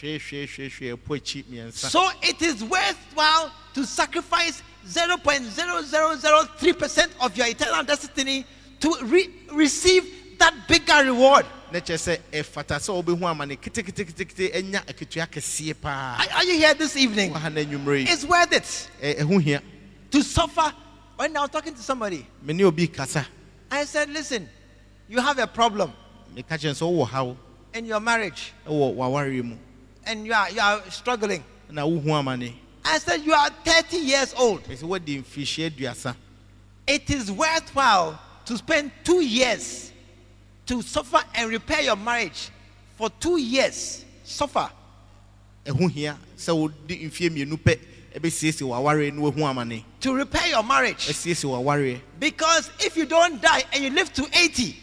hwehwehwehwɛ 0.00 0.92
ɛpo 0.96 1.16
akyi 1.18 1.42
mmiɛnsa 1.44 1.88
So 1.90 2.08
it 2.22 2.40
is 2.42 2.62
worthwhile 2.62 3.50
to 3.74 3.84
sacrifice 3.84 4.62
0.0003 4.88 6.78
percent 6.78 7.12
of 7.20 7.36
your 7.36 7.46
eternal 7.46 7.82
destiny 7.84 8.44
to 8.80 8.94
re- 9.04 9.28
receive 9.52 10.38
that 10.38 10.54
bigger 10.68 11.04
reward. 11.04 11.44
Are, 11.70 11.80
are 16.34 16.44
you 16.44 16.54
here 16.54 16.74
this 16.74 16.96
evening? 16.96 17.32
waha 17.32 17.48
no 17.50 17.60
anwummerɛ 17.64 17.98
yi. 17.98 18.04
It's 18.08 18.24
worth 18.24 18.52
it. 18.52 18.88
To 20.10 20.22
suffer. 20.22 20.72
When 21.16 21.36
I 21.36 21.40
was 21.40 21.50
talking 21.50 21.74
to 21.74 21.82
somebody, 21.82 22.24
me 22.42 22.54
ne 22.54 22.64
obi 22.64 22.86
kasa. 22.86 23.26
I 23.70 23.84
said, 23.84 24.08
Listen, 24.08 24.48
you 25.08 25.20
have 25.20 25.38
a 25.38 25.46
problem 25.46 25.92
meka 26.34 26.56
kyerɛ 26.58 26.74
sɛ 26.74 26.84
wowɔ 26.86 27.06
haw 27.08 27.36
in 27.74 27.86
your 27.86 28.00
marriage 28.00 28.52
wɔ 28.66 28.94
w'awareɛ 28.94 29.42
mu. 29.44 29.56
and 30.06 30.26
you 30.26 30.32
are, 30.32 30.50
you 30.50 30.60
are 30.60 30.82
struggling. 30.90 31.44
Na 32.88 32.94
wohu 32.94 32.94
amane 32.94 32.94
I 32.94 32.98
said, 32.98 33.24
You 33.24 33.32
are 33.32 33.50
30 33.64 33.96
years 33.96 34.34
old. 34.34 34.64
ɛ 34.64 34.76
sɛ 34.76 34.82
woadi 34.82 35.22
mfirihyia 35.22 35.70
aduasa 35.70 36.16
It 36.86 37.10
is 37.10 37.30
worthwhile 37.30 38.18
to 38.46 38.56
spend 38.56 38.90
two 39.04 39.22
years 39.22 39.92
to 40.66 40.82
suffer 40.82 41.20
and 41.34 41.50
repair 41.50 41.82
your 41.82 41.96
marriage 41.96 42.50
for 42.96 43.10
two 43.10 43.38
years. 43.38 44.04
Suffer. 44.24 44.70
to 50.00 50.14
repair 50.14 50.46
your 50.48 50.62
marriage. 50.62 51.08
Because 52.20 52.70
if 52.80 52.96
you 52.96 53.06
don't 53.06 53.40
die 53.40 53.64
and 53.72 53.84
you 53.84 53.90
live 53.90 54.12
to 54.14 54.22
80, 54.32 54.74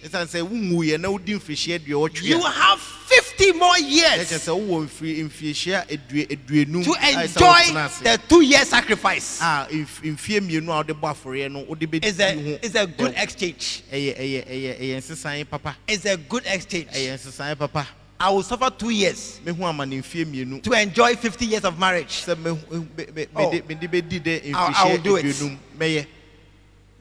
you 2.23 2.39
have 2.41 2.79
50 3.07 3.51
more 3.53 3.77
years 3.77 4.29
to 6.83 6.91
enjoy 7.23 7.73
the 8.03 8.17
two 8.27 8.41
year 8.41 8.65
sacrifice. 8.65 9.39
It's 12.03 12.19
a, 12.19 12.35
it's 12.61 12.75
a 12.75 12.85
good 12.87 13.13
exchange. 13.23 13.83
It's 15.87 16.05
a 16.05 16.17
good 16.17 16.43
exchange. 16.45 16.87
Ɛyɛ 18.19 18.19
nsesan 18.19 18.19
papa 18.19 18.19
I 18.19 18.29
will 18.29 18.43
suffer 18.43 18.69
two 18.69 18.89
years 18.89 19.39
mehu 19.45 19.57
amane 19.59 20.01
mfie 20.01 20.25
mmienu 20.25 20.61
to 20.63 20.71
enjoy 20.73 21.15
50 21.15 21.45
years 21.45 21.65
of 21.65 21.77
marriage. 21.79 22.23
sɛ 22.25 22.35
mehu- 22.35 22.97
me- 22.97 23.07
me- 23.13 23.27
Oh. 23.35 23.51
mede 23.51 23.67
mede 23.67 23.91
bɛdi 23.91 24.21
dɛ 24.23 24.53
I'll- 24.53 24.73
I 24.75 24.91
will 24.91 25.01
do 25.01 25.15
it. 25.17 26.07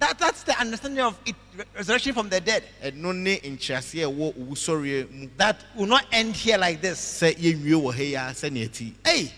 That, 0.01 0.19
that's 0.19 0.43
the 0.43 0.59
understanding 0.61 1.03
of 1.03 1.17
it, 1.25 1.35
resurrection 1.75 2.13
from 2.13 2.29
the 2.29 2.41
dead. 2.41 2.65
ɛno 2.83 3.15
ne 3.15 3.39
nkyerɛaseɛ 3.39 4.05
a 4.05 4.13
ɛwɔ 4.13 4.35
owusɔreɛ 4.37 5.11
mu 5.11 5.29
That 5.37 5.61
will 5.77 5.87
not 5.87 6.07
end 6.13 6.35
here 6.37 6.59
like 6.59 6.83
this. 6.83 6.99
sɛ 7.23 7.37
yɛnwie 7.37 7.81
wɔ 7.81 7.95
ha 7.95 8.03
yi 8.03 8.15
a 8.15 8.95
Hey, 9.09 9.33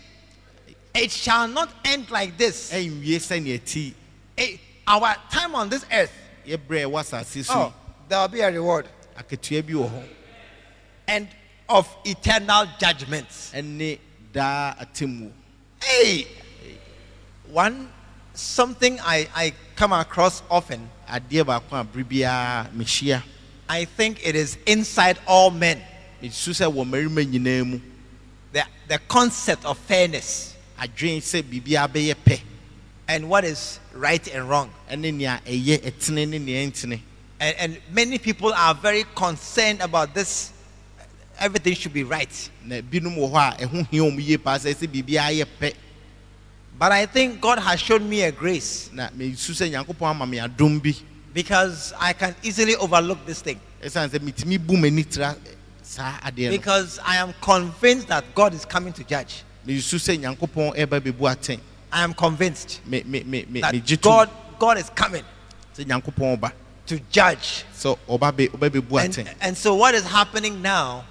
it 0.95 1.11
shall 1.11 1.47
not 1.47 1.69
end 1.85 2.09
like 2.09 2.37
this. 2.37 2.71
ɛnwie 2.71 3.15
sɛnea 3.17 3.63
ti 3.63 3.93
Hey, 4.35 4.59
our 4.87 5.15
time 5.31 5.55
on 5.55 5.69
this 5.69 5.85
earth, 5.91 6.11
yɛbrɛ 6.45 6.85
a 6.85 6.89
ɛwɔ 6.89 6.99
asase 7.03 7.45
so 7.45 7.53
oh, 7.53 7.73
there 8.09 8.19
will 8.19 8.27
be 8.27 8.41
a 8.41 8.51
reward 8.51 8.87
yi 9.15 9.23
akatua 9.23 9.61
bi 9.65 9.73
wɔ 9.73 9.89
hɔ 9.89 10.03
and 11.07 11.27
of 11.69 11.87
eternal 12.05 12.65
judgments. 12.79 13.51
ɛne 13.53 13.99
daa 14.33 14.75
atemmuo 14.79 15.31
Hey, 15.83 16.27
one 17.51 17.89
something 18.33 18.99
I, 19.01 19.27
I 19.35 19.53
come 19.75 19.93
across 19.93 20.41
often, 20.49 20.89
adeɛ 21.09 21.43
baako 21.45 21.79
a 21.79 21.83
bere 21.83 22.03
biara 22.03 22.69
mehyia 22.71 23.23
I 23.69 23.83
think 23.85 24.25
it 24.25 24.35
is 24.35 24.57
inside 24.65 25.19
all 25.27 25.49
men. 25.51 25.81
mesu 26.21 26.51
sɛ 26.51 26.71
wɔ 26.71 26.85
mmarima 26.85 27.25
nyinaa 27.25 27.81
The, 28.53 28.63
the 28.87 28.99
concept 29.07 29.65
of 29.65 29.77
fairness 29.79 30.55
adwene 30.79 31.17
sɛ 31.21 31.43
biribiara 31.43 31.87
bɛyɛ 31.89 32.15
pɛ 32.25 32.41
and 33.09 33.29
what 33.29 33.45
is 33.45 33.79
right 33.93 34.25
and 34.33 34.49
wrong. 34.49 34.71
ɛne 34.89 35.13
nea 35.13 35.41
ɛyɛ 35.45 35.79
ɛtene 35.83 36.27
ne 36.27 36.39
nea 36.39 36.67
ɛntene 36.67 36.99
And, 37.39 37.55
and 37.59 37.81
many 37.91 38.17
people 38.17 38.51
are 38.51 38.73
very 38.73 39.05
concerned 39.13 39.79
about 39.81 40.15
this. 40.15 40.51
Everything 41.39 41.73
should 41.75 41.93
be 41.93 42.03
right. 42.03 42.49
na 42.65 42.75
binom 42.81 43.15
wɔ 43.17 43.31
hɔ 43.31 43.53
a 43.61 43.65
ɛho 43.67 43.87
hia 43.91 44.01
wɔn 44.01 44.25
yie 44.27 44.37
paa 44.37 44.57
sɛ 44.57 44.73
sɛ 44.75 44.87
biribiara 44.87 45.31
yɛ 45.31 45.45
pɛ 45.59 45.73
But 46.79 46.91
I 46.91 47.07
think 47.07 47.41
God 47.41 47.57
has 47.59 47.79
shown 47.79 48.07
me 48.07 48.21
a 48.21 48.31
grace 48.31 48.89
na 48.93 49.09
mesu 49.09 49.53
sɛ 49.53 49.71
nyankopɔn 49.71 50.09
ama 50.11 50.25
me 50.25 50.37
adom 50.37 50.81
bi 50.81 50.93
because 51.33 51.93
I 51.99 52.13
can 52.13 52.35
easily 52.43 52.75
overlook 52.75 53.25
this 53.25 53.41
thing. 53.41 53.59
ɛsiane 53.83 54.09
sɛ 54.09 54.19
metumi 54.19 54.57
bu 54.65 54.73
m'ani 54.77 55.03
tira 55.09 55.35
eh, 55.45 55.49
saa 55.83 56.13
adeɛ 56.25 56.45
no 56.45 56.51
Because 56.51 56.99
I 57.05 57.17
am 57.17 57.33
convinced 57.41 58.07
that 58.09 58.23
God 58.35 58.53
is 58.53 58.65
coming 58.65 58.93
to 58.93 59.03
judge. 59.03 59.43
mesu 59.65 59.97
sɛ 59.97 60.19
nyankopɔn 60.19 60.75
ɛba 60.75 60.99
bɛbu 61.01 61.19
atɛn 61.35 61.59
I 61.91 62.03
am 62.03 62.13
convinced 62.13 62.81
that 62.83 64.01
God, 64.01 64.29
God 64.59 64.77
is 64.77 64.89
coming 64.89 65.23
sɛ 65.77 65.85
nyankopɔn 65.85 66.39
ɔba 66.39 66.51
to 66.87 66.99
judge. 67.11 67.63
sɛ 67.75 67.97
ɔba 68.07 68.31
bɛ 68.31 68.49
ɔba 68.51 68.69
bɛbu 68.69 69.03
And, 69.17 69.29
and 69.41 69.57
so 69.57 69.75
what 69.75 69.93
is 69.95 70.03
happening 70.05 70.61
now 70.61 71.05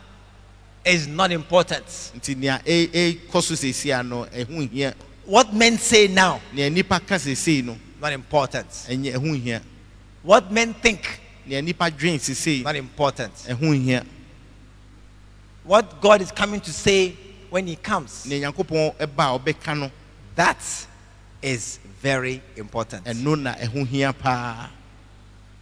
is 0.87 1.07
not 1.09 1.33
important. 1.33 1.85
nti 2.17 2.37
nea 2.37 2.59
ɛ- 2.65 2.91
ɛkɔ 3.29 3.43
so 3.43 3.55
seesei 3.55 3.93
a 3.99 4.03
ɛho 4.45 4.71
hia 4.71 4.95
What 5.25 5.53
men 5.53 5.77
say 5.79 6.07
now, 6.07 6.41
nea 6.53 6.71
nipa 6.71 7.01
ka 7.01 7.19
no 7.65 7.77
not 8.01 8.13
important. 8.13 8.69
ɛnyɛ 8.71 9.15
ɛho 9.17 9.43
hia 9.43 9.63
What 10.23 10.51
men 10.53 10.75
think, 10.75 11.21
nea 11.45 11.61
nipa 11.61 11.91
dwen 11.91 12.63
not 12.65 12.77
important. 12.77 13.35
ɛho 13.35 14.07
What 15.65 16.01
God 16.01 16.23
is 16.23 16.31
coming 16.31 16.61
to 16.61 16.73
say 16.73 17.17
when 17.51 17.67
He 17.67 17.75
comes, 17.77 18.25
nea 18.27 18.41
nyankopɔn 18.41 18.97
ɛba 18.97 19.35
a 19.35 19.39
ɔbɛka 19.39 19.79
no 19.79 19.91
that 20.37 20.59
is 21.43 21.79
very 22.01 22.41
important. 22.57 23.05
ɛno 23.05 23.37
na 23.41 23.55
ɛho 23.55 23.87
hia 23.87 24.13
paa 24.13 24.71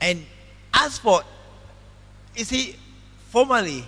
And 0.00 0.26
as 0.74 0.98
for, 0.98 1.22
you 2.36 2.44
see, 2.44 2.76
formally, 3.30 3.86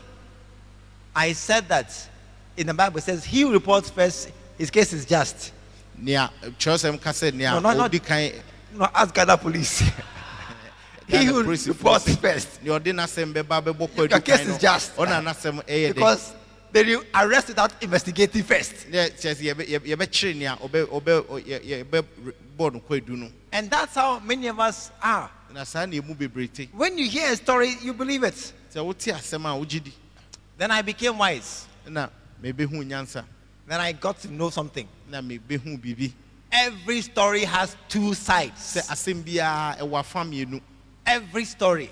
I 1.18 1.32
said 1.32 1.66
that 1.70 1.90
in 2.58 2.66
the 2.66 2.74
Bible 2.74 2.98
it 2.98 3.02
says, 3.04 3.24
He 3.24 3.40
who 3.40 3.52
reports 3.52 3.88
first, 3.88 4.30
his 4.58 4.70
case 4.70 4.92
is 4.92 5.06
just. 5.06 5.52
nea 5.98 6.30
kyerɛsɛm 6.58 7.00
ka 7.00 7.10
sɛ 7.10 7.32
nea 7.32 7.52
No, 7.52 7.60
no, 7.60 7.72
not- 7.72 8.04
kan 8.04 8.30
No, 8.74 8.86
ask 8.94 9.14
Ghana 9.14 9.38
police. 9.38 9.78
he 11.08 11.24
who 11.24 11.42
reports 11.42 12.04
first. 12.06 12.20
first. 12.20 12.62
nea 12.62 12.78
ɔde 12.78 12.92
n'asɛm 12.92 13.32
bɛba 13.32 13.62
bɛbɔ 13.64 14.10
Your 14.10 14.20
case 14.20 14.46
is 14.46 14.58
just. 14.58 14.94
ɔna 14.96 15.22
n'asɛm 15.24 15.64
ɛyɛ 15.64 15.88
dɛ 15.90 15.94
Because 15.94 16.34
they 16.72 16.84
will 16.84 17.02
arrest 17.14 17.48
without 17.48 17.72
investigating 17.82 18.42
first. 18.42 18.86
ne 18.90 19.08
kyerɛ 19.08 19.34
sɛ 19.34 19.54
yɛbɛ- 19.54 19.68
yɛbɛ- 19.70 19.96
yɛbɛkyere 19.96 20.36
nea 20.36 20.56
ɔbɛ 20.56 20.86
ɔbɛ 20.86 21.84
yɛbɛ 21.84 22.04
bɔ 22.58 22.72
no 22.74 22.80
kɔ 22.80 23.00
edu 23.00 23.16
no 23.16 23.30
And 23.52 23.70
that's 23.70 23.94
how 23.94 24.18
many 24.20 24.48
of 24.48 24.60
us 24.60 24.90
are. 25.02 25.30
na 25.54 25.64
saa 25.64 25.86
na 25.86 25.96
emu 25.96 26.14
bebree 26.14 26.52
te 26.52 26.68
When 26.74 26.98
you 26.98 27.08
hear 27.08 27.32
a 27.32 27.36
story, 27.36 27.74
you 27.82 27.94
believe 27.94 28.22
it. 28.24 28.52
sɛ 28.74 28.84
wote 28.84 28.98
asɛm 28.98 29.46
a 29.46 29.64
wogye 29.64 29.82
di 29.82 29.92
Then 30.58 30.70
I 30.70 30.82
became 30.82 31.18
wise. 31.18 31.66
na 31.86 32.08
mebehu 32.42 32.82
nyansa 32.84 33.24
Then 33.68 33.80
I 33.80 33.92
got 33.92 34.18
to 34.20 34.28
know 34.28 34.50
something. 34.50 34.88
na 35.10 35.20
mebehu 35.20 35.78
biribi 35.80 36.12
Every 36.50 37.02
story 37.02 37.44
has 37.44 37.76
two 37.88 38.14
sides. 38.14 38.76
asɛm 38.88 39.22
biara 39.24 39.78
ɛwɔ 39.78 39.98
afa 40.00 40.20
mmienu 40.24 40.60
Every 41.06 41.44
story. 41.44 41.88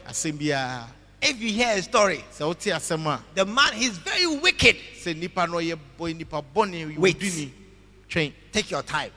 If 1.23 1.41
you 1.41 1.53
hear 1.53 1.79
a 1.79 1.83
story, 1.83 2.25
the 2.39 3.45
man 3.47 3.73
he's 3.75 3.97
very 3.99 4.27
wicked. 4.27 4.77
sɛ 5.01 5.17
nipa 5.17 5.47
no 5.47 5.55
ɔyɛ 5.59 5.79
bɔ 5.99 6.17
nipa 6.17 6.43
bɔne 6.55 6.99
Wait. 6.99 7.21
Take 8.53 8.71
your 8.71 8.83
time. 8.83 9.11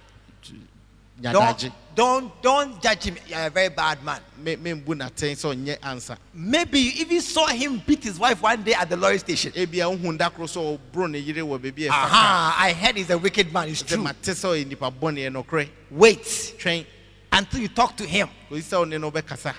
Nyadagye 1.22 1.72
Don't 1.96 2.32
don't 2.42 2.42
don't 2.44 2.82
judge 2.84 3.06
him. 3.06 3.18
You're 3.28 3.48
a 3.48 3.50
very 3.50 3.70
bad 3.70 4.04
man. 4.04 4.22
Me- 4.38 4.56
membu 4.56 4.94
n'atɛn 4.94 5.34
sɛ 5.36 5.56
ɔnyɛ 5.56 5.80
ansa 5.80 6.16
Maybe 6.34 6.80
you 6.80 6.92
even 7.02 7.22
saw 7.22 7.48
him 7.48 7.82
beat 7.88 8.04
his 8.04 8.20
wife 8.20 8.40
one 8.42 8.62
day 8.64 8.74
at 8.76 8.88
the 8.90 8.96
lorry 8.98 9.18
station. 9.18 9.52
ebia 9.54 9.90
wohu 9.98 10.16
da 10.18 10.30
koro 10.30 10.46
sɛ 10.48 10.78
ɔboro 10.94 11.10
ne 11.10 11.18
yere 11.18 11.42
wɔ 11.42 11.58
baabi 11.60 11.88
a 11.88 11.90
ɛfa 11.90 11.92
ka 11.92 12.06
Aha! 12.06 12.56
I 12.60 12.74
heard 12.74 12.98
he's 12.98 13.10
a 13.10 13.18
wicked 13.18 13.52
man. 13.52 13.68
It's 13.70 13.82
sɛ 13.82 13.88
true. 13.88 14.04
mate 14.04 14.22
sɛ 14.22 14.34
ɔyɛ 14.64 14.68
nipa 14.68 14.92
bɔne 14.92 15.32
ɛnɔkorɛ 15.32 15.70
Wait 15.90 16.22
twɛn 16.22 16.86
until 17.32 17.60
you 17.62 17.68
talk 17.70 17.96
to 17.98 18.06
him 18.06 18.30
kɔsi 18.52 18.62
sɛ 18.64 18.86
ɔne 18.86 19.02
no 19.02 19.12
bɛkasa 19.12 19.54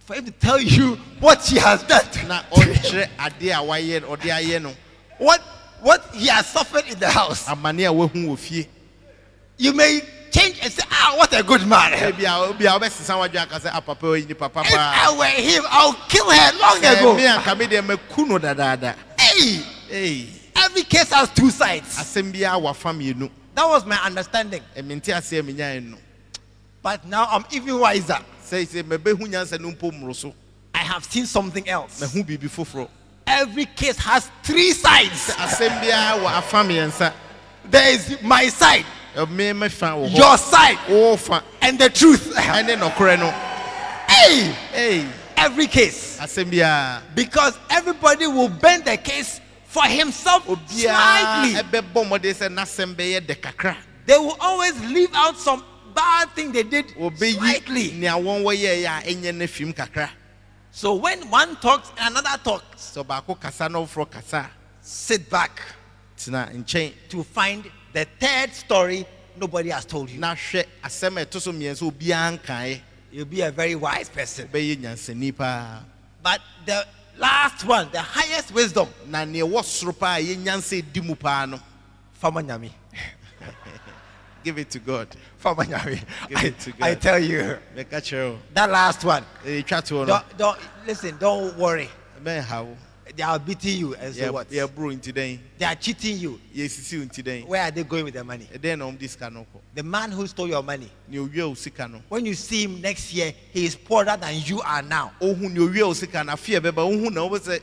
for 0.00 0.14
him 0.14 0.24
to 0.26 0.30
tell 0.32 0.60
you 0.60 0.94
what 1.20 1.42
he 1.46 1.56
has 1.58 1.82
done. 1.84 2.04
na 2.28 2.42
ɔnkyerɛ 2.52 3.08
adeɛ 3.18 3.52
a 3.52 3.66
wayɛ 3.66 4.00
ɔde 4.02 4.20
ayɛ 4.28 4.60
no 4.62 4.74
what 5.16 5.40
what 5.80 6.04
he 6.12 6.26
has 6.26 6.46
suffered 6.46 6.84
in 6.86 6.98
the 6.98 7.08
house. 7.08 7.46
amane 7.46 7.86
a 7.88 7.92
wahu 7.92 8.26
wɔ 8.28 8.38
fie 8.38 8.66
You 9.56 9.72
may 9.72 10.02
change 10.30 10.58
and 10.62 10.72
say, 10.72 10.82
ah, 10.90 11.14
what 11.16 11.32
a 11.38 11.42
good 11.42 11.66
man. 11.66 11.92
Eh, 11.92 11.98
ah, 12.02 12.08
if 12.08 12.16
ebia 12.16 12.52
obia 12.52 12.78
wobɛsesa 12.78 13.16
wadwe 13.28 13.42
aka 13.42 13.58
sɛ 13.60 13.70
apapa 13.72 14.00
ɔyɛ 14.02 14.28
nipa 14.28 14.48
papa 14.48 14.68
I 14.72 15.14
were 15.16 15.24
him, 15.26 15.62
I'll 15.70 15.94
kill 16.08 16.30
her 16.30 16.58
long 16.58 16.84
eh, 16.84 16.98
ago. 17.00 17.14
me 17.14 17.22
anka 17.26 17.58
me 17.58 17.66
deɛ 17.66 17.84
maku 17.86 18.26
no 18.28 18.38
dadaada 18.38 18.94
Hey, 19.18 19.62
ei 19.90 20.28
every 20.56 20.82
case 20.82 21.10
has 21.12 21.30
two 21.30 21.50
sides. 21.50 21.96
asɛm 21.98 22.32
biara 22.32 22.60
wafa 22.60 22.88
mmienu 22.90 23.30
That 23.54 23.66
was 23.68 23.84
my 23.86 23.96
understanding. 24.04 24.62
Eh, 24.76 24.82
ɛmente 24.82 25.06
aseɛ 25.14 25.42
menyae 25.42 25.84
no 25.84 25.96
But 26.82 27.04
now 27.06 27.26
I'm 27.30 27.44
even 27.50 27.78
wiser. 27.78 28.18
sɛ 28.44 28.66
sɛ 28.66 28.82
mabɛhu 28.84 29.20
nyansa 29.28 29.60
no 29.60 29.70
mpo 29.72 29.92
mmoro 29.92 30.32
I 30.74 30.78
have 30.78 31.04
seen 31.04 31.26
something 31.26 31.68
else. 31.68 32.00
mahu 32.00 32.24
biribi 32.24 32.48
foforɔ 32.48 32.88
Every 33.26 33.66
case 33.66 33.98
has 33.98 34.30
three 34.42 34.72
sides. 34.72 35.30
asɛm 35.36 35.80
biara 35.82 36.18
wɔ 36.22 36.26
afa 36.26 36.56
mmiɛnsa 36.64 37.12
There 37.70 37.92
is 37.92 38.22
my 38.22 38.48
side, 38.48 38.86
me 39.28 39.50
mɛfa 39.52 39.92
wɔ 39.96 40.10
hɔ 40.10 40.16
your 40.16 40.38
side, 40.38 40.78
wo 40.88 41.16
fa. 41.16 41.42
and 41.60 41.78
the 41.78 41.88
truth. 41.90 42.32
ɛne 42.34 42.76
nɔkorɛ 42.78 43.18
no 43.18 43.30
Hey, 44.08 44.54
ei 44.74 45.06
every 45.36 45.66
case. 45.66 46.18
asɛm 46.20 46.50
biara 46.50 47.02
Because 47.14 47.58
everybody 47.70 48.26
will 48.26 48.48
bend 48.48 48.84
the 48.84 48.96
case 48.96 49.40
for 49.66 49.84
himself 49.84 50.46
obiara 50.46 50.66
slightly. 50.66 51.54
ɛbɛbɔ 51.82 52.08
mmɔden 52.08 52.34
sɛ 52.34 52.48
n'asɛm 52.54 52.94
bɛyɛ 52.94 53.26
dɛ 53.26 53.40
kakra. 53.40 53.76
They 54.06 54.16
will 54.16 54.36
always 54.40 54.78
leave 54.84 55.10
out 55.14 55.38
some 55.38 55.62
bad 55.94 56.30
thing 56.34 56.52
they 56.52 56.62
did 56.62 56.88
wɔbɛyi 56.88 57.34
slightly. 57.34 57.92
nea 57.92 58.12
wɔn 58.12 58.42
wɔyɛɛ 58.42 58.84
a 58.86 59.02
ɛnyɛ 59.14 59.34
no 59.34 59.46
fim 59.46 59.72
kakra. 59.72 60.10
So 60.70 60.94
when 60.94 61.28
one 61.30 61.56
talks 61.56 61.90
and 61.98 62.16
another 62.16 62.38
talks, 62.42 62.92
sɛ 62.96 63.04
ɔbaako 63.04 63.40
kasa 63.40 63.68
na 63.68 63.78
ɔfoforɔ 63.80 64.10
kasa. 64.10 64.36
a 64.38 64.50
sit 64.80 65.28
back 65.28 65.60
tena 66.16 66.50
nkyɛn 66.54 66.92
to 67.10 67.22
find 67.24 67.70
the 67.92 68.04
third 68.18 68.52
story 68.52 69.06
nobody 69.36 69.70
has 69.70 69.84
told 69.84 70.10
you. 70.10 70.18
na 70.20 70.34
hwɛ 70.34 70.64
asɛm 70.84 71.20
a 71.22 71.26
ɛto 71.26 71.40
so 71.40 71.52
mmiɛnsa 71.52 71.90
obiara 71.92 72.38
nkaeɛ 72.38 72.80
You'll 73.10 73.24
be 73.24 73.40
a 73.40 73.50
very 73.50 73.74
wise 73.74 74.08
person. 74.08 74.48
bɛyɛ 74.48 74.76
nyansani 74.82 75.34
paa 75.36 75.80
But 76.22 76.40
the 76.66 76.86
last 77.16 77.64
one, 77.64 77.88
the 77.90 78.02
highest 78.02 78.52
wisdom, 78.52 78.88
na 79.06 79.24
nea 79.24 79.44
ɛwɔ 79.44 79.62
soro 79.64 79.98
paa 79.98 80.16
a 80.16 80.22
ɛyɛ 80.22 80.36
nyansa 80.44 80.82
di 80.92 81.00
mu 81.00 81.14
paa 81.14 81.46
no 81.46 81.60
Fama 82.12 82.42
Nyami. 82.42 82.70
give 84.44 84.58
it 84.58 84.70
to 84.70 84.78
god 84.78 85.08
Give 85.42 85.58
I, 85.58 86.44
it 86.46 86.58
to 86.60 86.72
God. 86.72 86.82
I 86.82 86.94
tell 86.94 87.18
you, 87.18 87.58
mɛka 87.76 88.00
kyerɛ 88.02 88.30
wo 88.32 88.38
that 88.54 88.70
last 88.70 89.04
one. 89.04 89.24
ɛtwa 89.44 89.80
toɔ 89.82 90.00
no 90.00 90.06
Don't, 90.06 90.36
don't 90.38 90.58
listen, 90.86 91.16
don't 91.18 91.56
worry. 91.56 91.88
They 93.18 93.24
are 93.24 93.36
beating 93.40 93.78
you 93.80 93.94
and 93.96 94.14
so 94.14 94.22
Yɛ- 94.22 94.32
what? 94.32 94.48
yɛboro 94.48 94.94
nti 94.96 95.00
today. 95.02 95.40
They 95.58 95.64
are 95.64 95.74
cheating 95.74 96.18
you. 96.18 96.40
yɛsisi 96.54 97.00
wo 97.00 97.04
nti 97.04 97.20
dɛn 97.24 97.46
Where 97.48 97.62
are 97.64 97.70
they 97.72 97.82
going 97.82 98.04
with 98.04 98.14
the 98.14 98.22
money? 98.22 98.46
na 98.52 98.58
ɔmde 98.86 99.08
sika 99.08 99.28
no 99.28 99.40
kɔ 99.40 99.58
The 99.74 99.82
man 99.82 100.12
who 100.12 100.24
stole 100.28 100.46
your 100.46 100.62
money. 100.62 100.88
nea 101.08 101.20
owia 101.22 101.48
wo 101.48 101.54
sika 101.54 101.90
When 102.08 102.24
you 102.24 102.34
see 102.34 102.62
him 102.62 102.80
next 102.80 103.12
year, 103.12 103.34
he 103.52 103.64
is 103.66 103.74
poorer 103.74 104.16
than 104.20 104.36
you 104.44 104.60
are 104.60 104.82
now. 104.82 105.10
ohu 105.20 105.50
nea 105.50 105.62
owia 105.62 105.86
wo 105.88 105.94
sika 105.94 106.22
no 106.22 106.32
afei 106.32 106.60
ɛbɛba 106.60 106.74
wohu 106.76 107.10
na 107.12 107.22
wobɛ 107.22 107.40
sɛ 107.40 107.60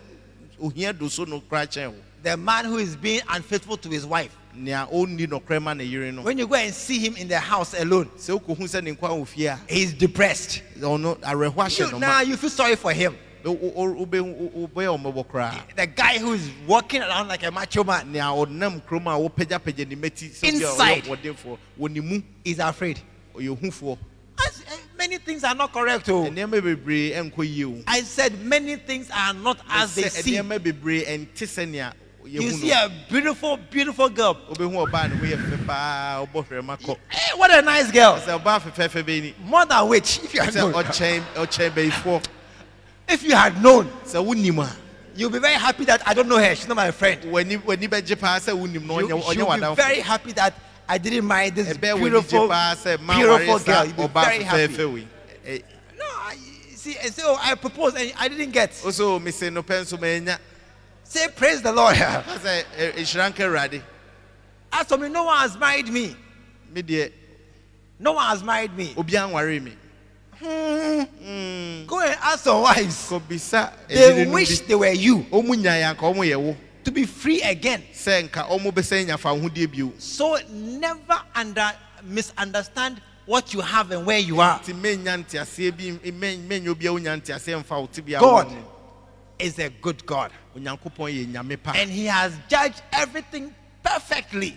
ohia 0.62 0.92
do 0.92 1.08
so 1.08 1.24
no 1.24 1.40
koraa 1.40 1.66
kyɛn 1.66 1.88
wo 1.92 1.96
The 2.22 2.36
man 2.36 2.66
who 2.66 2.78
is 2.80 2.98
being 2.98 3.22
unfaithful 3.30 3.78
to 3.78 3.88
his 3.88 4.06
wife. 4.06 4.36
nea 4.54 4.86
ɔnni 4.92 5.26
nɔkorɛ 5.26 5.62
ma 5.62 5.74
ne 5.74 5.86
yere 5.86 6.12
no 6.12 6.24
When 6.24 6.38
you 6.38 6.48
go 6.48 6.56
and 6.56 6.74
see 6.74 7.00
him 7.00 7.16
in 7.16 7.30
the 7.30 7.40
house 7.40 7.74
alone, 7.76 8.10
sɛ 8.18 8.38
wokɔhu 8.42 8.58
sɛ 8.64 8.84
ne 8.84 8.94
nkwa 8.94 9.10
wɔ 9.10 9.26
fie 9.26 9.46
a 9.46 9.60
he's 9.70 9.94
depressed. 9.94 10.64
You, 10.76 10.98
no 10.98 11.18
now 11.98 12.20
you 12.22 12.36
feel 12.36 12.50
sorry 12.50 12.76
for 12.76 12.92
him. 12.92 13.16
The 15.76 15.86
guy 15.88 16.18
who 16.18 16.34
is 16.34 16.50
walking 16.68 17.02
around 17.02 17.28
like 17.28 17.44
a 17.44 17.52
macho 17.52 17.84
man. 17.84 18.12
Inside 20.44 21.04
is 22.44 22.60
afraid. 22.60 23.00
As, 24.46 24.62
eh, 24.68 24.78
many 24.98 25.18
things 25.20 25.44
are 25.44 25.56
not 25.56 25.72
correct. 25.72 26.10
Oh. 26.10 26.24
I 27.88 28.02
said 28.02 28.40
many 28.44 28.76
things 28.78 29.10
are 29.14 29.34
not 29.34 29.60
as 29.70 29.94
they 29.96 30.02
seem. 30.10 30.50
You 32.26 32.52
see 32.52 32.72
a 32.72 32.90
beautiful, 33.08 33.58
beautiful 33.70 34.10
girl. 34.10 34.34
Hey, 37.08 37.32
eh, 37.32 37.38
what 37.38 37.52
a 37.52 37.62
nice 37.62 37.92
girl. 37.92 38.16
More 39.46 39.66
than 39.68 39.88
which, 39.88 40.20
if 40.24 40.34
you 40.34 40.42
are 40.42 40.52
if 43.08 43.24
you 43.24 43.36
had 43.36 43.62
known, 43.62 43.86
sɛ 44.06 44.24
wonim 44.26 44.64
a 44.64 44.76
you'll 45.18 45.30
be 45.30 45.40
very 45.40 45.54
happy 45.56 45.86
that 45.86 46.06
I 46.08 46.14
don't 46.14 46.28
know 46.28 46.38
her. 46.38 46.56
She's 46.56 46.68
not 46.68 46.76
my 46.76 46.92
friend. 46.92 47.22
w'ani 47.24 47.58
w'ani 47.62 47.88
bɛgye 47.88 48.20
paa 48.20 48.40
sɛ 48.40 48.54
wonim 48.58 48.84
no 48.86 49.00
You, 49.00 49.08
ɔnyɛ 49.08 49.24
ɔnyɛ 49.24 49.36
you'll 49.38 49.46
be 49.46 49.52
w'adamfo 49.62 49.76
very 49.76 50.00
happy 50.02 50.32
that 50.34 50.54
I 50.88 50.98
didn't 50.98 51.26
marry 51.28 51.50
this 51.52 51.68
w'ani 51.78 51.98
beautiful, 51.98 52.48
gye 52.48 52.54
paa 52.54 52.76
sɛ 52.76 53.00
ma 53.02 53.16
beautiful 53.18 53.54
ware 53.56 53.60
girl. 53.64 53.86
You'll 53.86 53.94
be 53.96 54.04
ɔbaa 54.04 54.26
very 54.26 54.44
happy. 54.44 54.74
fɛfɛɛfɛ 54.74 54.94
wei 54.94 55.08
Ɛ- 55.48 55.64
No, 55.98 56.06
I, 56.06 56.38
see, 56.76 56.98
and 56.98 57.14
so 57.14 57.38
I 57.40 57.56
proposed 57.56 57.96
and 57.98 58.10
eh, 58.10 58.14
I 58.18 58.28
didn't 58.28 58.52
get. 58.52 58.72
ɔsɛ 58.72 59.22
mese 59.24 59.42
no 59.52 59.64
pɛ 59.64 59.82
nso 59.84 60.00
manya 60.00 60.40
Say, 61.08 61.28
praise 61.36 61.62
the 61.62 61.72
Lord. 61.72 61.96
ka 61.98 62.24
sɛ 62.44 62.64
ɛ- 62.78 62.94
ɛhyira 62.96 63.32
nka 63.34 63.38
awurade 63.46 63.82
As 64.74 64.88
for 64.88 64.98
me, 64.98 65.08
no 65.08 65.24
one 65.24 65.38
has 65.38 65.56
married 65.58 65.88
me. 65.88 66.16
me 66.74 66.82
deɛ 66.84 67.12
No 68.00 68.12
one 68.14 68.26
has 68.28 68.44
married 68.44 68.76
me. 68.76 68.94
obiara 68.98 69.30
nware 69.32 69.62
me 69.64 69.76
Hmm. 70.40 71.86
Go 71.88 72.00
and 72.02 72.18
ask 72.22 72.44
some 72.44 72.62
wives. 72.62 73.10
They 73.88 74.28
wish 74.28 74.60
they 74.62 74.76
were 74.76 74.88
you 74.88 75.20
ɔmu 75.32 75.56
nyaeɛ 75.56 75.96
anka 75.96 76.02
ɔmo 76.14 76.24
yɛ 76.26 76.36
wo 76.40 76.56
to 76.84 76.92
be 76.92 77.06
free 77.06 77.42
again. 77.42 77.84
sɛ 77.94 78.30
nka 78.30 78.48
ɔmo 78.50 78.72
bɛsɛ 78.72 79.06
nya 79.06 79.18
fa 79.18 79.30
ahodie 79.30 79.94
So 80.00 80.38
never 80.52 81.22
under 81.34 81.72
misunderstand 82.04 83.02
what 83.26 83.54
you 83.54 83.62
have 83.62 83.92
and 83.92 84.06
where 84.06 84.20
you 84.20 84.40
are. 84.40 84.60
nti 84.60 84.74
menya 84.74 85.18
nteaseɛ 85.24 85.72
bi 86.04 86.12
men- 86.12 86.48
menya 86.48 86.68
obiara 86.76 86.94
wonya 87.00 87.22
nteaseɛ 87.22 87.64
mfa 87.64 87.80
wo 87.82 87.88
tebea 87.88 88.20
God 88.20 88.52
is 89.40 89.58
a 89.60 89.70
good 89.70 90.06
God. 90.06 90.32
onyankopɔn 90.56 91.12
yɛ 91.14 91.28
nyame 91.34 91.58
pa 91.64 91.72
And 91.76 91.90
He 91.90 92.06
has 92.06 92.34
judged 92.48 92.82
everything 92.94 93.54
perfectly. 93.84 94.54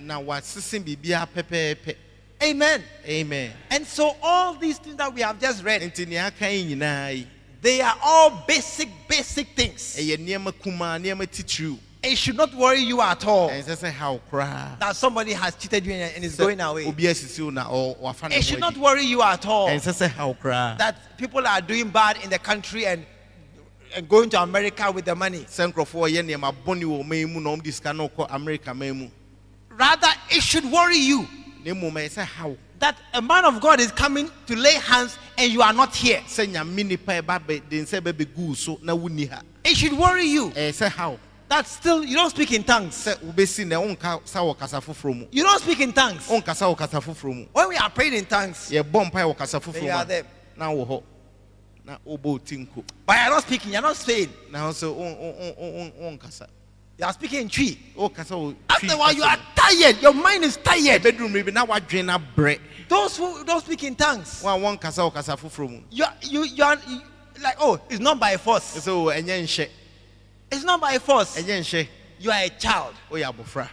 Na 2.40 2.46
wasese 2.46 2.48
biribiara 2.48 2.48
pɛpɛɛpɛ 2.48 2.50
Amen. 2.50 2.84
amen 3.06 3.52
And 3.70 3.86
so 3.86 4.16
all 4.22 4.54
these 4.54 4.78
things 4.78 4.96
that 4.96 5.12
we 5.14 5.20
have 5.22 5.40
just 5.40 5.62
read, 5.64 5.82
nti 5.82 6.06
nea 6.08 6.26
aka 6.26 6.50
yi 6.54 6.74
nyinaa 6.74 7.14
yi 7.16 7.26
they 7.60 7.80
are 7.80 7.96
all 8.04 8.44
basic, 8.46 8.88
basic 9.08 9.48
things. 9.56 9.96
ɛyɛ 9.98 10.16
nneɛma 10.18 10.52
kumaa 10.52 10.98
nneɛma 11.02 11.26
titiriw 11.26 11.78
It 12.00 12.16
should 12.16 12.36
not 12.36 12.54
worry 12.54 12.78
you 12.80 13.00
at 13.00 13.24
all 13.26 13.50
ɛnsɛ 13.50 13.76
sɛ 13.76 13.92
haw 13.92 14.18
koraa 14.30 14.78
that 14.78 14.94
somebody 14.94 15.32
has 15.32 15.56
cheated 15.56 15.84
you 15.84 15.92
and 15.92 16.24
is 16.24 16.36
going 16.36 16.60
away. 16.60 16.86
obi 16.86 17.04
asisi 17.04 17.42
wo 17.42 17.50
na 17.50 17.64
ɔ- 17.64 17.98
wafa 17.98 18.28
ne 18.28 18.36
It 18.36 18.44
should 18.44 18.60
not 18.60 18.76
worry 18.76 19.02
you 19.04 19.20
at 19.22 19.44
all 19.46 19.68
ɛnsɛ 19.68 19.92
sɛ 20.06 20.08
haw 20.10 20.32
koraa 20.34 20.78
that 20.78 21.18
people 21.18 21.44
are 21.46 21.60
doing 21.60 21.88
bad 21.88 22.18
in 22.22 22.30
the 22.30 22.38
country 22.38 22.86
and, 22.86 23.04
and 23.96 24.08
going 24.08 24.30
to 24.30 24.40
America 24.40 24.92
with 24.92 25.06
the 25.06 25.14
money. 25.16 25.40
sɛ 25.40 25.72
nkurɔfoɔ 25.72 26.08
ɔyɛ 26.12 26.22
nneɛma 26.36 26.54
bɔne 26.64 26.84
wɔ 26.84 27.04
ɔman 27.04 27.32
mu 27.32 27.40
na 27.40 27.50
ɔmde 27.56 27.72
sika 27.72 27.92
no 27.92 28.08
kɔ 28.08 28.28
amerika 28.30 28.72
man 28.76 28.92
mu 28.96 29.08
Rather, 29.70 30.08
it 30.30 30.42
should 30.42 30.64
worry 30.64 30.98
you 30.98 31.26
na 31.68 31.74
mmom 31.74 31.92
ɛyɛ 31.94 32.08
sɛ 32.10 32.24
haw 32.24 32.54
that 32.78 32.96
a 33.12 33.20
man 33.20 33.44
of 33.44 33.60
God 33.60 33.80
is 33.80 33.90
coming 33.92 34.30
to 34.46 34.54
lay 34.56 34.74
hands 34.74 35.18
and 35.36 35.52
you 35.52 35.62
are 35.62 35.72
not 35.72 35.94
here. 35.94 36.20
sɛ 36.26 36.46
nyame 36.52 36.86
nipa 36.86 37.12
ɛba 37.22 37.40
bɛ 37.40 37.68
de 37.68 37.82
nsɛ 37.82 38.00
bɛbɛgu 38.00 38.36
wo 38.48 38.54
so 38.54 38.78
na 38.82 38.94
wonni 38.94 39.28
ha 39.30 39.40
It 39.64 39.76
should 39.76 39.92
worry 39.92 40.24
you 40.24 40.50
ɛyɛ 40.50 40.70
sɛ 40.70 40.88
haw 40.90 41.16
that 41.48 41.66
still 41.66 42.04
you 42.04 42.14
don't 42.14 42.30
speak 42.30 42.52
in 42.52 42.62
tongues. 42.64 42.94
sɛ 42.94 43.16
wobɛsi 43.18 43.66
na 43.66 43.76
wonka 43.80 44.20
sa 44.24 44.40
wɔ 44.40 44.58
kasa 44.58 44.80
foforɔ 44.80 45.16
mu 45.18 45.26
You 45.30 45.42
don't 45.42 45.60
speak 45.60 45.80
in 45.80 45.92
tongues. 45.92 46.26
wonkasa 46.28 46.66
wɔ 46.74 46.76
kasa 46.78 47.00
foforɔ 47.00 47.34
mu 47.34 47.46
When 47.52 47.68
we 47.68 47.76
are 47.76 47.90
praying 47.90 48.14
in 48.14 48.24
tongues, 48.26 48.70
yɛbɔ 48.70 49.10
mpae 49.10 49.24
wɔ 49.24 49.36
kasa 49.36 49.58
Then 49.60 49.72
foforɔ 49.72 49.82
you 49.84 49.90
are 49.90 50.04
there. 50.04 50.24
na 50.56 50.66
wɔ 50.70 50.86
hɔ 50.88 51.02
na 51.84 51.96
wobɔ 52.06 52.22
wo 52.24 52.38
ti 52.38 52.56
nko 52.56 52.84
but 53.06 53.14
you 53.14 53.20
are 53.22 53.30
not 53.30 53.42
speaking, 53.42 53.70
you 53.72 53.78
are 53.78 53.82
not 53.82 53.96
saying. 53.96 54.28
Na 56.98 57.06
wo 57.06 57.06
sɛ 57.06 57.06
won- 57.06 57.06
won- 57.06 57.06
won- 57.06 57.06
won- 57.06 57.06
wonkasa 57.06 57.06
You 57.06 57.06
are 57.06 57.12
speaking 57.12 57.40
in 57.42 57.48
tree. 57.48 57.78
wokasa 57.96 58.30
wɔ 58.36 58.56
After 58.70 58.92
a 58.92 58.96
while, 58.96 59.12
you 59.12 59.22
are 59.22 59.38
tired. 59.54 60.02
Your 60.02 60.14
mind 60.14 60.44
is 60.44 60.56
tired. 60.56 61.02
ɛbɛduru 61.02 61.28
mmere 61.30 61.44
bi 61.46 61.50
na 61.52 61.66
woadwene 61.66 62.04
no 62.06 62.18
abrɛ 62.18 62.60
Those 62.88 63.16
who 63.18 63.44
don't 63.44 63.62
speak 63.64 63.84
in 63.84 63.94
tongues, 63.94 64.42
wo 64.42 64.50
a 64.54 64.58
wɔnkasa 64.58 64.98
wɔ 65.10 65.14
kasa 65.14 65.36
foforɔ 65.36 65.70
mu 65.70 65.82
you 65.90 66.04
are, 66.04 66.14
you, 66.22 66.42
you 66.44 66.64
are 66.64 66.78
you- 66.88 67.02
like, 67.40 67.56
oh, 67.60 67.78
it's 67.88 68.00
not 68.00 68.18
by 68.18 68.34
ɛ 68.34 68.40
force. 68.40 68.78
sɛ 68.78 68.88
o 68.88 69.04
ɛnyɛ 69.06 69.42
nhyɛ 69.44 69.68
It's 70.50 70.64
not 70.64 70.80
by 70.80 70.98
force. 70.98 71.36
ɛnyɛ 71.36 71.60
nhyɛ 71.60 71.88
You 72.20 72.30
are 72.32 72.42
a 72.42 72.48
child. 72.50 72.94
woyɛ 73.10 73.32
abɔfra 73.32 73.68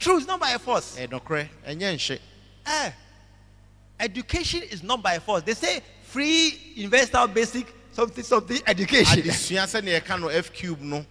True, 0.00 0.16
it's 0.18 0.26
not 0.26 0.40
by 0.40 0.56
force. 0.58 0.96
ɛyɛ 0.98 1.08
nɔkorɛ 1.10 1.48
ɛnyɛ 1.68 1.94
nhyɛ 1.94 2.18
Eh, 2.66 2.90
education 4.00 4.62
is 4.62 4.82
not 4.82 5.02
by 5.02 5.18
force. 5.18 5.42
They 5.44 5.52
say 5.54 5.80
free 6.04 6.58
universal 6.74 7.26
basic 7.28 7.66
something 7.92 8.24
something 8.24 8.60
education, 8.66 9.22
adesua 9.22 9.64
sɛnea 9.66 10.00
yɛka 10.00 10.18
no 10.20 10.28
f 10.28 10.52
cube 10.52 10.80
no 10.80 11.04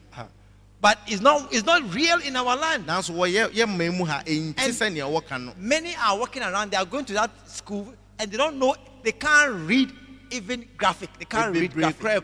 but 0.83 0.99
it's 1.07 1.21
not 1.21 1.47
it's 1.53 1.65
not 1.65 1.81
real 1.95 2.19
in 2.19 2.35
our 2.35 2.57
land. 2.57 2.85
nanso 2.85 3.11
wɔyɛ 3.15 3.47
yɛ 3.53 3.77
man 3.77 3.97
mu 3.97 4.03
ha 4.03 4.21
ɛnti 4.25 4.53
And- 4.57 4.73
sɛnea 4.73 5.07
wɔka 5.09 5.41
no 5.43 5.53
Many 5.57 5.95
are 5.95 6.19
walking 6.19 6.43
around. 6.43 6.71
They 6.71 6.77
are 6.77 6.85
going 6.85 7.05
to 7.05 7.13
that 7.13 7.31
school 7.49 7.93
and 8.19 8.29
they 8.29 8.35
don't 8.35 8.59
know. 8.59 8.75
They 9.01 9.13
can't 9.13 9.53
read 9.65 9.93
even 10.29 10.67
graphic. 10.75 11.09
They 11.17 11.23
can't 11.25 11.55
read 11.55 11.73
graphic. 11.73 12.01
nkuwa 12.01 12.21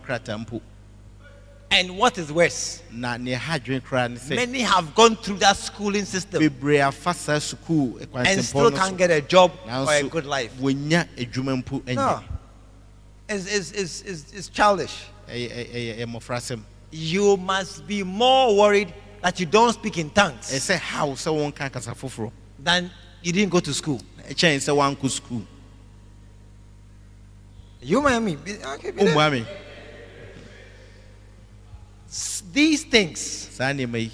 krataa 0.00 0.38
mpo 0.44 0.60
And 1.70 1.98
what 1.98 2.16
is 2.18 2.32
worse, 2.32 2.82
na 2.90 3.16
nea 3.16 3.38
ɛha 3.38 3.60
adwene 3.60 3.80
koraa 3.82 4.08
ne 4.10 4.16
sɛ 4.16 4.34
many 4.34 4.62
have 4.62 4.92
gone 4.96 5.14
through 5.14 5.38
that 5.38 5.56
schooling 5.56 6.04
system 6.04 6.42
bebree 6.42 6.80
afa 6.80 7.14
saa 7.14 7.34
eh, 7.34 7.38
sukuu 7.38 8.08
and 8.12 8.44
still 8.44 8.72
can't 8.72 8.96
get 8.96 9.12
a 9.12 9.20
job 9.20 9.52
or 9.70 9.92
a 9.92 10.02
good 10.02 10.26
life. 10.26 10.52
wɔnya 10.58 11.06
adwuma 11.16 11.62
mpo 11.62 11.94
No, 11.94 12.24
it's, 13.28 13.46
it's, 13.46 13.70
it's, 13.70 14.02
it's, 14.02 14.32
it's 14.32 14.48
childish. 14.48 15.04
You 16.90 17.36
must 17.36 17.86
be 17.86 18.02
more 18.02 18.56
worried 18.56 18.92
that 19.22 19.38
you 19.40 19.46
don't 19.46 19.72
speak 19.72 19.98
in 19.98 20.10
tongues 20.10 20.50
ɛsɛ 20.50 20.78
haw 20.78 21.08
sɛ 21.14 21.30
wɔnka 21.52 21.72
kasa 21.72 21.90
foforɔ 21.92 22.30
than 22.58 22.90
you 23.22 23.32
didn't 23.32 23.50
go 23.50 23.60
to 23.60 23.74
school. 23.74 24.00
ɛkyɛn 24.28 24.56
sɛ 24.58 24.74
woankɔ 24.74 25.10
sukuu 25.20 25.44
You 27.80 28.02
mind 28.02 28.24
me? 28.24 28.36
Be- 28.36 28.56
okay, 28.64 28.90
be 28.90 29.02
oh, 29.02 29.04
there. 29.04 29.14
wommua 29.14 29.32
me 29.32 29.46
S- 32.08 32.42
These 32.52 32.84
things, 32.84 33.20
saa 33.20 33.72
nneɛma 33.72 34.00
yi 34.00 34.10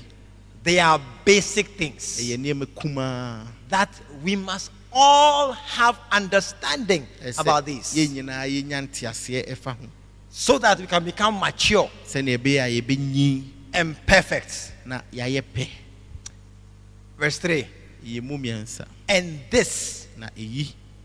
they 0.62 0.78
are 0.80 1.00
basic 1.24 1.68
things 1.78 2.18
ɛyɛ 2.20 2.38
nneɛma 2.38 2.66
kumaa 2.74 3.46
that 3.68 3.90
we 4.22 4.34
must 4.36 4.70
all 4.92 5.52
have 5.52 5.98
understanding 6.10 7.06
about 7.38 7.66
this. 7.66 7.94
yɛn 7.94 8.08
nyinaa 8.08 8.46
yɛnya 8.50 8.88
nteaseɛ 8.88 9.48
ɛfa 9.52 9.76
ho 9.78 9.86
so 10.37 10.59
that 10.59 10.80
we 10.80 10.87
can 10.87 11.05
become 11.05 11.39
mature 11.39 11.89
sɛnea 12.05 12.37
ɛbɛyɛ 12.37 12.61
a 12.66 12.82
yɛbɛnyin 12.82 13.45
and 13.72 13.97
perfect. 14.05 14.72
na 14.85 15.01
yɛayɛ 15.12 15.43
pɛ 15.55 15.68
Verse 17.16 17.39
3 17.39 17.66
yɛ 18.05 18.20
mu 18.20 18.35
And 19.09 19.39
this 19.49 20.09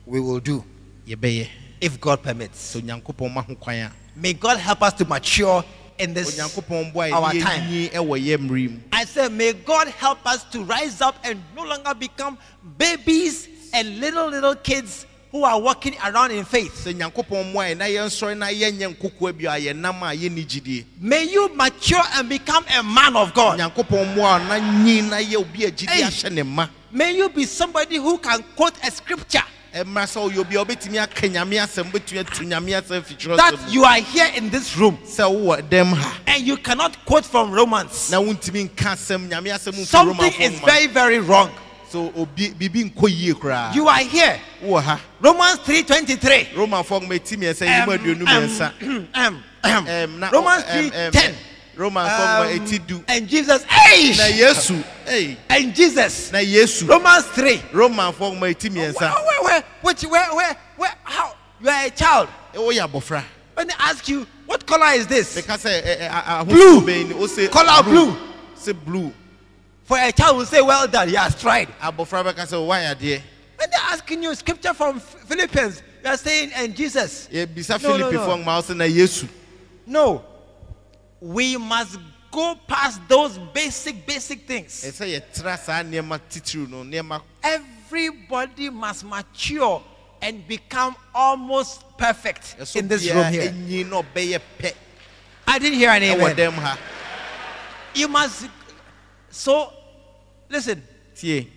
we 0.07 0.19
will 0.19 0.39
do 0.39 0.63
if 1.05 2.01
God 2.01 2.23
permits. 2.23 2.75
sɛ 2.75 2.81
onyankopɔn 2.81 3.31
ma 3.31 3.41
ho 3.43 3.53
kwan 3.53 3.75
a 3.75 3.91
May 4.15 4.33
God 4.33 4.57
help 4.57 4.81
us 4.81 4.93
to 4.93 5.05
mature 5.05 5.63
in 5.99 6.13
this. 6.15 6.39
our 6.39 6.49
time. 6.49 7.39
yɛnyin 7.69 7.91
ɛwɔ 7.91 8.25
yɛ 8.25 8.37
mmere 8.39 8.71
mu 8.71 8.79
I 8.91 9.05
said, 9.05 9.31
may 9.31 9.53
God 9.53 9.89
help 9.89 10.25
us 10.25 10.43
to 10.45 10.63
rise 10.63 11.01
up 11.01 11.15
and 11.23 11.39
no 11.55 11.65
longer 11.65 11.93
become 11.93 12.35
babies 12.79 13.47
and 13.73 13.99
little, 13.99 14.27
little 14.27 14.55
kids 14.55 15.05
who 15.31 15.43
are 15.43 15.59
walking 15.61 15.95
around 16.05 16.31
in 16.31 16.43
faith. 16.43 16.73
sɛ 16.85 16.93
nyankopɔn 16.93 17.51
mmoa 17.53 17.69
yɛ 17.71 17.77
na 17.77 17.85
yɛnsɔre 17.85 18.37
na 18.37 18.47
yɛnyɛ 18.47 18.95
nkokoa 18.95 19.37
bio 19.37 19.51
a 19.51 19.55
yɛnam 19.59 20.01
a 20.01 20.15
yɛnni 20.15 20.45
gyidie 20.45 20.85
May 20.99 21.23
you 21.25 21.49
mature 21.55 22.01
and 22.13 22.27
become 22.29 22.65
a 22.77 22.81
man 22.83 23.15
of 23.15 23.33
God. 23.33 23.59
nyankopɔn 23.59 24.15
mmoa 24.15 24.39
wo 24.39 24.47
na 24.47 24.59
nyin 24.83 25.09
na 25.09 25.17
yɛ 25.17 25.35
obi 25.37 25.65
a 25.65 25.71
gyidie 25.71 25.89
Hey. 25.89 26.01
ahyɛ 26.03 26.31
ne 26.31 26.43
ma 26.43 26.67
May 26.91 27.15
you 27.15 27.29
be 27.29 27.45
somebody 27.45 27.97
who 27.97 28.17
can 28.17 28.43
quote 28.55 28.73
a 28.83 28.89
scripture 28.89 29.43
ɛmmra 29.75 30.05
sɛ 30.09 30.31
woyɛ 30.31 30.37
obi 30.39 30.55
a 30.55 30.65
wobɛtumi 30.65 30.97
aka 31.03 31.27
nyame 31.29 31.61
asɛm 31.61 31.91
wobɛtumi 31.91 32.25
atu 32.25 32.43
nyame 32.47 32.71
asɛm 32.81 33.01
fitwerɛ 33.03 33.37
that 33.37 33.55
you 33.71 33.83
are 33.85 33.97
here 33.99 34.31
in 34.35 34.49
this 34.49 34.75
room 34.77 34.97
sɛ 35.05 35.29
wowɔ 35.29 35.61
dɛm 35.69 35.93
ha 35.93 36.17
and 36.25 36.41
you 36.47 36.57
cannot 36.57 37.05
quote 37.05 37.23
from 37.23 37.51
Romans. 37.51 38.09
na 38.09 38.17
wontumi 38.19 38.67
nka 38.67 38.93
asɛm 38.95 39.29
nyame 39.29 39.53
asɛm 39.53 39.73
mfi 39.73 39.85
Something 39.85 40.33
is 40.41 40.59
very, 40.61 40.87
very 40.87 41.19
wrong. 41.19 41.51
So 41.91 42.11
obi 42.15 42.49
biribi 42.51 42.91
nkɔ 42.93 43.09
yie 43.09 43.33
koraa 43.33 43.73
You 43.75 43.87
are 43.87 43.99
here. 44.03 44.39
wowɔ 44.63 44.81
ha 44.83 44.99
Romans 45.21 45.59
3:23. 45.65 46.53
romanfoɔ 46.55 47.01
nwoma 47.01 47.19
ɛti 47.19 47.37
mmiɛnsa 47.37 47.65
yi 47.65 47.85
mu 47.85 47.97
aduonu 47.97 48.25
mmiɛnsa 48.25 48.71
um, 49.15 49.43
um, 49.63 49.85
Ɛm, 49.85 50.17
na- 50.19 50.29
Romans 50.31 50.63
ɛm, 50.65 50.91
ɛm, 50.91 51.11
3:10. 51.11 51.35
romanfoɔ 51.77 52.25
nwoma 52.27 52.51
Um, 52.51 52.59
ɛti 52.67 52.87
du 52.87 53.03
and 53.07 53.27
Jesus, 53.27 53.63
hey, 53.63 54.09
na 54.17 54.23
yesu 54.25 54.83
ei 55.07 55.37
and 55.49 55.73
Jesus, 55.75 56.31
na 56.31 56.39
yesu 56.39 56.87
Romans 56.87 57.25
3. 57.33 57.57
romanfoɔ 57.73 58.35
nwoma 58.37 58.53
ɛti 58.53 58.69
Where, 58.75 58.91
mmiɛnsa 58.93 59.25
where, 59.25 59.43
where, 59.43 59.63
which, 59.81 60.03
where, 60.03 60.35
where, 60.35 60.57
where, 60.77 60.93
how? 61.03 61.35
You 61.61 61.69
are 61.69 61.85
a 61.85 61.89
child. 61.89 62.29
woyɛ 62.53 62.87
abɔfra 62.89 63.23
When 63.55 63.67
they 63.67 63.73
ask 63.79 64.07
you, 64.07 64.25
what 64.45 64.65
color 64.65 64.93
is 64.93 65.05
this? 65.07 65.35
meka 65.35 65.57
sɛ 65.57 65.83
ɛ- 65.83 65.99
ɛ, 65.99 66.09
a- 66.09 66.39
a- 66.41 66.45
Blue. 66.45 66.79
ahosuo 66.81 66.85
bɛn 66.85 67.07
ni 67.09 67.13
wose 67.15 67.47
Color 67.49 67.83
blue. 67.83 68.17
sɛ 68.57 68.73
blue 68.85 69.11
For 69.89 69.97
a 69.97 70.11
child 70.11 70.37
will 70.37 70.45
say, 70.45 70.61
well 70.61 70.87
done, 70.87 71.09
he 71.09 71.15
has 71.15 71.33
tried. 71.33 71.67
abɔfra 71.81 72.23
bɛka 72.23 72.45
sɛ 72.45 72.57
wayɛ 72.63 72.95
adeɛ 72.95 73.21
When 73.57 73.69
they're 73.71 73.79
asking 73.89 74.21
you 74.21 74.35
scripture 74.35 74.75
from 74.75 74.99
Philippians, 74.99 75.81
you 76.03 76.09
are 76.11 76.15
saying, 76.15 76.51
and 76.53 76.75
Jesus. 76.75 77.27
No, 77.31 77.43
no, 77.43 78.11
no. 78.11 78.11
nwoma 78.11 78.45
wo 78.45 78.61
sɛ 78.61 78.77
na 78.77 79.41
No. 79.87 80.23
We 81.19 81.57
must 81.57 81.97
go 82.29 82.53
past 82.67 83.01
those 83.07 83.39
basic, 83.39 84.05
basic 84.05 84.45
things. 84.45 84.83
ɛsɛ 84.83 85.19
yɛtra 85.21 85.57
saa 85.57 85.81
nneɛma 85.81 86.19
titiriw 86.29 86.69
no 86.69 87.21
Everybody 87.43 88.69
must 88.69 89.03
mature 89.05 89.81
and 90.21 90.47
become 90.47 90.95
almost 91.15 91.81
perfect 91.97 92.75
in 92.75 92.87
this 92.87 93.09
room 93.11 93.33
here. 93.33 93.49
ɛnyin 93.49 93.89
na 93.89 94.03
ɔbɛyɛ 94.03 94.39
pɛ 94.59 94.73
I 95.47 95.57
didn't 95.57 95.79
hear 95.79 95.89
an 95.89 96.03
ɛwɔ 96.03 96.37
amen. 96.37 96.77
You 97.95 98.07
must. 98.07 98.45
So, 99.31 99.73
listen, 100.49 100.81
tie 101.15 101.47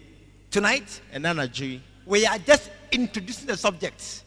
tonight 0.50 1.00
anadwo 1.14 1.60
yi 1.60 1.80
we 2.06 2.26
are 2.26 2.38
just 2.38 2.70
introducing 2.90 3.46
the 3.46 3.56
subject. 3.56 4.22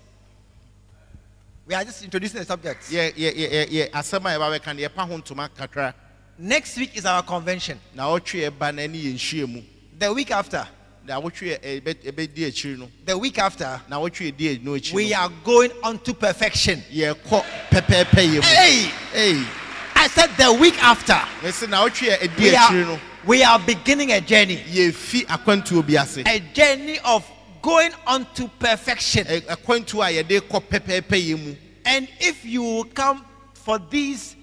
We 1.68 1.74
are 1.74 1.84
just 1.84 2.03
introducing 2.03 2.39
the 2.39 2.45
subject. 2.45 2.84
yɛ 2.89 3.13
yɛ 3.13 3.36
yɛ 3.36 3.49
yɛ- 3.51 3.70
yɛ 3.72 3.89
asɛm 3.91 4.26
a 4.26 4.38
yɛba 4.39 4.59
bɛka 4.59 4.76
no 4.76 4.88
yɛpa 4.88 5.07
ho 5.07 5.47
kakra. 5.49 5.93
Next 6.38 6.78
week 6.78 6.95
is 6.97 7.05
our 7.05 7.24
convention. 7.24 7.80
na 7.93 8.03
ɔtwe 8.07 8.49
ɛba 8.49 8.74
na 8.74 8.82
ɛne 8.84 8.95
yɛn 9.20 9.47
mu. 9.49 9.61
The 9.97 10.11
week 10.13 10.32
after, 10.32 10.68
na 11.05 11.20
awotwe 11.22 11.57
yɛ 11.59 11.82
ɛbɛ 11.82 12.11
ɛbɛdi 12.11 12.47
akyiri 12.47 12.78
no 12.80 12.89
the 13.05 13.18
week 13.18 13.38
after, 13.39 13.82
na 13.88 13.99
di 14.07 14.57
akyi 14.57 14.93
we 14.93 15.13
are 15.13 15.30
going 15.43 15.72
on 15.84 15.99
to 15.99 16.13
perfection. 16.13 16.84
yɛ 16.91 17.16
mu. 18.36 18.41
Hey, 18.41 18.91
ei 19.13 19.47
I 20.06 20.08
said 20.08 20.28
the 20.38 20.53
week 20.53 20.78
after, 20.84 21.14
mɛsi 21.41 21.68
na 21.68 21.84
awotwe 21.84 22.10
yɛ 22.12 22.20
ɛdi 22.20 22.38
we 22.38 22.56
are, 22.56 22.99
we 23.26 23.43
are 23.43 23.58
beginning 23.58 24.12
a 24.12 24.22
journey, 24.22 24.58
yɛfi 24.58 25.26
akwantuo 25.26 25.82
bi 25.82 25.99
ase. 25.99 26.20
A 26.28 26.39
journey 26.53 26.99
of 27.03 27.26
going 27.64 27.91
on 28.06 28.28
to 28.36 28.47
perfection. 28.60 29.26
Ɛ- 29.26 29.41
akwantuo 29.47 30.06
a 30.08 30.24
yɛde 30.24 30.41
kɔ 30.41 30.62
pɛpɛɛpɛ 30.64 31.10
yɛ 31.28 31.43
mu. 31.43 31.56
And 31.86 32.08
if 32.20 32.45
you 32.45 32.88
come 32.93 33.26
for 33.56 33.80
these 33.80 34.36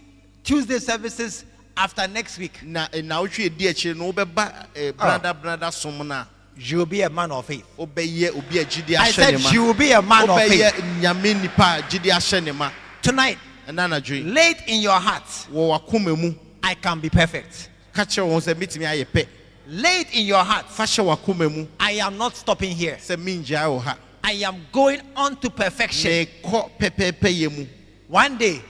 Tuesday 0.42 0.80
services 0.80 1.44
after 1.76 2.08
next 2.08 2.38
week, 2.38 2.58
na 2.64 2.88
ɛ, 2.88 3.04
na 3.04 3.22
awotwe 3.22 3.48
yɛ 3.48 3.56
di 3.56 3.66
akyiri 3.66 3.96
no 3.96 4.12
wobɛba 4.12 4.66
ɛ, 4.74 4.92
brada 4.94 5.32
brada 5.40 5.72
som 5.72 5.96
no 6.08 6.12
a 6.12 6.26
you 6.56 6.78
will 6.78 6.86
be 6.86 7.02
a 7.02 7.08
man 7.08 7.30
of 7.30 7.46
faith. 7.46 7.62
wobɛyɛ 7.78 8.36
obi 8.36 8.58
a 8.58 8.64
gyidi 8.64 8.96
I 8.98 9.12
said 9.12 9.38
you 9.52 9.62
will 9.66 9.74
be 9.74 9.92
a 9.92 10.02
man 10.02 10.28
of 10.28 10.36
faith. 10.40 10.74
nyame 11.00 11.40
nipa 11.40 11.76
a 11.78 11.82
gyidi 11.82 12.10
ahyɛ 12.10 12.42
ne 12.42 12.50
ma. 12.50 12.68
Tonight, 13.00 13.38
ɛna 13.68 13.84
anadwo 13.88 14.16
yi 14.16 14.22
lay 14.24 14.50
it 14.50 14.58
in 14.66 14.80
your 14.80 14.98
heart. 14.98 15.24
wɔ 15.52 15.78
wakoma 15.80 16.16
mu 16.18 16.34
I 16.62 16.74
can 16.74 17.00
be 17.00 17.08
perfect. 17.10 17.68
ka 17.92 18.02
kyerɛ 18.04 18.26
wɔn 18.28 18.40
sɛ 18.40 18.54
metumi 18.54 18.84
ayɛ 18.86 19.06
pɛ 19.06 19.26
Lay 19.68 20.00
it 20.00 20.08
in 20.14 20.26
your 20.26 20.42
heart. 20.42 20.68
fa 20.68 20.82
hyɛ 20.84 21.04
wakoma 21.16 21.50
mu 21.54 21.66
I 21.78 21.92
am 21.92 22.16
not 22.18 22.36
stopping 22.36 22.74
here. 22.74 22.96
sɛ 22.96 23.16
mengyaa 23.16 23.66
wɔ 23.68 23.82
ha 23.82 23.96
I 24.24 24.32
am 24.44 24.64
going 24.72 25.00
on 25.16 25.36
to 25.40 25.50
perfection. 25.50 26.10
mekɔ 26.10 26.70
pɛpɛɛpɛ 26.78 27.40
yɛ 27.40 27.56
mu 27.58 27.66
One 28.08 28.36
day, 28.36 28.60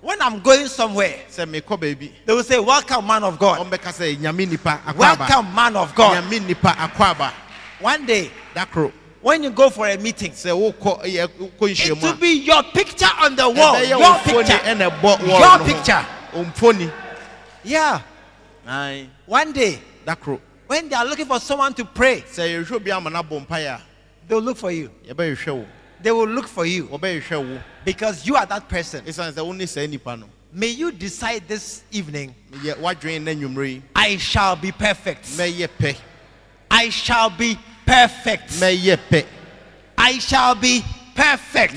when 0.00 0.20
I'm 0.22 0.40
going 0.40 0.66
somewhere, 0.68 1.14
sɛ 1.30 1.44
mekɔ 1.48 1.78
baabi 1.78 2.10
they 2.26 2.32
will 2.34 2.42
say, 2.44 2.58
Welcome, 2.58 3.06
man 3.06 3.24
of 3.24 3.38
God. 3.38 3.58
ɔmbɛka 3.66 3.92
sɛ 3.92 4.16
nyame 4.16 4.48
nipa 4.48 4.80
Welcome, 4.96 5.54
man 5.54 5.76
of 5.76 5.94
God. 5.94 6.22
nyame 6.24 6.46
nipa 6.46 6.68
akɔ 6.68 7.00
aba 7.10 7.32
One 7.80 8.04
day, 8.06 8.30
when 9.28 9.42
you 9.42 9.50
go 9.50 9.68
for 9.68 9.86
a 9.86 9.96
meeting, 9.98 10.32
ɛyɛ 10.32 10.72
wokɔ 10.72 11.04
it 11.04 12.02
will 12.02 12.14
be 12.14 12.28
your 12.40 12.62
picture 12.62 13.10
on 13.20 13.36
the 13.36 13.46
wall. 13.46 13.84
Your 13.84 14.14
picture. 14.20 14.58
Your 15.26 15.58
picture. 15.58 16.92
Yeah. 17.62 18.00
One 19.26 19.52
day, 19.52 19.78
when 20.66 20.88
they 20.88 20.94
are 20.96 21.04
looking 21.04 21.26
for 21.26 21.38
someone 21.40 21.74
to 21.74 21.84
pray, 21.84 22.22
sɛ 22.22 22.64
yɛhwɛ 22.64 22.72
obi 22.72 22.90
ama 22.90 23.10
no 23.10 23.22
abɔ 23.22 23.46
mpaeɛ 23.46 23.66
a 23.66 23.82
they'll 24.26 24.40
look 24.40 24.56
for 24.56 24.70
you. 24.70 24.90
They 26.00 26.10
will 26.10 26.26
look 26.28 26.46
for 26.48 26.64
you 26.64 26.88
because 27.84 28.26
you 28.26 28.34
are 28.34 28.46
that 28.46 28.66
person. 28.66 29.04
ɛsiane 29.04 29.32
sɛ 29.34 29.44
wo 29.44 29.52
ne 29.52 29.66
saa 29.66 29.86
May 30.54 30.68
you 30.68 30.90
decide 30.90 31.46
this 31.46 31.82
evening 31.90 32.34
yɛ 32.50 32.76
woadwene 32.76 33.22
na 33.24 33.32
nnwummerɛ 33.32 33.68
yi 33.68 33.82
I 33.94 34.16
shall 34.16 34.56
be 34.56 34.72
perfect. 34.72 35.38
I 36.70 36.88
shall 36.90 37.30
be 37.30 37.58
perfect. 37.88 38.62
I 39.96 40.18
shall 40.18 40.54
be 40.54 40.84
perfect. 41.14 41.74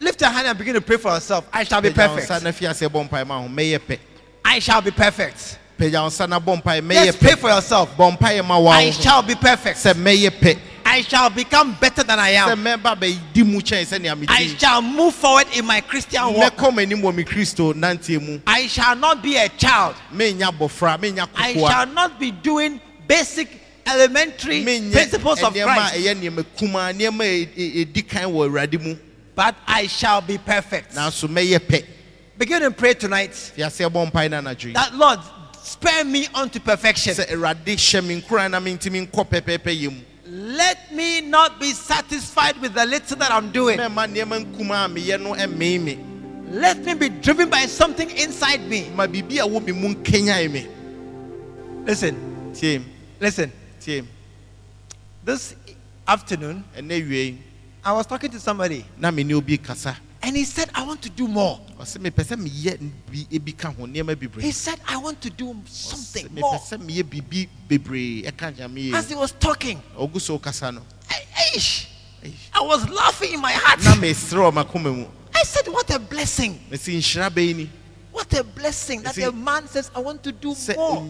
Lift 0.00 0.20
your 0.20 0.30
hand 0.30 0.46
and 0.48 0.58
begin 0.58 0.74
to 0.74 0.80
pray 0.80 0.96
for 0.96 1.12
yourself. 1.12 1.48
I 1.52 1.64
shall 1.64 1.80
be 1.80 1.90
pagya 1.90 2.08
wo 2.08 2.16
nsa 2.16 2.26
perfect. 2.28 2.42
na 2.44 2.52
fi 2.52 2.64
aseɛ 2.66 2.88
bɔ 2.88 3.08
mpaeɛ 3.08 3.26
ma 3.26 3.40
ho 3.40 3.48
mɛyɛ 3.48 3.78
pɛ 3.78 3.98
I 4.44 4.58
shall 4.58 4.80
be 4.82 4.90
perfect. 4.90 5.58
pagya 5.78 6.02
wo 6.02 6.08
nsa 6.08 6.28
na 6.28 6.40
bɔ 6.40 6.60
mpaeɛ 6.60 6.80
mɛyɛ 6.82 7.04
Yes, 7.04 7.16
pray 7.16 7.34
for 7.36 7.48
yourself. 7.50 7.96
bɔ 7.96 8.18
mpaeɛ 8.18 8.44
ma 8.44 8.58
wa 8.58 8.72
I 8.72 8.90
shall 8.90 9.22
be 9.22 9.34
perfect. 9.36 9.78
sɛ 9.78 9.94
mɛyɛ 9.94 10.30
pɛ 10.40 10.58
I 10.84 11.02
shall 11.02 11.30
become 11.30 11.76
better 11.80 12.02
than 12.02 12.18
I 12.18 12.30
am. 12.30 12.58
mɛba 12.64 12.98
bɛdi 12.98 13.46
mu 13.46 13.60
kyɛn 13.60 13.86
sɛnea 13.86 14.24
I 14.28 14.46
shall 14.58 14.82
move 14.82 15.14
forward 15.14 15.46
in 15.54 15.64
my 15.66 15.80
Christian 15.80 16.34
walk. 16.34 16.56
mɛkɔ 16.56 16.74
m'anim 16.74 17.00
wɔ 17.00 17.14
me 17.14 17.22
kristo 17.22 17.72
nanteɛ 17.72 18.20
mu 18.20 18.40
I 18.44 18.66
shall 18.66 18.96
not 18.96 19.22
be 19.22 19.36
a 19.36 19.48
child. 19.50 19.94
menya 20.12 20.50
bɔfra 20.50 20.98
menya 20.98 21.28
I 21.36 21.52
shall 21.54 21.86
not 21.86 22.18
be 22.18 22.32
doing 22.32 22.80
basic 23.06 23.60
elementary 23.86 24.62
principles 24.62 25.42
of 25.42 25.54
Christ, 25.54 25.94
but 29.34 29.54
I 29.66 29.86
shall 29.86 30.20
be 30.20 30.38
perfect. 30.38 30.94
nanso 30.94 31.28
mɛyɛ 31.28 31.58
pɛ 31.58 31.84
Begin 32.38 32.62
to 32.62 32.70
pray 32.70 32.94
tonight 32.94 33.34
fi 33.34 33.62
aseɛ 33.62 33.90
bɔ 33.90 34.10
mpaeɛ 34.10 34.30
no 34.30 34.42
anadwo 34.42 34.64
yi 34.66 34.72
that 34.72 34.94
Lord 34.94 35.20
spare 35.62 36.04
me 36.04 36.26
unto 36.34 36.58
perfection. 36.60 37.14
sɛ 37.14 37.28
awurade 37.30 37.64
hyɛ 37.64 38.04
me 38.06 38.20
nkora 38.20 38.50
na 38.50 38.60
mentimi 38.60 39.06
nkɔ 39.08 39.26
pɛpɛɛpɛ 39.28 39.80
yɛ 39.80 39.90
mu 39.92 40.00
Let 40.34 40.92
me 40.94 41.20
not 41.20 41.60
be 41.60 41.72
satisfied 41.72 42.58
with 42.60 42.72
the 42.74 42.86
little 42.86 43.16
that 43.18 43.30
I'm 43.30 43.50
doing. 43.52 43.78
mɛma 43.78 44.06
nneɛma 44.12 44.44
nkumaa 44.44 44.86
a 44.86 44.88
meyɛ 44.88 45.20
no 45.20 45.34
ɛmee 45.34 45.80
me 45.80 45.98
Let 46.50 46.84
me 46.84 46.92
be 46.94 47.08
driven 47.08 47.48
by 47.48 47.64
something 47.66 48.10
inside 48.10 48.66
me. 48.68 48.90
ma 48.94 49.06
biribi 49.06 49.38
a 49.38 49.46
wɔ 49.48 49.64
me 49.64 49.72
mu 49.72 49.94
nkenyae 49.94 50.50
me 50.50 50.66
Listen, 51.84 52.16
listen. 53.20 53.52
This 55.24 55.54
afternoon, 56.06 56.64
I 57.84 57.92
was 57.92 58.06
talking 58.06 58.30
to 58.30 58.40
somebody, 58.40 58.84
na 58.98 59.10
me 59.10 59.24
ne 59.24 59.34
obi 59.34 59.58
kasa 59.58 59.96
and 60.22 60.36
he 60.36 60.44
said, 60.44 60.70
I 60.74 60.84
want 60.86 61.02
to 61.02 61.10
do 61.10 61.26
more. 61.26 61.60
ɔsɛ 61.78 61.98
mepɛ 61.98 62.24
sɛ 62.24 62.36
meyɛ 62.36 62.78
bi 63.10 63.26
ebi 63.30 63.58
ka 63.58 63.70
ho 63.70 63.86
nneɛma 63.86 64.40
He 64.40 64.52
said, 64.52 64.80
I 64.86 64.96
want 64.96 65.20
to 65.22 65.30
do 65.30 65.56
something 65.66 66.28
more. 66.34 66.54
sɛ 66.60 66.78
meyɛ 66.78 67.02
biribi 67.02 67.48
bebree 67.68 68.24
ɛka 68.24 68.54
nyame 68.56 68.94
As 68.94 69.08
he 69.08 69.16
was 69.16 69.32
talking, 69.32 69.82
ɔgu 69.98 70.20
so 70.20 70.38
kasa 70.38 70.70
no 70.70 70.82
I, 71.10 71.22
Aish, 71.34 71.86
Eish. 72.22 72.34
I 72.54 72.60
was 72.60 72.88
laughing 72.88 73.34
in 73.34 73.40
my 73.40 73.52
heart. 73.52 73.82
na 73.82 73.94
meserɛ 73.94 74.52
wɔ 74.52 74.64
makoma 74.64 74.94
mu 74.96 75.06
I 75.34 75.42
said, 75.42 75.66
What 75.66 75.90
a 75.90 75.98
blessing. 75.98 76.60
mesi 76.70 76.96
nhyira 76.96 77.28
bɛyi 77.28 77.56
ni 77.56 77.70
What 78.12 78.32
a 78.38 78.44
blessing 78.44 79.02
that 79.02 79.18
a 79.18 79.32
man 79.32 79.66
says, 79.66 79.90
I 79.94 79.98
want 80.00 80.22
to 80.22 80.32
do 80.32 80.54
more. 80.76 81.08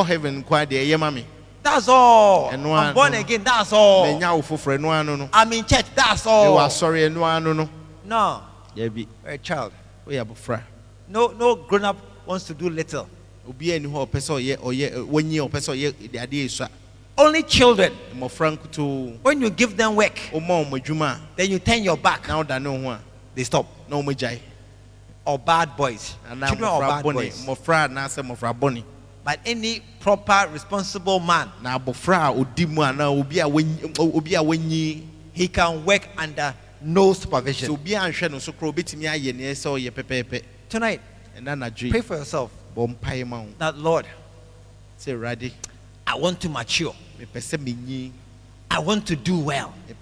heaven 0.07 0.45
nkoa 0.45 0.67
deɛ 0.67 0.87
ɛyɛ 0.87 0.99
ma 1.01 1.11
me 1.11 1.25
That's 1.63 1.89
all. 1.89 2.51
I'm 2.51 2.95
born 2.95 3.15
again. 3.15 3.43
That's 3.45 3.73
all. 3.73 4.05
manya 4.07 4.35
wo 4.35 4.43
foforɔ 4.43 4.79
ɛno 4.79 4.91
ano 5.01 5.17
no 5.17 5.29
I'm 5.33 5.53
in 5.53 5.65
church. 5.65 5.87
That's 5.95 6.27
all. 6.27 6.57
asɔre 6.59 7.11
ɛno 7.11 7.23
ano 7.25 7.53
no 7.53 7.69
No, 8.05 8.43
you're 8.75 8.91
a 9.27 9.37
child. 9.39 9.73
No, 11.09 11.29
no 11.29 11.57
grown 11.57 11.85
up 11.85 11.97
wants 12.27 12.45
to 12.45 12.55
do 12.55 12.71
little. 12.71 13.09
Obiaa 17.19 17.33
ni 17.33 17.43
hɔ 17.43 17.59
a 17.59 17.59
ɔpɛ 17.59 17.59
sɛ 17.59 17.75
ɔyɛ 17.75 17.89
ɔyɛ 17.89 17.95
wanyi 17.95 17.95
a 17.99 18.21
ɔpɛ 18.21 18.39
sɛ 18.39 18.49
ɔyɛ 18.49 18.57
de 18.57 18.63
adeɛ 18.63 18.69
ɛsua 18.69 18.99
Only 18.99 19.03
children. 19.03 19.19
When 19.23 19.41
you 19.41 19.51
give 19.51 19.77
them 19.77 19.97
work, 19.97 20.17
woma 20.33 20.65
wɔn 20.65 20.81
adwuma 20.83 21.15
a 21.15 21.21
then 21.37 21.51
you 21.51 21.59
turn 21.59 21.83
your 21.83 21.97
back. 21.97 22.23
wodane 22.25 22.83
wo 22.83 22.93
ho 22.93 22.99
They 23.35 23.45
stop. 23.45 23.67
wɔn 23.91 24.15
gyae 24.17 24.41
Or 25.25 25.39
bad 25.39 25.77
boys. 25.77 26.15
Children 26.29 26.65
or 26.65 26.81
bad 26.81 27.03
boys. 27.03 27.45
mmɔfra 27.45 27.89
anaasɛ 27.89 28.23
mmɔfra 28.23 28.59
bɔne 28.59 28.85
But 29.25 29.41
any 29.45 29.81
proper, 30.01 30.49
responsible 30.53 31.21
man, 31.21 31.51
na 31.63 31.79
abɔfra 31.79 32.31
a 32.31 32.45
ɔdi 32.45 32.67
mu 32.69 32.81
anaa 32.83 33.11
obi 33.11 33.41
a 33.41 33.47
wanyi 33.49 33.99
obi 33.99 34.35
a 34.35 34.43
wanyi 34.43 35.03
he 35.35 35.49
can 35.49 35.85
work 35.85 36.09
under 36.17 36.55
no 36.81 37.13
supervision. 37.13 37.71
obi 37.73 37.91
anhwɛ 37.91 38.31
no 38.31 38.39
so 38.39 38.53
koraa 38.53 38.73
obɛtumi 38.73 39.05
ayɛ 39.11 39.35
neɛ 39.35 39.51
sɛ 39.53 39.69
ɔyɛ 39.79 39.91
pɛpɛɛpɛ 39.91 40.43
Tonight, 40.69 41.01
pray 41.91 42.01
for 42.01 42.17
yourself 42.17 42.51
bɔ 42.77 42.97
mpaeɛ 42.97 43.27
ma 43.27 43.41
wo 43.41 43.49
that 43.59 43.77
Lord, 43.77 44.07
sɛ 44.99 45.13
awurade 45.19 45.53
I 46.07 46.15
want 46.15 46.41
to 46.41 46.49
mature. 46.49 46.95
Mepɛ 47.19 47.41
sɛ 47.41 47.59
menyi 47.59 48.13
I 48.71 48.81
want 48.81 49.07
to 49.07 49.17
do 49.17 49.39
well. 49.39 49.73
I 49.89 49.95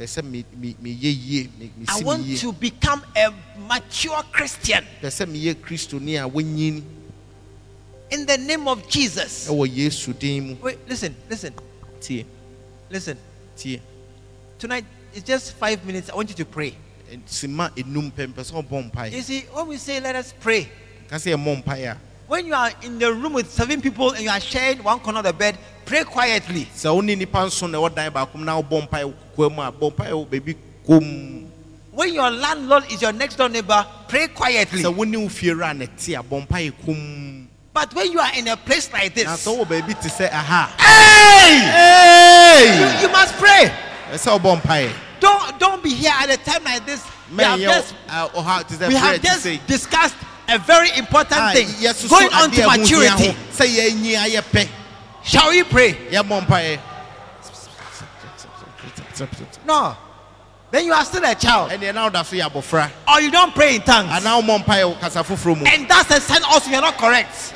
want 2.03 2.39
to 2.39 2.53
become 2.53 3.05
a 3.17 3.33
mature 3.69 4.23
Christian 4.33 4.85
pɛ 5.01 5.09
sɛ 5.09 5.27
meyɛ 5.27 5.55
kristoni 5.55 6.23
a 6.23 6.29
wanyi 6.29 6.83
in 8.11 8.27
the 8.27 8.39
name 8.39 8.69
of 8.69 8.89
Jesus. 8.89 9.49
ɛwɔ 9.49 9.75
yesu 9.75 10.19
din 10.19 10.49
mu 10.49 10.57
Wait, 10.63 10.79
listen, 10.89 11.15
listen, 11.29 11.55
listen. 12.91 13.19
Tonight, 14.59 14.85
it's 15.13 15.27
just 15.27 15.53
five 15.53 15.85
minutes. 15.85 16.11
I 16.11 16.15
want 16.15 16.29
you 16.29 16.35
to 16.37 16.45
pray. 16.45 16.77
Eh, 17.11 17.17
sima 17.27 17.71
enum 17.77 18.13
pɛ 18.13 18.33
mpɛ 18.33 18.45
sɛ 18.45 18.65
ɔbɔ 18.65 19.13
You 19.13 19.23
see, 19.23 19.41
when 19.53 19.69
we 19.69 19.77
say 19.77 20.01
let 20.01 20.17
us 20.17 20.35
pray, 20.41 20.69
sɛ 22.27 22.29
when 22.29 22.47
you 22.47 22.55
are 22.55 22.71
in 22.83 22.99
the 22.99 23.13
room 23.13 23.33
with 23.35 23.51
seven 23.51 23.81
people 23.81 24.11
and 24.13 24.23
you 24.25 24.31
are 24.31 24.41
sharing 24.41 24.83
one 24.83 24.99
corner 25.01 25.19
of 25.21 25.25
the 25.25 25.33
bed, 25.33 25.57
pray 25.85 26.05
quietly. 26.05 26.67
sɛ 26.75 26.95
wo 26.95 27.01
ne 27.01 27.15
nnipa 27.17 27.47
nso 27.47 27.71
na 27.71 27.79
ɛwɔ 27.79 27.95
dan 27.95 28.13
baako 28.13 28.35
mu 28.37 28.45
na 28.45 28.61
wobɔ 28.61 28.89
mpaeɛ 28.89 29.15
kokoa 29.37 29.55
mu 29.55 29.63
a 29.63 29.73
bɔ 29.73 29.93
mpaeɛ 29.95 30.11
wɔ 30.13 30.27
baabi 30.29 30.57
kom 30.87 31.43
When 31.93 32.13
your 32.13 32.31
landlord 32.31 32.85
is 32.93 33.01
your 33.01 33.13
next 33.13 33.37
door 33.37 33.49
neighbor, 33.49 33.87
pray 34.09 34.29
quietly. 34.29 34.83
sɛ 34.83 34.95
wo 34.95 35.05
ne 35.05 35.17
wo 35.17 35.29
fie 35.29 35.51
ra 35.53 35.73
ne 35.73 35.87
te 35.87 36.15
a 36.15 36.23
bɔ 36.23 36.47
mpaeɛ 36.47 36.73
kom 36.85 37.49
But 37.73 37.95
when 37.95 38.11
you 38.11 38.19
are 38.21 38.33
in 38.35 38.49
a 38.49 38.57
place 38.57 38.91
like 38.93 39.15
na 39.17 39.23
this, 39.37 39.47
sɛ 39.47 39.57
you, 39.59 39.65
wɔ 39.65 39.69
baabi 39.69 40.01
te 40.03 40.09
sɛ 40.09 40.29
aha 40.33 40.75
you 41.49 43.03
Hey! 43.07 43.13
must 43.13 43.35
pray. 43.35 43.73
ɛsɛ 44.13 44.39
wobɔ 44.41 44.61
mpaeɛ 44.63 44.93
Don't 45.21 45.59
don't 45.59 45.83
be 45.83 45.91
here 45.95 46.13
at 46.15 46.29
a 46.29 46.37
time 46.37 46.63
like 46.65 46.85
this. 46.85 47.03
We 47.35 47.43
have 47.43 47.59
just 47.59 47.95
uh, 48.09 48.29
sɛ 48.29 48.89
we 48.89 48.95
have 48.95 49.23
just 49.23 49.47
sɛ 49.47 49.67
discussed 49.67 50.15
a 50.49 50.59
very 50.59 50.91
important 50.97 51.41
a 51.41 51.53
thing. 51.53 51.67
yɛsoso 51.69 52.09
going 52.11 52.33
on 52.33 52.51
adeɛ 52.51 52.55
to 52.55 52.63
a 52.63 52.65
ho 52.65 52.71
hia 52.71 53.11
ho 53.11 53.17
maturity. 53.17 53.37
sɛ 53.53 53.67
yɛanyi 53.77 54.17
ayɛ 54.17 54.43
pɛ 54.53 54.69
Shall 55.25 55.51
we 55.51 55.63
pray? 55.65 55.93
yɛmmɔ 56.11 56.47
mpaeɛ 56.47 56.79
No. 59.67 59.97
Then 60.71 60.85
you 60.85 60.93
are 60.93 61.05
still 61.05 61.25
a 61.25 61.35
child, 61.35 61.71
ɛneɛ 61.71 61.95
na 61.95 62.05
woda 62.05 62.25
so 62.25 62.37
yɛ 62.37 62.51
abɔfra 62.51 62.91
or 63.09 63.21
you 63.21 63.31
don't 63.31 63.55
pray 63.55 63.77
in 63.77 63.83
tongues, 63.83 64.11
anaa 64.11 64.43
wommɔ 64.43 64.65
mpaeɛ 64.65 64.85
wɔ 64.95 65.01
kasa 65.01 65.23
foforɔ 65.25 65.59
mu. 65.59 65.65
And 65.67 65.89
that's 65.89 66.11
a 66.11 66.21
sign 66.21 66.43
also 66.45 66.71
you're 66.71 66.81
not 66.81 66.97
correct. 66.99 67.53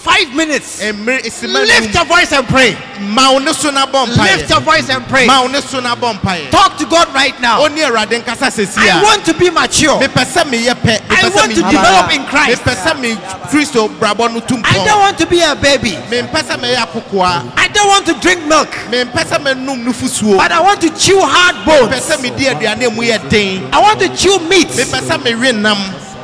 Five 0.00 0.34
minutes. 0.34 0.80
mmerɛ 0.80 1.20
esima 1.26 1.60
Lift 1.66 1.94
your 1.94 2.04
voice 2.06 2.32
and 2.32 2.48
pray. 2.48 2.74
ma 3.00 3.32
wo 3.32 3.38
ne 3.38 3.52
so 3.52 3.70
na 3.70 3.84
bɔ 3.86 4.06
Lift 4.08 4.48
your 4.48 4.60
mpaeɛ 4.60 4.64
voice 4.64 4.88
and 4.88 5.06
pray. 5.08 5.26
ma 5.26 5.42
wo 5.42 5.48
ne 5.48 5.60
so 5.60 5.78
na 5.80 5.94
bɔ 5.94 6.18
mpaeɛ 6.18 6.50
Talk 6.50 6.78
to 6.78 6.86
God 6.86 7.12
right 7.14 7.38
now. 7.40 7.60
ɔne 7.60 7.76
awurade 7.84 8.22
nkasa 8.24 8.48
sɛsi 8.48 8.78
I 8.78 8.98
a 8.98 9.02
want 9.04 9.24
to 9.26 9.34
be 9.34 9.50
mature. 9.50 10.00
mepɛ 10.00 10.24
sɛ 10.24 10.44
meyɛ 10.48 10.74
pɛ 10.74 11.00
I 11.10 11.16
mepɛ 11.16 11.30
sɛ 11.30 11.34
want 11.36 11.54
to 11.54 11.62
me- 11.64 11.70
develop 11.70 12.12
in 12.14 12.24
Christ. 12.26 12.62
mepɛ 12.64 12.74
sɛ 12.82 12.98
me 13.00 13.14
kristo 13.52 13.88
brabɔ 13.98 14.32
no 14.32 14.40
tu 14.40 14.56
I 14.64 14.72
don't 14.72 14.86
mpɔn 14.88 14.98
want 15.00 15.18
to 15.18 15.26
be 15.26 15.40
a 15.42 15.54
baby. 15.54 15.98
mempɛ 16.08 16.42
sɛ 16.48 16.56
mɛyɛ 16.58 16.76
akokoa 16.86 17.52
I 17.58 17.68
don't 17.68 17.88
want 17.88 18.06
to 18.06 18.14
drink 18.14 18.42
milk, 18.46 18.70
mempɛ 18.90 19.24
sɛ 19.28 19.36
mɛnom 19.44 19.84
nufusuo 19.84 20.38
but 20.38 20.50
I 20.50 20.60
want 20.60 20.80
to 20.80 20.88
chew 20.96 21.20
hard 21.20 21.56
mepɛ 21.66 21.90
bones. 21.90 22.02
sɛ 22.08 22.22
medi 22.22 22.44
aduane 22.46 22.86
a 22.86 22.90
mu 22.90 23.02
yɛ 23.02 23.28
den 23.28 23.68
I 23.70 23.78
want 23.80 24.00
to 24.00 24.08
chew 24.16 24.38
meat. 24.48 24.68
mepɛ 24.68 25.00
sɛ 25.06 25.22
mewe 25.22 25.52
nam 25.60 25.76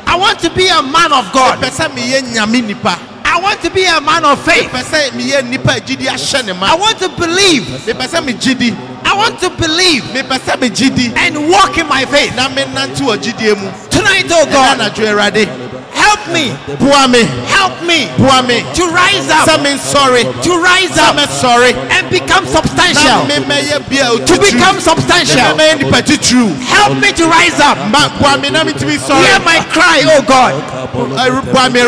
I 0.08 0.12
I 0.14 0.16
want 0.18 0.38
to 0.40 0.50
be 0.50 0.66
a 0.68 0.80
man 0.82 1.12
of 1.12 1.30
God. 1.32 1.60
mepɛ 1.60 1.70
sɛ 1.70 1.90
meyɛ 1.90 2.22
nyame 2.32 2.64
nipa 2.66 2.98
I 3.36 3.38
want 3.38 3.60
to 3.60 3.70
be 3.70 3.84
a 3.84 4.00
man 4.00 4.24
of 4.24 4.40
faith. 4.42 4.70
mepɛ 4.72 4.82
sɛ 4.82 5.10
meyɛ 5.12 5.44
nipa 5.46 5.72
a 5.76 5.80
gyidi 5.80 6.06
ahyɛ 6.08 6.46
ne 6.46 6.52
I 6.52 6.74
want 6.74 6.98
to 7.00 7.08
believe. 7.10 7.64
mepɛ 7.84 8.08
sɛ 8.08 8.24
megye 8.24 8.58
di 8.58 8.72
I 9.04 9.14
want 9.14 9.38
to 9.40 9.50
believe 9.50 10.04
mepɛ 10.04 10.38
sɛ 10.40 10.56
megye 10.56 10.88
di 10.96 11.12
and 11.14 11.46
walk 11.50 11.76
in 11.76 11.86
my 11.86 12.06
faith. 12.06 12.34
na 12.34 12.48
menante 12.48 12.96
wɔ 13.04 13.18
gyidie 13.18 13.54
mu 13.60 13.70
Tonight, 13.90 14.26
oh 14.30 14.46
God, 14.46 14.78
help 15.96 16.20
me, 16.28 16.52
boa 16.78 17.08
me 17.08 17.24
help 17.48 17.74
me 17.82 18.06
boa 18.20 18.42
me 18.44 18.60
to 18.76 18.84
rise 18.92 19.28
up, 19.32 19.48
sorry. 19.80 20.24
to 20.44 20.52
rise 20.60 20.96
up 21.00 21.16
sorry. 21.30 21.72
and 21.96 22.04
become 22.10 22.44
substantial, 22.46 23.24
to 24.28 24.34
become 24.38 24.76
substantial. 24.80 25.56
memɛyɛ 25.56 25.78
nipa 25.80 26.00
titiriw 26.02 26.50
Help 26.68 27.00
me 27.00 27.12
to 27.12 27.24
rise 27.26 27.58
up. 27.60 27.78
ma 27.90 28.08
boa 28.20 28.36
me 28.38 28.50
na 28.50 28.64
metumi 28.64 28.96
Hear 28.96 29.40
my 29.40 29.58
cry, 29.72 30.02
oh 30.06 30.22
God. 30.22 30.52
Ɛru- 31.16 31.44
boa 31.52 31.68
me 31.70 31.80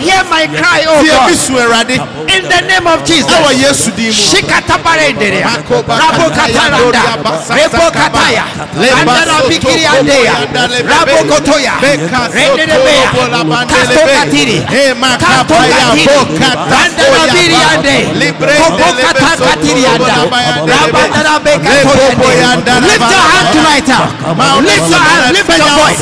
Hear 0.00 0.22
my 0.30 0.46
cry, 0.46 0.84
oh 0.86 1.02
God. 1.04 1.30
mi 1.30 1.34
su 1.36 1.52
awurade 1.58 1.96
In 2.34 2.42
the 2.48 2.60
name 2.66 2.86
of 2.86 3.04
Jesus. 3.04 3.30
ɛwɔ 3.30 3.50
yesu 3.62 3.90
din 3.96 4.06
mu 4.06 4.12
Shikatabarenderea. 4.12 5.44
Mako 5.44 5.82
Rabo 5.82 6.30
kataranda. 6.30 7.02
Rebo. 7.50 7.90
Kataya. 8.26 8.44
Leba 8.80 9.00
Andara 9.00 9.36
soto 9.38 9.48
bikiriandea. 9.48 10.16
kobo 10.16 10.24
yanda 10.24 10.66
lebe. 10.68 10.88
Rabo 10.90 11.16
kotoya. 11.34 11.72
Beka 11.80 12.20
soto 12.26 12.32
Rendedebea. 12.34 13.06
robo 13.12 13.22
la 13.36 13.44
bande 13.44 13.74
Kasto 13.74 14.00
lebe. 14.00 14.12
katiri. 14.18 14.58
Makapa 15.00 15.26
Kasto 15.26 15.54
ya 15.54 15.76
katiri. 15.76 16.06
Andara 16.06 17.12
oya 17.12 17.26
ba. 17.26 17.32
biriande. 17.32 17.96
Libre 18.20 18.54
Kobo 18.56 18.76
de 18.76 18.84
lebe 18.96 19.02
kata 19.06 19.36
soto 19.36 19.44
katirianda. 19.50 19.98
robo 19.98 20.20
la 20.20 20.26
bayande 20.30 20.66
lebe. 20.66 20.86
Rabandara 20.86 21.34
beka 21.44 21.68
Lebo 21.74 21.90
toyende. 21.92 22.16
boyanda 22.16 22.72
la 22.74 22.86
Lift 22.86 23.10
your 23.10 23.26
hand 23.32 23.48
tonight. 23.56 23.88
Uh. 23.88 24.34
Ma- 24.34 24.60
Lift 24.60 24.88
your 24.90 25.02
hand. 25.06 25.32
Lift 25.36 25.50
your 25.58 25.72
voice. 25.80 26.00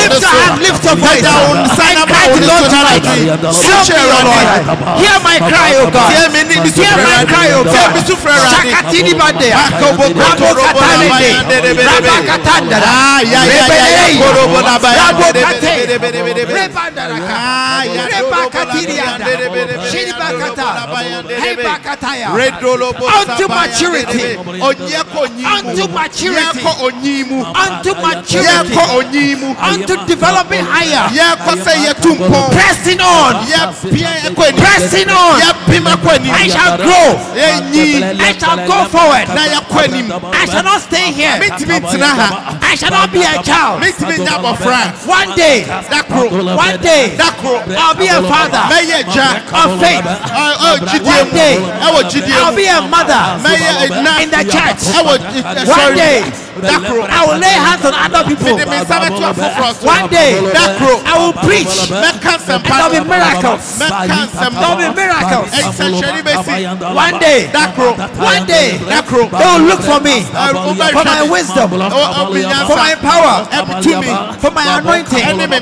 Lift 0.00 0.20
your 0.22 0.34
hand. 0.40 0.56
Lift 0.62 0.84
your 0.84 0.96
voice. 0.96 1.24
I 1.82 2.04
cry 2.06 2.26
to 2.32 2.40
Lord 2.48 2.64
tonight. 2.72 3.04
Help 3.04 3.18
me, 3.20 4.02
O 4.02 4.20
Lord. 4.26 4.98
Hear 5.02 5.16
my 5.26 5.36
cry, 5.50 5.70
O 5.82 5.90
God. 5.90 6.08
Tie 6.12 6.28
mi 6.32 6.40
ni 6.48 6.56
mi 6.60 6.70
su 6.72 6.80
Hear 6.82 6.96
my 6.96 7.24
cry, 7.26 7.48
O 7.54 7.62
God. 7.64 7.90
mi 7.94 8.00
su 8.06 8.14
frɛ 8.16 8.32
awurade. 8.32 8.70
Shakatini 8.70 9.12
bandea. 9.14 9.58
Makobo 9.72 10.04
Unto 23.22 23.48
maturity. 23.48 24.18
lebe. 24.18 24.62
Onyie 24.62 25.02
kɔ 25.12 25.20
onyimu. 25.26 25.54
Unto 25.64 25.86
maturity. 25.88 26.66
Unto 27.64 27.94
maturity. 27.94 29.34
Unto 29.62 29.94
developing 30.06 30.64
higher. 30.64 31.08
Yɛkɔ 31.18 31.52
sɛ 31.64 31.72
yɛtu 31.84 32.10
mpɔn. 32.18 32.50
Pressing 32.52 33.00
on. 33.00 33.34
Yɛpia 33.46 34.10
ɛkɔ 34.26 34.44
anim. 34.48 34.60
Pressing 34.62 35.10
on. 35.10 35.40
Yɛpem 35.40 35.84
akɔ 35.92 36.10
anim. 36.16 36.34
I 36.34 36.48
shall 36.48 36.76
grow. 36.76 37.08
I 37.34 38.32
shall 38.38 38.56
go 38.66 38.84
forward. 38.88 39.28
Na 39.28 39.42
yɛkɔ 39.54 39.78
anim. 39.88 40.12
I 40.32 40.44
shall 40.46 40.62
not 40.62 40.80
stay 40.82 41.12
here. 41.12 41.31
Mentumi 41.40 41.80
ntena 41.80 42.06
ha. 42.06 42.58
I 42.62 42.74
shall 42.74 42.90
not 42.90 43.12
be 43.12 43.20
a 43.22 43.42
child. 43.42 43.80
Mentumi 43.82 44.16
nya 44.18 44.32
abɔfra. 44.38 45.06
One 45.06 45.34
day, 45.36 45.64
Dakoro. 45.90 46.56
one 46.56 46.78
day, 46.80 47.14
Dakoro. 47.16 47.62
I'll 47.76 47.94
be 47.94 48.06
a 48.08 48.22
father 48.22 48.64
Mɛyɛ 48.72 49.04
gya. 49.12 49.28
of 49.52 49.80
faith. 49.80 50.04
Ɔ- 50.04 50.56
ɔ, 50.56 50.78
gyidie 50.88 51.12
One 51.16 51.30
day, 51.30 51.54
I'll 52.32 52.54
be 52.56 52.66
a 52.66 52.80
mother 52.82 53.22
Mɛyɛ 53.44 53.88
ɛna. 53.88 54.20
in 54.22 54.30
the 54.30 54.44
church. 54.44 54.82
One 55.04 55.20
sɔre. 55.66 56.24
Day, 56.60 56.68
Dakoro. 56.68 57.02
I 57.08 57.20
will 57.26 57.38
lay 57.38 57.56
hands 57.56 57.84
on 57.84 57.94
other 57.94 58.22
people. 58.28 58.56
Mede 58.56 58.68
me 58.68 58.76
nsa 58.82 58.96
bɛto 59.00 59.22
afoforɔ 59.32 59.70
so. 59.80 59.86
One 59.86 60.06
day, 60.10 60.30
Dakoro. 60.52 60.96
I 61.06 61.14
will 61.18 61.32
preach. 61.32 61.76
Nsɛmpa. 61.88 62.68
There'll 62.68 62.90
be 62.92 63.00
miracles. 63.08 63.78
There'll 63.78 64.76
be 64.76 64.88
miracles. 64.92 65.48
One 66.94 67.18
day, 67.18 67.48
Dakoro. 67.52 67.96
one 68.18 68.44
day, 68.46 68.78
Dakoro. 68.78 69.30
they 69.30 69.46
will 69.46 69.64
look 69.66 69.80
for 69.82 70.00
me 70.00 70.22
for 70.92 71.04
my 71.04 71.22
wisdom, 71.30 71.70
Ɔ- 71.70 71.90
ɔ, 71.90 72.32
mi 72.32 72.42
nyansa. 72.42 72.66
for 72.66 72.76
my 72.76 72.94
power, 72.96 73.34
Ɛtumi. 73.50 74.40
for 74.40 74.50
my 74.50 74.78
anointing. 74.78 75.22
Me. 75.38 75.58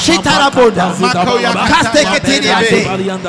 Shitaraboda. 0.00 0.94
Makoya 1.00 1.52
Kaste 1.68 2.04
ketiriande. 2.04 2.86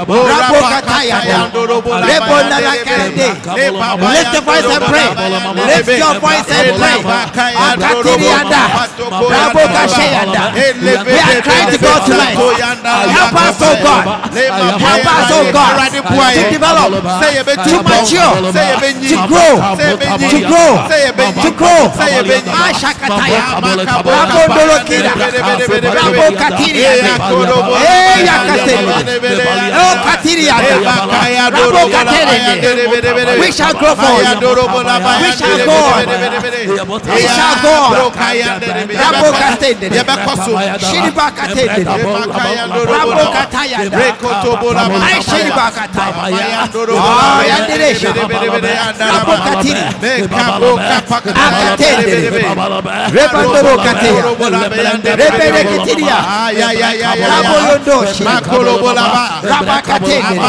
Oh, 0.07 0.27
Rabo 0.27 0.59
Rabba 0.61 0.81
katayanda. 0.81 1.21
Katayando 1.21 1.67
Robo 1.67 1.89
La 1.89 2.01
Rebo 2.01 2.25
Bayande 2.25 2.49
lalakende. 2.51 3.27
Le 3.55 3.71
Baba 3.71 4.05
Lift 4.11 4.33
your 4.33 4.41
voice 4.41 4.65
and 4.65 4.83
pray. 4.85 5.07
Lift 5.65 5.99
your 5.99 6.19
voice 6.19 6.49
and 6.49 6.77
pray. 6.77 7.00
Akatirianda. 7.01 8.61
Rabo 9.29 9.59
kashayanda. 9.73 10.43
We 11.05 11.19
are 11.19 11.41
to 11.71 11.77
God 11.77 12.01
tonight. 12.05 12.37
Help 13.11 13.33
us, 13.35 13.61
oh 13.61 13.75
God. 13.83 14.05
Help 14.81 15.05
us, 15.05 15.31
oh 15.31 15.43
God, 15.51 15.73
to 16.33 16.41
develop, 16.51 16.89
to 17.63 17.75
mature, 17.83 18.31
to 19.09 19.17
grow, 19.27 19.53
to 20.29 20.39
grow, 20.47 20.71
to 21.41 21.51
grow. 21.51 21.81
Ashakataya. 22.69 23.43
Rabo 25.93 26.25
katirianda. 26.37 27.13
Eh, 27.81 28.25
yakatende. 28.67 29.43
Oh, 29.73 29.95
katirianda. 30.05 30.75
Rabo 31.49 31.87
katerende. 31.89 33.39
We 33.39 33.51
shall 33.51 33.73
grow 33.73 33.95
forward. 33.95 34.25
We 35.21 35.31
shall 35.31 35.57
go 35.65 35.77
on. 35.91 36.05
We 37.15 37.23
shall 37.27 37.55
go 37.61 37.73
on. 37.85 38.11
Rabo 39.03 39.31
katende. 39.31 39.89
Shiriba 40.91 41.31
katende. 41.31 41.83
Rabo 42.85 43.23
katayanda. 43.33 43.97
Ay, 45.05 45.21
shiriba 45.23 45.71
kataya. 45.71 46.69
Oh, 46.91 47.41
yanderesha. 47.47 48.09
Rabo 48.99 49.33
katiri. 49.45 49.81
Akatende. 51.35 52.17
Rebandoro 53.11 53.77
kateya. 53.77 54.23
Rebele 55.17 55.63
kitiria. 55.63 56.17
Rabo 57.31 57.55
ah, 57.57 57.69
yondoshi. 57.71 58.23
Raba 59.43 59.81
katende. 59.81 60.39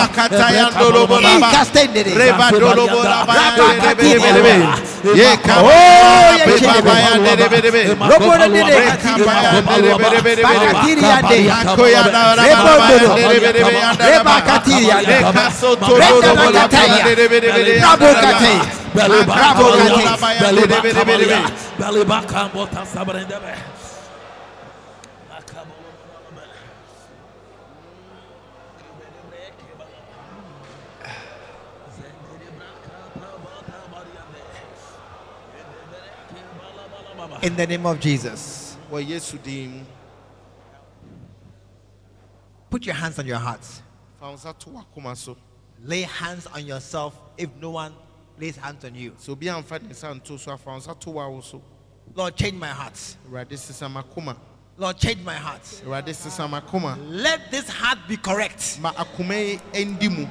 Ikastende. 1.38 2.00
In 37.43 37.57
the 37.57 37.66
name 37.66 37.84
of 37.86 37.99
Jesus, 37.99 38.76
put 42.70 42.86
your 42.86 42.95
hands 42.95 43.18
on 43.18 43.26
your 43.26 43.38
hearts. 43.38 43.82
fa 44.20 44.26
wo 44.28 44.34
nsa 44.36 44.57
to 44.59 44.70
w'akoma 44.70 45.16
so 45.16 45.36
Lay 45.84 46.03
hands 46.03 46.47
on 46.47 46.64
yourself 46.64 47.18
if 47.36 47.51
no 47.61 47.70
one 47.70 47.93
lays 48.38 48.57
hands 48.57 48.84
on 48.84 48.95
you. 48.95 49.11
sɛ 49.12 49.30
obi 49.30 49.47
amfa 49.47 49.82
ne 49.82 49.88
nsa 49.88 50.14
nto 50.20 50.38
so 50.38 50.53
afa 50.53 50.70
wo 50.70 50.76
nsa 50.78 50.99
to 51.01 51.11
w'awo 51.11 51.43
so 51.43 51.61
Lord, 52.14 52.36
change 52.36 52.55
my 52.55 52.68
heart. 52.68 52.95
awurade 53.28 53.51
sesa 53.59 53.88
m'akoma 53.93 54.36
Lord, 54.78 54.97
change 54.99 55.18
my 55.24 55.34
heart. 55.34 55.62
awurade 55.84 56.14
sesa 56.14 56.49
m'akoma 56.49 56.97
Let 57.11 57.51
this 57.51 57.68
heart 57.68 57.99
be 58.09 58.16
correct. 58.16 58.78
ma 58.80 58.93
akoma 58.93 59.34
yi 59.74 60.28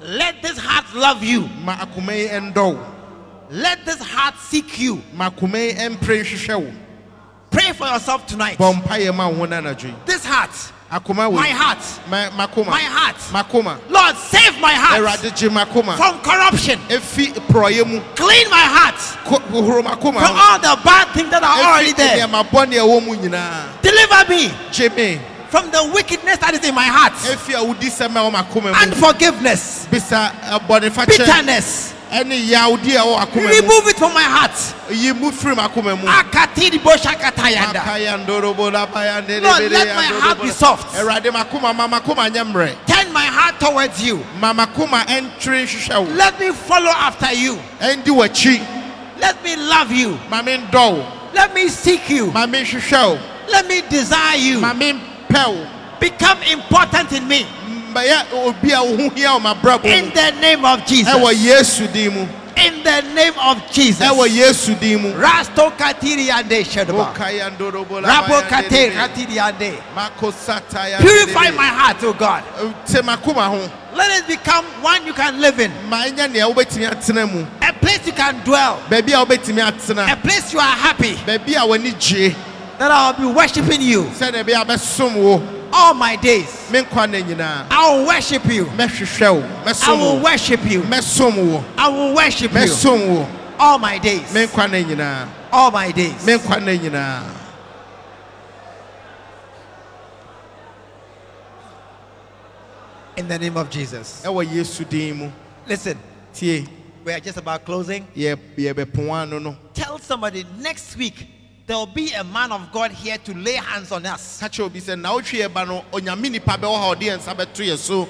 Let 0.00 0.40
this 0.40 0.56
heart 0.56 0.94
love 0.94 1.22
you. 1.22 1.46
Let 3.50 3.84
this 3.84 4.00
heart 4.00 4.36
seek 4.38 4.78
you. 4.78 5.02
ma 5.12 5.28
akoma 5.30 5.58
yi 5.58 5.72
mpere 5.74 6.72
Pray 7.50 7.72
for 7.72 7.86
yourself 7.88 8.24
tonight. 8.26 8.56
bɔ 8.58 8.80
mpayɛ 8.82 9.14
ma 9.14 9.28
wo 9.28 9.34
ho 9.34 9.44
no 9.46 9.60
anadwo 9.60 9.84
yi. 9.88 9.94
This 10.06 10.24
heart, 10.24 10.50
my 10.90 11.28
heart, 11.50 11.78
my 12.12 12.82
heart. 12.82 13.90
Lord, 13.90 14.16
save 14.16 14.60
my 14.60 14.72
heart 14.72 15.00
awurade 15.02 15.36
gye 15.36 15.48
m'akoma. 15.48 15.96
from 15.96 16.20
corruption. 16.20 16.78
efi 16.88 17.32
porɔyɛ 17.48 17.86
mu. 17.88 18.00
Clean 18.14 18.48
my 18.50 18.60
heart 18.60 18.96
from 19.24 19.42
all 19.56 20.58
the 20.60 20.80
bad 20.84 21.08
things 21.12 21.30
that 21.30 21.42
are 21.42 21.74
already 21.74 21.92
there. 21.92 22.18
nneɛma 22.28 22.44
bɔne 22.48 22.76
a 22.76 22.86
ɛwɔ 22.86 23.04
mu 23.04 23.16
nyinaa. 23.16 23.82
Deliver 23.82 24.28
me 24.30 25.20
from 25.48 25.68
the 25.72 25.90
wickedness 25.92 26.38
that 26.38 26.54
is 26.54 26.64
in 26.64 26.72
my 26.72 26.84
heart. 26.84 27.14
efi 27.14 27.54
a 27.54 27.64
wodi 27.74 27.90
sɛm 27.90 28.14
a 28.14 28.30
ɛwɔ 28.30 28.82
Unforgiveness, 28.82 29.88
eh, 29.90 30.58
bɔnefakyɛ 30.68 31.06
bitterness, 31.18 31.94
ɛne 32.10 32.48
yawdi 32.48 32.96
a 32.96 33.02
ɛwɔ 33.02 33.20
akoma 33.20 33.42
mu 33.42 33.48
Remove 33.48 33.88
it 33.88 33.96
from 33.96 34.12
my 34.14 34.22
heart. 34.22 34.74
yi 34.90 35.12
mu 35.12 35.30
firi 35.30 35.54
mu 35.56 35.62
akoma 35.62 35.96
mu 36.00 36.06
Akati 36.08 36.70
boshakatayanda. 36.78 37.74
Makayandorobo 37.82 38.70
labayande 38.70 39.40
Lord, 39.42 39.62
lebede 39.62 39.70
let 39.72 39.96
my 39.96 40.04
heart 40.20 40.42
be 40.42 40.50
soft. 40.50 40.94
Awurade 40.96 41.30
makoma 41.30 41.74
ma 41.74 41.86
makoma 41.88 42.28
nyɛ 42.30 42.52
mmerɛ 42.52 42.74
Turn 42.86 43.12
my 43.12 43.24
heart 43.24 43.60
towards 43.60 44.02
you. 44.02 44.24
ma 44.40 44.52
makoma 44.52 45.04
ɛntwere 45.06 45.64
nhwehwɛ 45.64 46.06
wo 46.06 46.14
Let 46.14 46.38
me 46.40 46.50
follow 46.52 46.90
after 46.90 47.32
you. 47.32 47.58
ɛndi 47.80 48.06
w'akyi 48.06 48.60
Let 49.20 49.42
me 49.44 49.56
love 49.56 49.92
you. 49.92 50.18
ma 50.28 50.42
mendɔ 50.42 50.92
wo 50.92 51.06
Let 51.32 51.54
me 51.54 51.68
seek 51.68 52.10
you. 52.10 52.30
ma 52.32 52.46
menhwehwɛ 52.46 53.08
wo 53.08 53.18
Let 53.50 53.66
me 53.68 53.82
desire 53.88 54.36
you. 54.36 54.60
ma 54.60 54.72
mempɛ 54.74 55.46
wo 55.46 55.66
Become 56.00 56.38
important 56.50 57.12
in 57.12 57.28
me. 57.28 57.46
Mbɛyɛ 57.92 58.32
obi 58.32 58.72
a 58.72 58.82
wo 58.82 58.96
ho 58.96 59.08
hia 59.10 59.32
wo 59.34 59.40
mabrabɔ 59.40 59.84
In 59.84 60.10
the 60.14 60.30
name 60.40 60.64
of 60.64 60.84
Jesus. 60.86 61.12
ɛwɔ 61.14 61.32
yesu 61.34 61.86
din 61.92 62.14
mu 62.14 62.28
In 62.56 62.82
the 62.84 63.00
name 63.14 63.32
of 63.42 63.62
Jesus. 63.72 64.06
ɛwɔ 64.06 64.28
yesu 64.28 64.74
din 64.78 65.00
mu 65.02 65.12
Rasto 65.14 65.70
katiri 65.78 66.28
ande 66.30 66.64
Rabo 68.04 68.48
kate 68.48 68.90
katiri 68.92 69.38
ande. 69.38 69.78
Purify 71.00 71.50
my 71.52 71.66
heart, 71.66 71.96
oh 72.02 72.12
God. 72.12 72.42
Uh, 72.58 72.72
ho 73.48 73.70
Let 73.94 74.20
it 74.22 74.26
become 74.28 74.64
one 74.82 75.06
you 75.06 75.12
can 75.14 75.40
live 75.40 75.58
in. 75.60 75.72
ma 75.88 76.04
ɛnyɛ 76.04 76.32
nea 76.32 76.46
wobɛtumi 76.48 76.90
atena 76.90 77.30
mu 77.32 77.46
A 77.62 77.72
place 77.72 78.06
you 78.06 78.12
can 78.12 78.40
dwell. 78.44 78.78
a 78.90 79.24
wobɛtumi 79.24 79.60
atena 79.66 80.12
A 80.12 80.16
place 80.16 80.52
you 80.52 80.58
are 80.58 80.76
happy. 80.76 81.14
baabi 81.26 81.54
a 81.54 81.66
w'ani 81.66 81.92
gye 81.98 82.34
That 82.78 82.90
I'll 82.90 83.12
be 83.12 83.26
worshiping 83.26 83.80
you 83.82 84.10
sɛdeɛ 85.72 85.76
ɛbɛyɛ 85.76 85.76
a 85.76 85.76
bɛsom 85.76 85.76
wo 85.76 85.76
all 85.76 85.94
my 85.94 86.16
days. 86.16 86.70
me 86.70 86.80
nkwa 86.80 87.36
na 87.36 87.66
I 87.70 87.92
will 87.92 88.06
worship 88.06 88.44
you. 88.46 88.66
I 88.66 89.94
will 89.96 90.22
worship 90.22 90.64
you. 90.70 90.82
I 91.78 91.88
will 91.88 92.14
worship 92.14 92.52
you 92.52 93.26
all 93.58 93.78
my 93.78 93.98
days. 93.98 94.32
me 94.34 94.46
nkwa 94.46 94.96
na 94.96 95.26
All 95.52 95.70
my 95.70 95.90
days. 95.92 96.26
me 96.26 96.34
nkwa 96.34 96.90
na 96.92 97.22
In 103.16 103.28
the 103.28 103.38
name 103.38 103.56
of 103.56 103.68
Jesus. 103.70 104.22
ɛwɔ 104.24 104.46
yesu 104.50 104.88
din 104.88 105.16
mu 105.16 105.30
Listen, 105.66 105.98
we 107.04 107.12
are 107.12 107.20
just 107.20 107.36
about 107.38 107.64
closing. 107.64 108.06
Tell 109.74 109.98
somebody 109.98 110.44
next 110.58 110.96
week 110.96 111.26
there 111.70 111.78
will 111.78 111.86
be 111.86 112.10
a 112.14 112.24
man 112.24 112.50
of 112.50 112.72
God 112.72 112.90
here 112.90 113.16
to 113.18 113.32
lay 113.32 113.54
hands 113.54 113.92
on 113.92 114.04
us. 114.04 114.40
ka 114.40 114.48
kyerɛ 114.48 114.64
obi 114.66 114.80
sɛ 114.80 114.98
na 115.00 115.10
wotwe 115.14 115.38
yɛ 115.46 115.54
ba 115.54 115.64
no 115.64 115.84
onyame 115.92 116.28
nipa 116.28 116.58
bɛwɔ 116.58 116.76
ha 116.76 116.94
ɔde 116.96 117.02
yɛn 117.02 117.18
nsa 117.20 117.32
bɛto 117.36 117.64
yɛ 117.64 117.78
so 117.78 118.08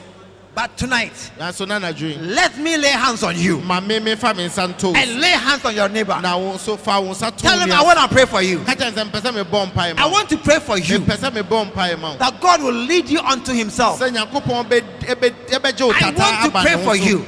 But 0.55 0.79
tonight, 0.79 1.13
nanso 1.39 1.69
na 1.69 1.79
anadwo 1.79 2.09
yi 2.09 2.17
let 2.17 2.57
me 2.57 2.79
lay 2.79 2.89
hands 2.89 3.23
on 3.23 3.39
you 3.39 3.61
ma 3.61 3.79
me 3.81 3.99
mefa 3.99 4.35
me 4.35 4.47
nsa 4.49 4.67
nto 4.75 4.85
wo 4.85 4.95
and 4.97 5.21
lay 5.21 5.29
hands 5.33 5.63
on 5.67 5.75
your 5.75 5.91
neighbor. 5.91 6.19
na 6.23 6.39
wo 6.39 6.55
nso 6.55 6.79
fa 6.79 6.99
wo 7.03 7.11
nsa 7.13 7.37
to 7.37 7.43
Tell 7.43 7.59
him 7.59 7.71
I 7.71 7.83
want 7.83 7.99
to 7.99 8.09
pray 8.09 8.25
for 8.25 8.41
you. 8.41 8.61
ka 8.65 8.73
kyerɛ 8.73 8.93
sɛ 8.93 9.11
mpɛ 9.11 9.21
sɛ 9.21 9.45
mebɔ 9.45 9.73
mpae 9.73 9.95
ma 9.95 10.05
I 10.05 10.07
want 10.11 10.31
to 10.31 10.39
pray 10.39 10.59
for 10.59 10.79
you 10.79 10.99
mepɛ 11.01 11.17
sɛ 11.19 11.31
mebɔ 11.43 11.71
mpae 11.73 12.01
ma 12.01 12.13
wo 12.13 12.17
that 12.17 12.41
God 12.41 12.63
will 12.63 12.73
lead 12.73 13.11
you 13.11 13.21
unto 13.21 13.53
Himself. 13.53 14.01
sɛ 14.01 14.09
nyankopɔn 14.17 14.69
bɛ- 14.71 15.01
ɛbɛ- 15.01 15.35
ɛbɛgye 15.51 15.87
wo 15.87 15.93
I 16.01 16.11
want 16.13 16.45
to 16.55 16.61
pray 16.63 16.83
for 16.83 16.97
you. 16.97 17.27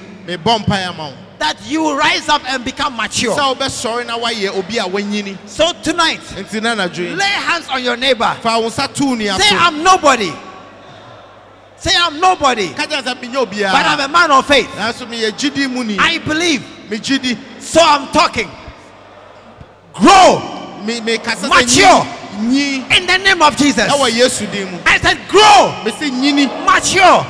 Mebɔ 1.42 1.48
mpae 1.50 1.50
ama 1.50 1.50
wo 1.50 1.52
That 1.52 1.56
you 1.66 1.98
rise 1.98 2.28
up 2.28 2.42
and 2.48 2.64
become 2.64 2.96
mature. 2.96 3.34
sɛ 3.36 3.56
wobɛsɔre 3.56 4.06
na 4.06 4.18
woayɛ 4.18 4.56
obi 4.56 4.78
a 4.78 4.84
wanyini 4.84 5.36
So 5.46 5.72
tonight, 5.82 6.20
nti 6.36 6.62
na 6.62 6.74
anadwo 6.74 7.16
lay 7.16 7.24
hands 7.24 7.68
on 7.68 7.82
your 7.82 7.96
neighbor. 7.96 8.36
fa 8.42 8.58
wo 8.60 8.68
nsa 8.68 8.92
to 8.94 9.04
wo 9.04 9.14
nua 9.16 9.38
Say, 9.40 9.56
I'm 9.56 9.82
nobody. 9.82 10.32
Say, 11.76 11.90
I'm 11.96 12.20
nobody. 12.20 12.68
ka 12.74 12.86
kyerɛ 12.86 13.02
sɛ 13.02 13.20
menyɛ 13.20 13.72
But 13.72 13.86
I'm 13.86 14.00
a 14.00 14.08
man 14.08 14.30
of 14.30 14.46
faith. 14.46 14.68
nanso 14.76 15.06
meyɛ 15.06 15.32
gyidi 15.32 15.68
mu 15.70 15.84
ni 15.84 15.96
I 15.98 16.18
believe. 16.18 16.62
So 17.60 17.80
I'm 17.82 18.08
talking. 18.12 18.50
Grow 19.94 20.40
Me- 20.84 21.00
mekasa 21.00 21.48
sɛ 21.48 21.48
Mature. 21.48 22.06
in 22.40 23.06
the 23.06 23.18
name 23.18 23.42
of 23.42 23.56
Jesus. 23.56 23.90
ɛwɔ 23.90 24.10
yesu 24.10 24.46
din 24.50 24.70
mu 24.70 24.78
I 24.86 24.98
said, 24.98 25.18
grow 25.28 25.72
mature. 26.64 27.26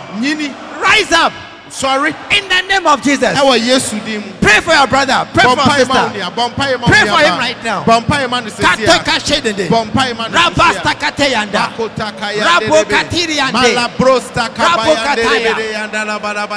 Rise 0.81 1.13
up 1.13 1.33
sɔre 1.73 2.15
in 2.37 2.49
the 2.49 2.61
name 2.69 2.87
of 2.87 3.03
Jesus. 3.03 3.37
ɛwɔ 3.39 3.59
yesu 3.59 3.99
din 4.05 4.21
mu 4.21 4.33
Pray 4.41 4.61
for 4.61 4.75
your 4.75 4.87
brother. 4.87 5.27
Pray 5.33 5.45
for 5.45 5.57
your 5.57 5.57
mpae 5.57 5.89
ma 5.89 5.95
wo 5.95 6.09
sister. 6.09 6.19
nua 6.19 6.31
bɔ 6.35 6.55
mpae 6.55 6.79
ma 6.79 6.87
wo 6.87 6.93
Pray 6.93 7.05
for 7.09 7.19
him 7.19 7.39
right 7.39 7.65
now. 7.65 7.83
bɔ 7.85 8.05
mpae 8.05 8.29
ma 8.31 8.41
no 8.41 8.51
sɛsi 8.51 8.85
Kateka 8.87 9.15
shedede. 9.25 9.69
bɔ 9.69 9.91
mpae 9.91 10.17
ma 10.17 10.29
no 10.29 10.39
Rabasta 10.39 10.95
kateyanda. 10.99 11.73
Rabo 11.73 12.85
katiri 12.85 13.39
ande. 13.41 13.75
Rabo 13.77 14.95
kataya. 14.97 15.55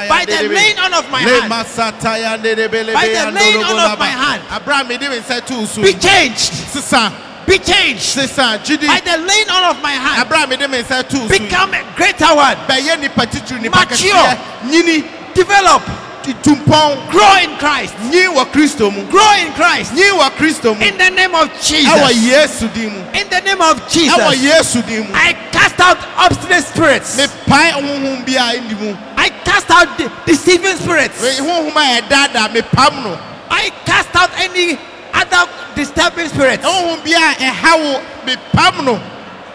By 0.09 0.25
the 0.25 0.49
laying 0.49 0.79
on 0.79 0.93
of 0.93 1.09
my 1.09 1.19
hand. 1.21 1.49
By 1.49 3.07
the 3.07 3.31
laying 3.31 3.63
on 3.63 3.79
of 3.79 3.99
my 3.99 4.07
hand. 4.07 4.41
Abraham 4.53 4.87
mede 4.87 5.01
me 5.01 5.19
nsa 5.19 5.45
too 5.45 5.65
so. 5.65 5.81
Be 5.81 5.93
changed. 5.93 6.53
Be 7.45 7.57
changed. 7.59 8.01
sisa, 8.01 8.59
gyidi. 8.63 8.87
By 8.87 8.99
the 9.01 9.17
laying 9.17 9.49
on 9.49 9.75
of 9.75 9.81
my 9.81 9.91
hand. 9.91 10.29
Become 11.29 11.73
a 11.73 11.83
greater 11.95 12.33
one. 12.35 12.57
Mature. 13.71 15.03
Develop. 15.33 15.83
tumpɔn. 16.33 17.11
Grow 17.11 17.37
in 17.43 17.55
Christ. 17.57 17.93
Nyi 18.09 18.27
wɔ 18.33 18.45
Kristo 18.51 18.91
mu. 18.91 19.05
Grow 19.11 19.33
in 19.39 19.51
Christ. 19.53 19.93
Nyi 19.93 20.09
wɔ 20.17 20.29
Kristo 20.31 20.77
mu. 20.77 20.85
In 20.85 20.97
the 20.97 21.09
name 21.11 21.35
of 21.35 21.49
Jesus. 21.61 22.13
Yesu 22.15 22.73
din 22.73 22.89
mu. 22.89 22.99
In 23.13 23.29
the 23.29 23.41
name 23.41 23.61
of 23.61 23.87
Jesus. 23.89 24.17
Yesu 24.17 24.81
din 24.87 25.07
mu. 25.07 25.13
I 25.13 25.33
cast 25.51 25.79
out 25.79 25.97
obstinate 26.17 26.63
spirits. 26.63 27.17
Mepae 27.17 27.71
honhom 27.73 28.25
bi 28.25 28.33
a 28.33 28.75
mu. 28.81 28.95
I 29.17 29.29
cast 29.43 29.69
out 29.69 29.97
de- 29.97 30.11
deceiving 30.25 30.77
spirits. 30.77 31.21
Honhom 31.39 31.75
a 31.75 32.01
ɛdaadaa 32.01 32.53
mepam 32.53 33.03
no. 33.03 33.19
I 33.49 33.69
cast 33.85 34.15
out 34.15 34.31
any 34.39 34.77
other 35.15 35.49
disturbing 35.75 36.27
spirits. 36.29 36.63
Honhom 36.65 37.03
bi 37.03 37.11
a 37.11 37.51
ɛha 37.51 37.77
wo 37.79 38.01
mepam 38.25 38.85
no. 38.85 39.01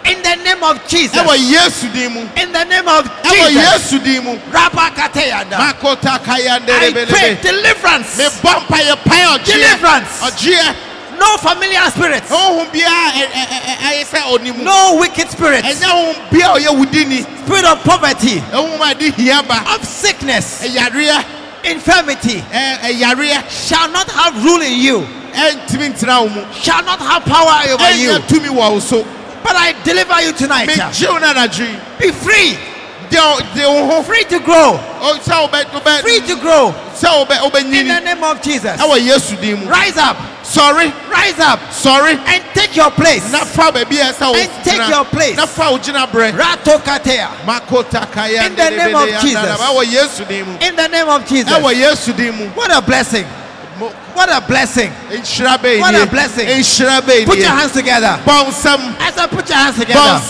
In 0.02 0.22
the 0.22 0.34
name 0.42 0.62
of 0.64 0.80
Jesus. 0.88 1.14
Ɛwɔ 1.16 1.36
Yesu 1.36 1.92
din 1.92 2.12
mu. 2.14 2.20
In 2.36 2.50
the 2.52 2.64
name 2.64 2.88
of 2.88 3.04
Ɛwɔ 3.22 3.48
Jesus. 3.48 3.92
Yesu 3.92 3.98
din 4.02 4.24
mu. 4.24 4.36
Rabakateyanda. 4.50 5.56
Makota 5.60 6.18
kayande 6.24 6.70
I 6.70 6.90
pray 6.92 7.04
rebelebe. 7.36 7.42
deliverance. 7.42 8.16
Mebɔ 8.16 8.66
mpaeɛ 8.66 9.04
pan 9.04 9.38
ɔgyeɛ. 9.38 9.44
Deliverance. 9.44 10.20
Ɔgyeɛ. 10.20 10.74
No 11.18 11.36
familiar 11.36 11.82
spirits. 11.90 12.30
Honhom 12.30 12.72
bi 12.72 12.78
a 12.78 12.82
ɛ- 12.82 13.28
ɛ- 13.28 13.46
ɛ- 13.50 13.76
ɛyɛ 13.76 14.04
sɛ 14.06 14.20
ɔni 14.22 14.56
mu. 14.56 14.64
No 14.64 14.94
wicked 14.98 15.30
spirits. 15.30 15.68
Ɛnyɛ 15.68 15.84
honhom 15.84 16.30
bi 16.30 16.38
a 16.38 16.48
ɔyɛ 16.58 16.78
wudini. 16.78 17.26
Spirit 17.44 17.64
of 17.66 17.84
poverty. 17.84 18.40
Honhom 18.50 18.80
a 18.80 18.94
ɛde 18.94 19.12
hia 19.14 19.42
ba. 19.42 19.62
Of 19.74 19.84
sickness. 19.86 20.62
Ɛyareɛ. 20.64 21.24
Infirmity. 21.64 22.42
ɛ- 22.50 22.78
Ɛyareɛ. 22.80 23.68
Shall 23.68 23.88
not 23.90 24.10
have 24.10 24.42
rule 24.42 24.62
in 24.62 24.72
you. 24.72 25.06
Ɛntumi 25.32 25.94
ntena 25.94 26.22
wo. 26.22 26.46
Shall 26.54 26.82
not 26.84 26.98
have 27.00 27.24
power 27.24 27.72
over 27.72 27.90
you. 27.96 28.10
Ɛnyɛ 28.10 28.26
tumi 28.28 28.48
wɔ 28.48 28.72
wo 28.72 28.78
so. 28.78 29.06
But 29.42 29.56
I 29.56 29.72
deliver 29.84 30.20
you 30.22 30.32
tonight. 30.32 30.68
Megye 30.68 31.08
wo 31.08 31.18
no 31.18 31.32
anadwo 31.32 31.66
yi. 31.66 31.78
Be 31.98 32.12
free. 32.12 32.58
De 33.10 33.16
wo- 33.18 33.40
de. 33.54 34.04
Free 34.04 34.24
to 34.24 34.38
grow. 34.40 34.78
O- 35.00 35.18
Sɛ 35.24 35.48
wobɛ 35.48 35.64
wobɛ 35.70 36.00
Free 36.02 36.20
to 36.20 36.36
grow. 36.36 36.74
In 37.02 37.88
the 37.88 38.00
name 38.04 38.22
of 38.22 38.42
Jesus. 38.42 38.78
Ɛwɔ 38.78 39.00
Yesu 39.00 39.40
din. 39.40 39.66
Rise 39.66 39.96
up. 39.96 40.16
Sorry. 40.42 40.92
Rise 41.08 41.38
up. 41.40 41.60
Sorry. 41.72 42.12
And 42.26 42.42
take 42.54 42.76
your 42.76 42.90
place. 42.90 43.30
Na 43.32 43.44
fa 43.44 43.72
baabi 43.72 43.98
a 44.00 44.12
ɛsɛ 44.12 44.34
And 44.36 44.64
take 44.64 44.88
your 44.88 45.04
place. 45.06 45.36
Na 45.36 45.46
fa 45.46 45.70
wo 45.70 45.78
gyina 45.78 46.06
berɛ. 46.08 46.36
Rato 46.36 46.78
katea. 46.84 47.28
Makota 47.46 48.10
kaya 48.12 48.44
In 48.46 48.54
the 48.54 48.70
name 48.70 48.94
of 48.94 49.08
Jesus. 49.22 49.34
yandara. 49.34 49.56
Ɛwɔ 49.56 49.84
Yesu 49.86 50.28
din 50.28 50.46
mu. 50.46 50.58
In 50.60 50.76
the 50.76 50.88
name 50.88 51.08
of 51.08 51.26
Jesus. 51.26 51.50
Ɛwɔ 51.50 51.74
Yesu 51.74 52.12
din 52.16 52.36
mu. 52.36 52.46
What 52.50 52.70
a 52.76 52.80
blessing. 52.82 53.26
What 53.80 54.28
a 54.28 54.40
blessing. 54.46 54.92
What 55.80 55.94
a 55.94 56.06
blessing. 56.06 56.46
Put 57.24 57.38
your 57.38 57.48
hands 57.48 57.72
together. 57.72 58.20
I 58.26 59.10
said, 59.14 59.30
put 59.30 59.48
your 59.48 59.58
hands 59.58 59.78
together. 59.78 60.20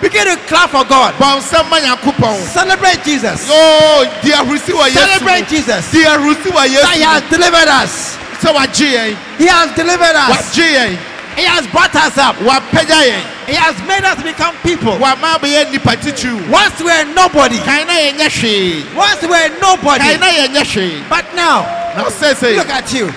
Begin 0.00 0.26
to 0.30 0.36
clap 0.46 0.70
for 0.70 0.84
God. 0.84 1.14
Bɔ 1.18 1.42
nsɛm 1.42 1.68
ma 1.68 1.78
Nyankopɔn. 1.80 2.38
Celebrate 2.54 3.02
Jesus. 3.02 3.48
Oh, 3.50 4.06
di 4.22 4.30
ahurusi 4.30 4.70
wɔ 4.72 4.88
Yesu 4.88 4.94
Celebrate. 4.94 5.48
Jesus. 5.48 5.90
That 5.90 6.94
He 6.94 7.02
has 7.02 7.22
delivered 7.28 7.66
us. 7.66 8.16
Yɛn. 8.38 9.16
He 9.38 9.46
has 9.48 9.74
delivered 9.74 10.14
us. 10.14 10.54
He 10.54 11.42
has 11.44 11.66
brought 11.66 11.94
us 11.96 12.16
up. 12.16 12.36
He 12.36 13.54
has 13.54 13.74
made 13.88 14.04
us 14.04 14.22
become 14.22 14.54
people. 14.62 14.96
Once 14.98 16.78
we 16.78 16.86
were 16.86 17.04
nobody. 17.14 17.58
Kan 17.58 17.86
na 17.88 17.94
yɛnyɛ 17.94 18.30
hwee. 18.30 18.84
Once 18.94 19.22
we 19.22 19.28
were 19.28 19.50
nobody. 19.60 19.98
Kan 19.98 20.20
na 20.20 20.28
yɛnyɛ 20.30 20.62
hwee. 20.62 21.02
But 21.08 21.34
now, 21.34 21.66
Na 21.98 22.04
sɛsɛ 22.10 22.56
look 22.56 22.70
at 22.70 22.92
you. 22.92 23.12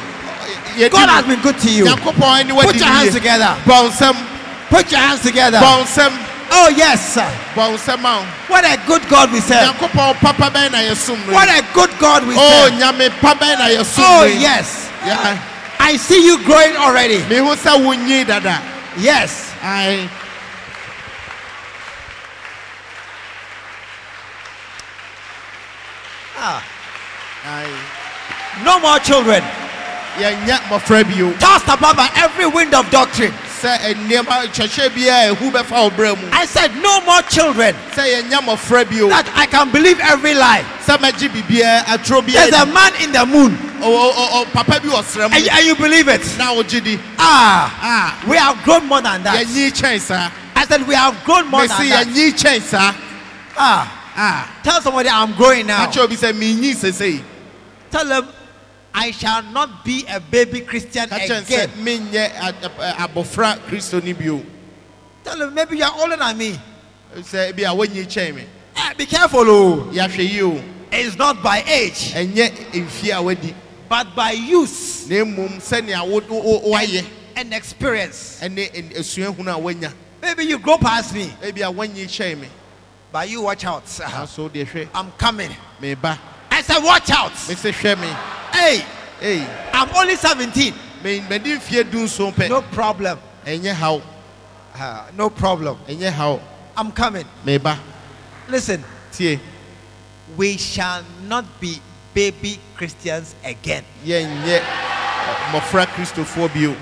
God 0.90 1.10
has 1.10 1.26
been 1.26 1.42
good 1.42 1.58
to 1.60 1.72
you. 1.72 1.86
Nyankopɔn 1.86 2.40
ani 2.40 2.54
wadi 2.54 2.68
Put 2.68 2.76
your 2.78 2.88
hands 2.88 3.14
together. 3.14 3.56
Put 4.70 4.92
your 4.92 5.02
hands 5.02 5.22
together. 5.22 5.60
Oh, 6.54 6.68
yes, 6.76 7.14
sir. 7.14 7.28
Bɔ 7.56 7.76
nsɛm 7.78 8.04
a. 8.04 8.26
What 8.48 8.66
a 8.66 8.78
good 8.86 9.08
God 9.08 9.32
we 9.32 9.40
serve. 9.40 9.68
Nyankopɔn 9.68 10.20
papa 10.20 10.50
bɛn 10.52 10.72
na 10.72 10.80
yɛsom 10.80 11.28
no. 11.28 11.34
What 11.34 11.48
a 11.50 11.64
good 11.74 11.92
God 12.00 12.28
we 12.28 12.36
Oh, 12.38 12.68
serve. 12.68 12.80
nyame 12.80 13.10
pa 13.22 13.34
na 13.40 13.68
yɛsom 13.70 14.04
Oh, 14.04 14.26
yes. 14.26 14.90
Yeah. 15.06 15.38
I 15.80 15.98
see 15.98 16.26
you 16.26 16.44
growing 16.44 16.76
already. 16.76 17.20
Mehu 17.30 17.56
sɛ 17.56 17.80
wonyi 17.80 18.26
dada. 18.28 18.62
Yes. 18.98 19.52
I 19.64 20.10
Ah, 26.44 26.64
Aye. 27.46 28.01
No 28.64 28.80
more 28.80 29.00
children. 29.00 29.44
Tossed 31.40 31.66
about 31.68 31.96
by 31.96 32.10
every 32.16 32.46
wind 32.48 32.74
of 32.74 32.90
doctrine. 32.92 33.34
sɛ 33.62 33.78
nneɛma 33.94 34.48
kyɛhyɛ 34.50 34.90
biara 34.90 35.36
ehu 35.36 35.52
bɛfa 35.52 35.72
wo 35.84 35.90
brɛ 35.92 36.20
mu 36.20 36.28
I 36.32 36.46
said, 36.48 36.76
No 36.78 37.00
more 37.02 37.22
children. 37.24 37.76
sɛ 37.94 38.24
yɛnyɛ 38.24 38.40
mmɔfra 38.42 38.90
bio 38.90 39.08
That 39.10 39.30
I 39.36 39.46
can 39.46 39.70
believe 39.72 40.00
every 40.00 40.34
lie. 40.34 40.66
sɛ 40.84 40.98
mɛgye 40.98 41.30
biribiara 41.30 41.84
atoro 41.86 42.26
There's 42.26 42.54
a 42.56 42.66
man 42.66 42.92
in 43.04 43.12
the 43.12 43.24
moon. 43.26 43.56
bi 43.56 43.86
wɔ 43.86 45.04
srɛ 45.04 45.26
And, 45.32 45.48
and 45.48 45.66
you 45.66 45.76
believe 45.76 46.08
it. 46.08 46.22
Ah, 47.20 47.80
Ah, 47.82 48.24
we 48.28 48.36
have 48.38 48.64
grown 48.64 48.88
more 48.88 49.02
than 49.02 49.22
that. 49.24 49.46
yɛnyi 49.46 49.72
kyɛn 49.72 50.00
saa 50.02 50.32
I 50.56 50.66
said, 50.66 50.86
We 50.88 50.96
have 50.96 51.24
grown 51.24 51.48
more 51.48 51.68
than 51.68 51.88
that. 51.90 52.08
Ah, 53.58 53.98
Ah, 54.18 54.50
tell 54.64 54.82
somebody 54.82 55.08
I'm 55.08 55.34
growing 55.34 55.68
now. 55.68 55.86
akyɛ 55.86 56.00
obi 56.04 56.16
sɛ 56.16 56.34
menyi 56.34 56.74
sesei 56.76 57.22
Tell 57.92 58.06
them, 58.08 58.28
I 58.94 59.12
shall 59.12 59.42
not 59.44 59.86
be 59.86 60.06
a 60.10 60.20
baby 60.20 60.62
Christian 60.62 61.08
ka 61.08 61.16
kyɛn 61.18 61.44
sɛ 61.44 61.64
again. 61.64 61.70
Tell 65.24 65.38
them, 65.38 65.54
maybe 65.54 65.78
you're 65.78 65.92
older 66.00 66.18
than 66.18 66.38
me. 66.38 66.60
sɛ 67.18 67.56
bi 67.56 67.64
a 67.64 67.74
wɔnyi 67.76 68.06
kyɛn 68.06 68.36
me 68.36 68.44
Eh, 68.76 68.94
be 68.98 69.06
careful, 69.06 69.44
oh. 69.48 69.90
It's 70.94 71.16
not 71.18 71.42
by 71.44 71.64
age, 71.68 72.14
ɛnyɛ 72.14 72.72
mfie 72.74 73.16
a 73.18 73.22
wadi 73.22 73.56
but 73.88 74.16
by 74.16 74.32
use 74.32 75.08
woayɛ 75.08 77.06
and 77.36 77.54
experience. 77.54 78.40
ɛne 78.42 78.94
asuahunu 78.98 79.48
a 79.56 79.60
woanya 79.60 79.94
Maybe 80.22 80.46
you 80.46 80.60
grow 80.60 80.78
past 80.78 81.14
me, 81.16 81.34
ebi 81.42 81.62
a 81.62 81.72
wɔnyi 81.74 82.06
kyɛn 82.06 82.40
me 82.42 82.48
but 83.12 83.30
you 83.30 83.42
watch 83.42 83.64
out. 83.66 83.86
nanso 83.86 84.50
deɛ 84.50 84.66
hwɛ 84.68 84.88
I'm 84.94 85.12
coming. 85.14 85.56
I 86.62 86.64
said, 86.64 86.84
watch 86.84 87.10
out. 87.10 87.32
hwɛ 87.32 88.00
me 88.00 88.08
Hey, 88.54 88.86
ei 89.22 89.48
I'm 89.74 89.90
only 89.96 90.16
17. 90.16 90.74
me- 91.04 91.22
madi 91.22 91.58
mfie 91.58 91.90
du 91.90 92.04
nson 92.06 92.32
pɛ 92.34 92.50
No 92.50 92.62
problem. 92.62 93.20
ɛnyɛ 93.46 93.74
haw 93.74 94.00
Ah, 94.76 95.08
no 95.18 95.30
problem. 95.30 95.78
ɛnyɛ 95.88 96.12
haw 96.14 96.40
I'm 96.78 96.92
coming. 96.92 97.26
meba 97.46 97.78
Listen, 98.48 98.84
tie. 99.12 99.40
We 100.38 100.58
shall 100.58 101.04
not 101.24 101.46
be 101.60 101.82
baby 102.14 102.60
Christians 102.76 103.34
again. 103.44 103.84
Yeah, 104.04 104.20
ɛ, 104.22 104.62
mmɔfra 105.52 105.88
kristofoɔ 105.88 106.54
bio 106.54 106.76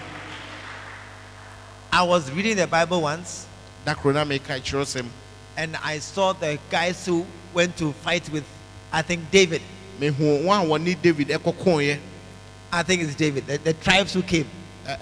I 1.91 2.03
was 2.03 2.29
reading 2.31 2.57
the 2.57 2.67
Bible 2.67 3.01
once. 3.01 3.45
Da 3.85 3.93
koro 3.95 4.13
na 4.13 4.25
meka 4.25 4.59
kyerɛsɛm 4.61 5.05
and 5.57 5.77
I 5.83 5.99
saw 5.99 6.33
the 6.33 6.59
guys 6.69 7.05
who 7.05 7.25
went 7.53 7.77
to 7.77 7.93
fight 7.93 8.29
with, 8.29 8.43
I 8.91 9.01
think, 9.01 9.31
David. 9.31 9.61
mehu 9.99 10.43
wɔn 10.45 10.63
a 10.63 10.65
wɔne 10.65 11.01
david 11.01 11.27
ɛkɔkɔɔyɛ 11.29 11.99
I 12.71 12.83
think 12.83 13.01
it's 13.01 13.15
David, 13.15 13.47
the, 13.47 13.57
the 13.57 13.73
tribes 13.73 14.13
who 14.13 14.21
came. 14.21 14.47
And 14.85 15.01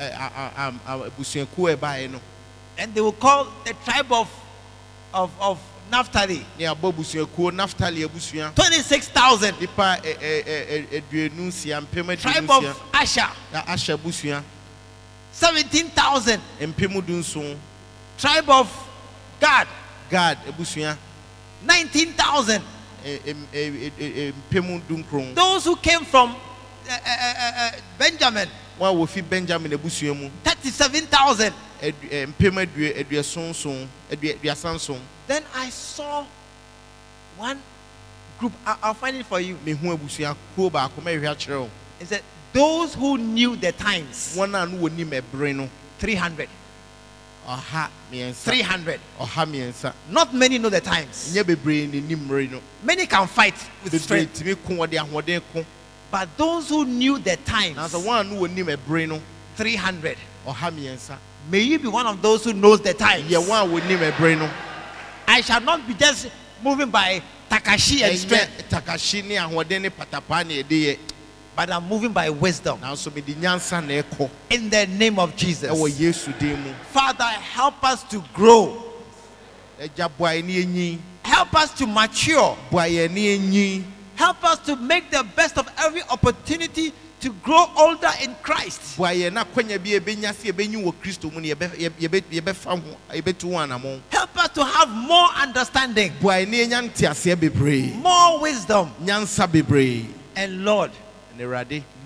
they 2.93 3.01
will 3.01 3.11
call 3.11 3.49
the 3.65 3.73
tribe 3.83 4.09
of, 4.11 4.31
of, 5.13 5.31
of 5.41 5.59
Naphtali. 5.91 6.45
Ne 6.57 6.65
abɔ 6.65 6.93
abusuakuo 6.93 7.51
naftali 7.51 8.05
abusua 8.07 8.53
26,000. 8.55 9.59
nipa 9.59 9.99
ɛ, 10.01 10.17
ɛ, 10.17 10.43
ɛ, 10.43 10.67
ɛ, 10.67 10.87
aduonu 11.01 11.47
nsia 11.47 11.81
mpem 11.85 12.17
Tribe 12.19 12.49
of 12.51 12.81
Asher, 12.93 13.29
na 13.53 13.61
ahyɛ 13.63 13.93
abusua 13.97 14.43
17,000. 15.31 16.41
mpem 16.59 17.05
du 17.05 17.13
nson 17.19 17.57
Tribe 18.17 18.49
of 18.49 18.69
Gad, 19.39 19.67
gad 20.09 20.37
abusua 20.45 20.97
19,000. 21.65 22.61
Ɛ, 23.05 23.19
ɛ, 23.21 23.35
ɛ, 23.53 23.91
ɛ, 23.99 24.13
ɛ, 24.15 24.33
mpem 24.51 24.87
du 24.87 24.97
nkron 24.97 25.35
Those 25.35 25.65
who 25.65 25.75
came 25.77 26.03
from 26.05 26.35
uh, 26.89 26.91
uh, 26.91 27.33
uh, 27.39 27.51
uh, 27.57 27.71
Benjamin, 27.97 28.47
wɔn 28.79 28.91
a 28.91 28.93
wofi 28.95 29.21
benjamin 29.29 29.71
abusua 29.71 30.15
mu. 30.17 30.29
37,000. 30.43 31.53
adu- 31.81 32.09
ɛ, 32.09 32.27
mpem 32.33 32.65
adua 32.65 33.03
aduason 33.03 33.49
nson 33.49 33.87
adua 34.11 34.33
aduasa 34.39 34.73
nson 34.75 34.99
Then 35.27 35.43
I 35.55 35.69
saw 35.69 36.25
one 37.37 37.61
group, 38.39 38.53
I, 38.65 38.77
I'll 38.83 38.93
find 38.93 39.17
it 39.17 39.25
for 39.25 39.39
you. 39.39 39.55
mehu 39.65 39.97
abusuakuo 39.97 40.71
baako 40.71 41.01
mɛhwɛ 41.03 41.35
akyerɛ 41.35 41.59
wo. 41.61 41.69
It 41.99 42.07
said, 42.07 42.23
Those 42.53 42.93
who 42.95 43.17
knew 43.17 43.55
the 43.55 43.71
times, 43.73 44.35
wɔn 44.37 44.49
a 44.63 44.65
no 44.65 44.77
wɔnim 44.89 45.21
ɛbere 45.21 45.55
no. 45.55 45.69
300. 45.99 46.47
Ɔha 47.47 47.87
mmiɛnsa 48.11 48.33
300. 48.43 48.99
ɔha 49.19 49.45
mmiɛnsa 49.45 49.93
Not 50.09 50.33
many 50.33 50.57
know 50.57 50.69
the 50.69 50.81
times. 50.81 51.31
nyɛ 51.33 51.43
bebree 51.43 51.87
na 51.87 51.99
nim 52.07 52.27
mmere 52.27 52.51
no 52.51 52.59
Many 52.83 53.05
can 53.05 53.27
fight 53.27 53.55
with 53.83 53.93
bebree 53.93 53.99
strength. 53.99 54.39
tumi 54.43 54.55
ko 54.65 54.73
wɔde 54.73 54.97
ahoɔden 54.99 55.41
ko 55.53 55.65
But 56.11 56.29
those 56.37 56.69
who 56.69 56.85
knew 56.85 57.19
the 57.19 57.35
times, 57.37 57.77
nanso 57.77 58.01
wɔn 58.03 58.21
a 58.21 58.23
no 58.23 58.35
wɔnim 58.47 58.75
ɛbere 58.77 59.07
no 59.07 59.21
300. 59.55 60.17
ɔha 60.45 60.71
mmiɛnsa 60.71 61.15
May 61.49 61.61
you 61.61 61.79
be 61.79 61.87
one 61.87 62.05
of 62.05 62.21
those 62.21 62.43
who 62.43 62.51
knows 62.53 62.81
the 62.81 62.93
times. 62.93 63.29
yɛ 63.31 63.41
wɔn 63.45 63.63
a 63.63 63.81
wɔnim 63.81 64.11
ɛbere 64.11 64.37
no 64.39 64.49
I 65.27 65.41
shall 65.41 65.61
not 65.61 65.85
be 65.87 65.93
just 65.93 66.27
moving 66.63 66.89
by 66.89 67.21
Takashi 67.49 68.01
and 68.03 68.13
ɛnyɛ 68.13 68.17
strength, 68.17 68.69
takahye 68.69 69.23
ne 69.25 69.35
ahoɔden 69.35 69.81
ne 69.83 69.89
patapaa 69.89 70.45
na 70.45 70.53
yɛde 70.53 70.67
yɛ 70.69 70.97
but 71.57 71.71
I'm 71.71 71.87
moving 71.89 72.13
by 72.13 72.29
wisdom. 72.29 72.79
nanso 72.79 73.13
mede 73.13 73.35
nyansa 73.35 73.81
na 73.85 74.01
ɛkɔ 74.03 74.29
In 74.51 74.69
the 74.69 74.85
name 74.85 75.17
of 75.19 75.35
Jesus. 75.35 75.69
ɛwɔ 75.71 75.89
yesu 75.99 76.31
din 76.39 76.61
mu 76.63 76.71
Father, 76.93 77.23
help 77.25 77.83
us 77.83 78.03
to 78.03 78.23
grow. 78.33 78.83
ɛgya 79.81 80.09
boa 80.17 80.29
yɛ 80.29 80.43
ne 80.45 80.63
yɛnyin 80.63 80.99
Help 81.23 81.53
us 81.55 81.73
to 81.73 81.85
mature. 81.87 82.55
boa 82.71 82.83
yɛ 82.83 83.09
ne 83.11 83.37
yɛnyin 83.37 83.83
Help 84.15 84.43
us 84.45 84.59
to 84.59 84.75
make 84.75 85.09
the 85.11 85.23
best 85.35 85.57
of 85.57 85.67
every 85.77 86.01
opportunity 86.09 86.93
to 87.19 87.29
grow 87.43 87.65
older 87.77 88.09
in 88.21 88.35
Christ. 88.43 88.95
Help 88.97 89.09
us 94.37 94.49
to 94.53 94.63
have 94.63 94.89
more 94.89 95.27
understanding, 95.35 96.13
boa 96.21 96.33
yɛ 96.33 96.47
ne 96.47 96.65
yɛnya 96.67 96.89
nteaseɛ 96.91 97.35
bebree 97.35 97.93
more 98.01 98.39
wisdom, 98.39 98.91
and 100.35 100.63
Lord, 100.63 100.91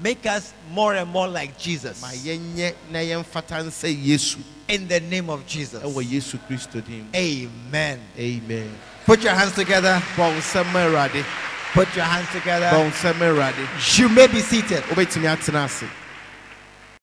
make 0.01 0.25
us 0.25 0.53
more 0.71 0.95
and 0.95 1.09
more 1.09 1.27
like 1.27 1.57
Jesus. 1.57 2.01
ma 2.01 2.07
yɛnyɛ 2.09 2.73
na 2.91 2.99
yɛmfata 2.99 3.63
nsɛ 3.63 4.03
yesu 4.03 4.37
In 4.67 4.87
the 4.87 4.99
name 5.01 5.29
of 5.29 5.45
Jesus. 5.45 5.81
ɛwɔ 5.83 6.03
yesu 6.09 6.39
kristo 6.49 6.83
din 6.85 7.03
mu 7.03 7.09
Amen. 7.15 7.99
amen 8.17 8.69
Put 9.05 9.23
your 9.23 9.33
hands 9.33 9.53
together. 9.53 10.01
bɔ 10.15 10.33
wo 10.33 10.39
nsɛm 10.39 10.71
ma 10.73 10.79
awurade 10.85 11.23
Put 11.73 11.95
your 11.95 12.05
hands 12.05 12.27
together. 12.31 12.67
bɔ 12.67 12.83
wo 12.83 12.89
nsɛm 12.89 13.19
ma 13.19 13.25
awurade 13.25 13.97
You 13.99 14.09
may 14.09 14.27
be 14.27 14.39
seated. 14.41 14.83
wobɛtumi 14.83 15.27
atena 15.35 15.65
ase 15.65 15.83